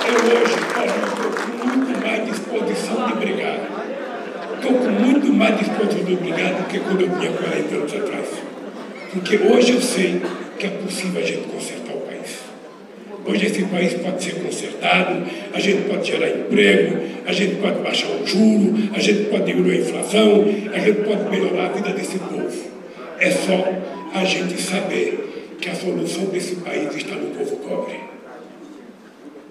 eu 0.08 0.16
hoje, 0.42 0.56
Paulo, 0.74 0.92
estou 1.08 1.32
com 1.32 1.68
muito 1.68 2.02
mais 2.04 2.26
disposição 2.26 3.08
de 3.08 3.14
brigar. 3.14 3.60
Estou 4.56 4.74
com 4.74 4.90
muito 4.90 5.34
mais 5.34 5.60
disposição 5.60 6.04
de 6.04 6.16
brigar 6.16 6.54
do 6.56 6.68
que 6.68 6.80
quando 6.80 7.02
eu 7.02 7.20
tinha 7.20 7.32
40 7.32 7.76
anos 7.76 7.94
atrás. 7.94 8.51
Porque 9.14 9.36
hoje 9.36 9.74
eu 9.74 9.82
sei 9.82 10.22
que 10.58 10.66
é 10.66 10.70
possível 10.70 11.22
a 11.22 11.26
gente 11.26 11.48
consertar 11.50 11.94
o 11.94 12.00
país. 12.02 12.40
Hoje 13.26 13.46
esse 13.46 13.64
país 13.66 13.94
pode 13.96 14.24
ser 14.24 14.36
consertado, 14.36 15.26
a 15.54 15.60
gente 15.60 15.90
pode 15.90 16.08
gerar 16.08 16.30
emprego, 16.30 16.98
a 17.26 17.34
gente 17.34 17.56
pode 17.56 17.80
baixar 17.80 18.08
o 18.08 18.26
juro, 18.26 18.74
a 18.94 19.00
gente 19.00 19.26
pode 19.26 19.44
diminuir 19.46 19.78
a 19.78 19.82
inflação, 19.82 20.46
a 20.74 20.80
gente 20.80 21.02
pode 21.02 21.30
melhorar 21.30 21.66
a 21.66 21.72
vida 21.74 21.90
desse 21.90 22.18
povo. 22.20 22.72
É 23.20 23.30
só 23.30 23.68
a 24.14 24.24
gente 24.24 24.60
saber 24.62 25.58
que 25.60 25.70
a 25.70 25.76
solução 25.76 26.26
desse 26.26 26.56
país 26.56 26.96
está 26.96 27.16
no 27.16 27.36
povo 27.36 27.58
pobre. 27.58 28.00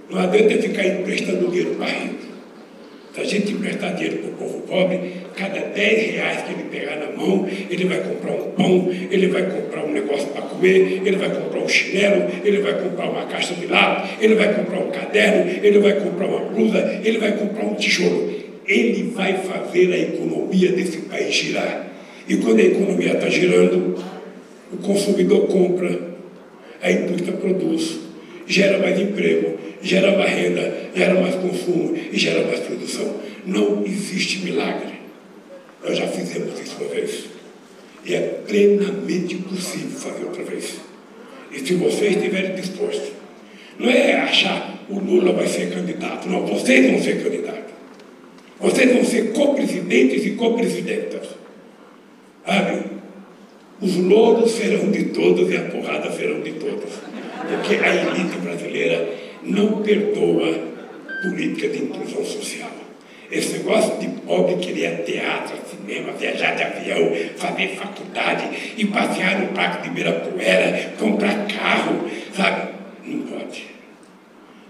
Não 0.09 0.21
adianta 0.21 0.63
ficar 0.63 0.87
emprestando 0.87 1.49
dinheiro 1.49 1.75
para 1.77 1.87
rico. 1.87 2.30
A 3.21 3.25
gente 3.25 3.53
emprestar 3.53 3.95
dinheiro 3.95 4.19
para 4.19 4.31
o 4.31 4.33
povo 4.33 4.61
pobre, 4.63 5.13
cada 5.37 5.61
10 5.61 6.13
reais 6.13 6.43
que 6.43 6.53
ele 6.55 6.63
pegar 6.71 6.97
na 6.97 7.15
mão, 7.15 7.47
ele 7.69 7.85
vai 7.85 7.99
comprar 7.99 8.33
um 8.33 8.51
pão, 8.53 8.89
ele 9.11 9.27
vai 9.27 9.43
comprar 9.43 9.85
um 9.85 9.93
negócio 9.93 10.27
para 10.29 10.41
comer, 10.41 11.03
ele 11.05 11.17
vai 11.17 11.29
comprar 11.29 11.61
um 11.61 11.69
chinelo, 11.69 12.31
ele 12.43 12.59
vai 12.61 12.81
comprar 12.81 13.11
uma 13.11 13.27
caixa 13.27 13.53
de 13.55 13.67
lápis, 13.67 14.11
ele 14.23 14.35
vai 14.37 14.55
comprar 14.55 14.81
um 14.81 14.91
caderno, 14.91 15.53
ele 15.63 15.79
vai 15.81 16.01
comprar 16.01 16.27
uma 16.27 16.47
blusa, 16.47 17.01
ele 17.05 17.19
vai 17.19 17.33
comprar 17.33 17.65
um 17.67 17.75
tijolo. 17.75 18.41
Ele 18.67 19.11
vai 19.15 19.35
fazer 19.35 19.93
a 19.93 19.99
economia 19.99 20.73
desse 20.73 20.99
país 21.03 21.35
girar. 21.35 21.91
E 22.27 22.37
quando 22.37 22.61
a 22.61 22.63
economia 22.63 23.15
está 23.15 23.29
girando, 23.29 24.03
o 24.73 24.77
consumidor 24.79 25.47
compra, 25.49 26.11
a 26.81 26.91
indústria 26.91 27.35
produz, 27.35 27.99
gera 28.47 28.79
mais 28.79 28.99
emprego, 28.99 29.59
gera 29.83 30.17
mais 30.17 30.31
renda, 30.31 30.75
gera 30.95 31.21
mais 31.21 31.35
consumo 31.37 31.97
e 31.97 32.19
gera 32.19 32.47
mais 32.47 32.61
produção. 32.61 33.17
Não 33.47 33.85
existe 33.85 34.41
milagre. 34.41 35.01
Nós 35.83 35.97
já 35.97 36.07
fizemos 36.07 36.59
isso 36.61 36.77
uma 36.81 36.89
vez. 36.89 37.25
E 38.05 38.15
é 38.15 38.21
plenamente 38.47 39.37
possível 39.37 39.91
fazer 39.91 40.25
outra 40.25 40.45
vez. 40.45 40.77
E 41.53 41.59
se 41.59 41.75
vocês 41.75 42.17
estiverem 42.17 42.55
dispostos, 42.55 43.11
não 43.79 43.91
é 43.91 44.15
achar 44.15 44.81
o 44.89 44.99
Lula 44.99 45.33
vai 45.33 45.47
ser 45.47 45.73
candidato, 45.73 46.29
não, 46.29 46.45
vocês 46.47 46.91
vão 46.91 47.01
ser 47.01 47.23
candidatos. 47.23 47.71
Vocês 48.59 48.93
vão 48.93 49.05
ser 49.05 49.33
co-presidentes 49.33 50.27
e 50.27 50.31
co-presidentas. 50.33 51.29
Sabe? 52.45 52.83
Os 53.81 53.97
louros 53.97 54.51
serão 54.51 54.91
de 54.91 55.05
todos 55.05 55.51
e 55.51 55.57
a 55.57 55.63
porrada 55.63 56.11
serão 56.13 56.41
de 56.41 56.53
todos. 56.53 56.93
Porque 57.49 57.77
a 57.77 57.95
elite 57.95 58.37
brasileira 58.39 59.09
não 59.43 59.81
perdoa 59.83 60.70
política 61.23 61.69
de 61.69 61.85
inclusão 61.85 62.25
social. 62.25 62.71
Esse 63.31 63.59
negócio 63.59 63.97
de 63.99 64.09
pobre 64.23 64.57
querer 64.57 65.05
teatro, 65.05 65.57
cinema, 65.71 66.13
viajar 66.13 66.57
de 66.57 66.63
avião, 66.65 67.13
fazer 67.37 67.69
faculdade 67.77 68.75
e 68.77 68.85
passear 68.87 69.41
no 69.41 69.49
Parque 69.49 69.83
de 69.83 69.89
Ibirapuera, 69.89 70.95
comprar 70.99 71.47
carro, 71.47 72.11
sabe? 72.35 72.73
Não 73.05 73.23
pode. 73.23 73.67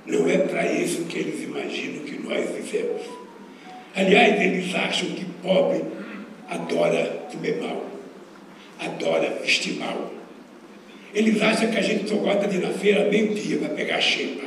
Não 0.06 0.28
é 0.28 0.38
para 0.38 0.70
isso 0.70 1.04
que 1.04 1.18
eles 1.20 1.42
imaginam 1.42 2.04
que 2.04 2.18
nós 2.18 2.50
vivemos. 2.50 3.02
Aliás, 3.96 4.40
eles 4.40 4.74
acham 4.74 5.08
que 5.10 5.24
pobre 5.42 5.82
adora 6.50 7.28
comer 7.30 7.62
mal, 7.62 7.86
adora 8.78 9.38
vestir 9.40 9.74
mal. 9.74 10.12
Eles 11.14 11.40
acham 11.40 11.70
que 11.70 11.78
a 11.78 11.82
gente 11.82 12.08
só 12.08 12.16
gosta 12.16 12.46
de 12.46 12.56
ir 12.56 12.60
na 12.60 12.70
feira 12.70 13.08
meio-dia 13.08 13.58
para 13.58 13.70
pegar 13.70 14.00
xepa. 14.00 14.39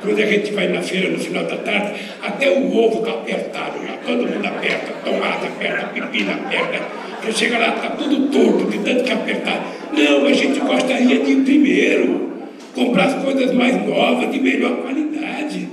Quando 0.00 0.20
a 0.20 0.26
gente 0.26 0.52
vai 0.52 0.68
na 0.68 0.80
feira 0.80 1.08
no 1.10 1.18
final 1.18 1.44
da 1.44 1.56
tarde, 1.56 2.00
até 2.22 2.50
o 2.50 2.76
ovo 2.76 3.00
está 3.00 3.10
apertado 3.10 3.86
já. 3.86 3.94
Todo 4.06 4.26
mundo 4.26 4.46
aperta, 4.46 4.92
tomate 5.04 5.46
aperta, 5.46 5.86
pepino 5.88 6.32
aperta. 6.32 6.78
Você 7.22 7.32
chega 7.32 7.58
lá, 7.58 7.74
está 7.74 7.90
tudo 7.90 8.28
torto, 8.30 8.70
de 8.70 8.78
tanto 8.78 9.04
que 9.04 9.12
apertar. 9.12 9.66
Não, 9.92 10.26
a 10.26 10.32
gente 10.32 10.60
gostaria 10.60 11.18
de 11.18 11.30
ir 11.30 11.44
primeiro, 11.44 12.32
comprar 12.74 13.06
as 13.06 13.22
coisas 13.22 13.52
mais 13.52 13.84
novas, 13.86 14.30
de 14.30 14.40
melhor 14.40 14.76
qualidade. 14.82 15.68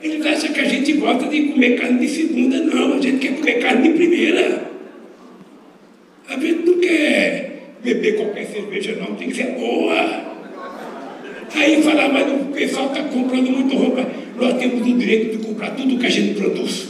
Eles 0.00 0.24
acham 0.24 0.52
que 0.52 0.60
a 0.60 0.64
gente 0.64 0.92
gosta 0.92 1.26
de 1.28 1.48
comer 1.48 1.80
carne 1.80 1.98
de 1.98 2.08
segunda, 2.08 2.58
não, 2.58 2.94
a 2.94 3.00
gente 3.00 3.18
quer 3.18 3.34
comer 3.36 3.54
carne 3.54 3.88
de 3.88 3.94
primeira. 3.94 4.68
A 6.28 6.38
gente 6.38 6.66
não 6.66 6.78
quer 6.78 7.74
beber 7.82 8.16
qualquer 8.16 8.46
cerveja, 8.46 8.96
não, 9.00 9.16
tem 9.16 9.28
que 9.28 9.34
ser 9.34 9.54
boa. 9.58 10.28
Aí 11.54 11.82
fala, 11.82 12.08
mas 12.08 12.30
o 12.30 12.44
pessoal 12.58 12.86
está 12.86 13.02
comprando 13.04 13.50
muito 13.50 13.76
roupa. 13.76 14.04
Nós 14.36 14.58
temos 14.58 14.86
o 14.86 14.98
direito 14.98 15.36
de 15.36 15.46
comprar 15.46 15.70
tudo 15.70 15.98
que 15.98 16.06
a 16.06 16.10
gente 16.10 16.34
produz. 16.34 16.88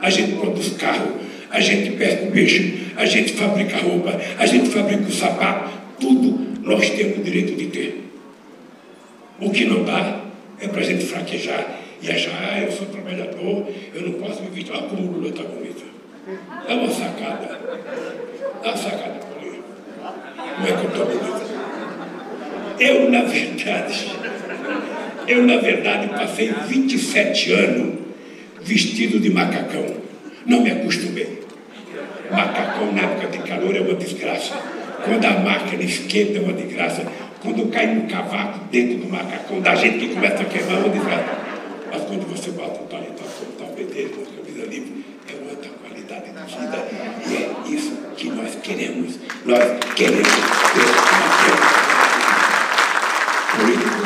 A 0.00 0.08
gente 0.08 0.32
produz 0.32 0.70
carro, 0.70 1.12
a 1.50 1.60
gente 1.60 1.90
pesca 1.92 2.24
o 2.24 2.30
peixe, 2.30 2.86
a 2.96 3.04
gente 3.04 3.34
fabrica 3.34 3.76
roupa, 3.76 4.18
a 4.38 4.46
gente 4.46 4.70
fabrica 4.70 5.02
o 5.02 5.12
sapato, 5.12 5.70
tudo 6.00 6.40
nós 6.62 6.88
temos 6.90 7.18
o 7.18 7.22
direito 7.22 7.54
de 7.54 7.66
ter. 7.66 8.10
O 9.38 9.50
que 9.50 9.64
não 9.66 9.84
dá 9.84 10.20
é 10.58 10.68
para 10.68 10.80
a 10.80 10.84
gente 10.84 11.04
fraquejar 11.04 11.78
e 12.02 12.10
achar, 12.10 12.32
ah, 12.32 12.60
eu 12.60 12.72
sou 12.72 12.86
trabalhador, 12.86 13.66
eu 13.94 14.02
não 14.02 14.12
posso 14.14 14.42
me 14.42 14.50
vestir. 14.50 14.72
Olha 14.72 14.82
como 14.84 15.02
o 15.02 15.12
Lula 15.12 15.28
está 15.28 15.42
bonito. 15.42 15.84
É 16.66 16.74
uma 16.74 16.88
sacada. 16.88 17.58
É 18.62 18.68
uma 18.68 18.76
sacada 18.76 19.20
por 19.20 19.42
aí. 19.42 19.60
Não 20.58 20.66
é 20.66 20.72
que 20.72 20.84
eu 20.84 20.90
estou 20.90 21.06
bonito. 21.06 21.40
Eu, 22.78 23.10
na 23.10 23.22
verdade, 23.22 24.19
eu, 25.30 25.46
na 25.46 25.58
verdade, 25.58 26.08
passei 26.08 26.52
27 26.66 27.52
anos 27.52 28.00
vestido 28.60 29.20
de 29.20 29.30
macacão. 29.30 29.86
Não 30.44 30.60
me 30.62 30.72
acostumei. 30.72 31.40
Macacão 32.30 32.92
na 32.92 33.02
época 33.02 33.28
de 33.28 33.38
calor 33.48 33.74
é 33.76 33.80
uma 33.80 33.94
desgraça. 33.94 34.54
Quando 35.04 35.24
a 35.24 35.38
máquina 35.38 35.84
esquenta 35.84 36.38
é 36.38 36.40
uma 36.40 36.52
desgraça. 36.52 37.06
Quando 37.40 37.70
cai 37.70 37.86
um 37.86 38.06
cavaco 38.08 38.64
dentro 38.70 38.98
do 38.98 39.08
macacão, 39.08 39.60
da 39.60 39.74
gente 39.76 39.98
que 39.98 40.14
começa 40.14 40.42
a 40.42 40.44
queimar 40.44 40.74
é 40.74 40.78
uma 40.78 40.88
desgraça. 40.88 41.38
Mas 41.92 42.02
quando 42.02 42.28
você 42.28 42.50
bota 42.50 42.82
um 42.82 42.86
paletó, 42.86 43.24
um 43.24 43.52
tapete, 43.52 44.10
uma 44.16 44.26
camisa 44.26 44.66
livre, 44.66 45.04
é 45.28 45.34
outra 45.48 45.70
qualidade 45.80 46.24
de 46.24 46.32
vida. 46.58 46.88
E 47.28 47.36
é 47.36 47.74
isso 47.76 47.96
que 48.16 48.28
nós 48.30 48.56
queremos. 48.56 49.18
Nós 49.46 49.62
queremos 49.94 50.28
ter 50.28 50.80
uma 50.82 51.28
vida. 51.40 51.80
Político 53.56 54.00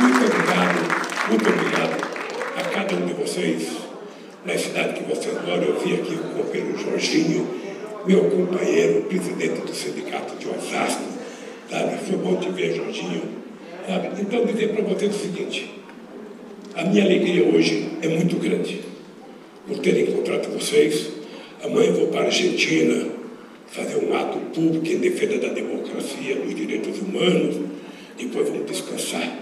muito 0.00 0.24
obrigado, 0.26 1.28
muito 1.28 1.48
obrigado 1.48 1.96
a 2.56 2.62
cada 2.62 2.94
um 2.94 3.04
de 3.04 3.14
vocês. 3.14 3.66
Na 4.44 4.56
cidade 4.56 4.94
que 4.94 5.02
vocês 5.02 5.34
moram, 5.44 5.64
eu 5.64 5.80
vi 5.80 5.94
aqui 5.94 6.14
o 6.14 6.36
companheiro 6.36 6.78
Jorginho, 6.78 7.48
meu 8.08 8.24
companheiro, 8.24 9.02
presidente 9.02 9.60
do 9.60 9.74
sindicato 9.74 10.34
de 10.36 10.48
Osasco, 10.48 11.02
sabe? 11.70 11.98
Foi 11.98 12.16
bom 12.16 12.36
te 12.36 12.48
ver, 12.48 12.74
Jorginho, 12.74 13.22
sabe? 13.86 14.22
Então, 14.22 14.46
dizer 14.46 14.68
para 14.70 14.82
vocês 14.82 15.14
o 15.14 15.18
seguinte, 15.18 15.70
a 16.74 16.84
minha 16.84 17.04
alegria 17.04 17.44
hoje 17.44 17.86
é 18.00 18.08
muito 18.08 18.36
grande 18.36 18.80
por 19.66 19.78
ter 19.80 20.08
encontrado 20.08 20.50
vocês. 20.58 21.10
Amanhã 21.62 21.92
vou 21.92 22.06
para 22.06 22.22
a 22.22 22.24
Argentina 22.24 23.10
fazer 23.66 24.02
um 24.02 24.16
ato 24.16 24.38
público 24.54 24.86
em 24.86 25.00
defesa 25.00 25.36
da 25.36 25.48
democracia, 25.48 26.36
dos 26.36 26.54
direitos 26.54 26.98
humanos. 27.00 27.56
Depois 28.16 28.48
vamos 28.48 28.70
descansar, 28.70 29.38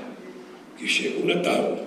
que 0.76 0.88
chega 0.88 1.20
o 1.20 1.24
Natal. 1.24 1.86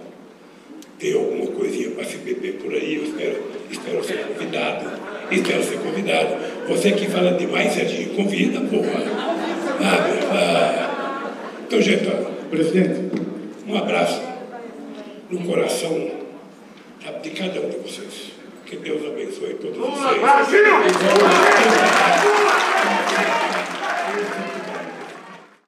Tem 0.97 1.13
alguma 1.13 1.47
coisinha 1.47 1.91
para 1.91 2.05
se 2.05 2.17
beber 2.17 2.53
por 2.53 2.73
aí, 2.73 2.95
eu 2.95 3.03
espero, 3.03 3.43
espero 3.69 4.03
ser 4.03 4.27
convidado. 4.27 5.09
Espero 5.31 5.63
ser 5.63 5.77
convidado. 5.77 6.48
Você 6.69 6.91
que 6.91 7.07
fala 7.09 7.31
demais, 7.31 7.73
Serginho, 7.73 8.13
convida, 8.15 8.61
porra. 8.61 9.03
Ah, 9.81 10.05
ah. 10.31 11.31
Então, 11.65 11.81
gente, 11.81 12.05
presidente, 12.51 13.11
um 13.67 13.75
abraço 13.75 14.21
no 15.31 15.39
coração 15.41 16.11
de 17.23 17.29
cada 17.31 17.59
um 17.59 17.69
de 17.69 17.77
vocês. 17.77 18.31
Que 18.67 18.75
Deus 18.77 19.03
abençoe 19.03 19.55
todos 19.55 19.77
vocês. 19.77 20.21
Brasil! 20.21 20.63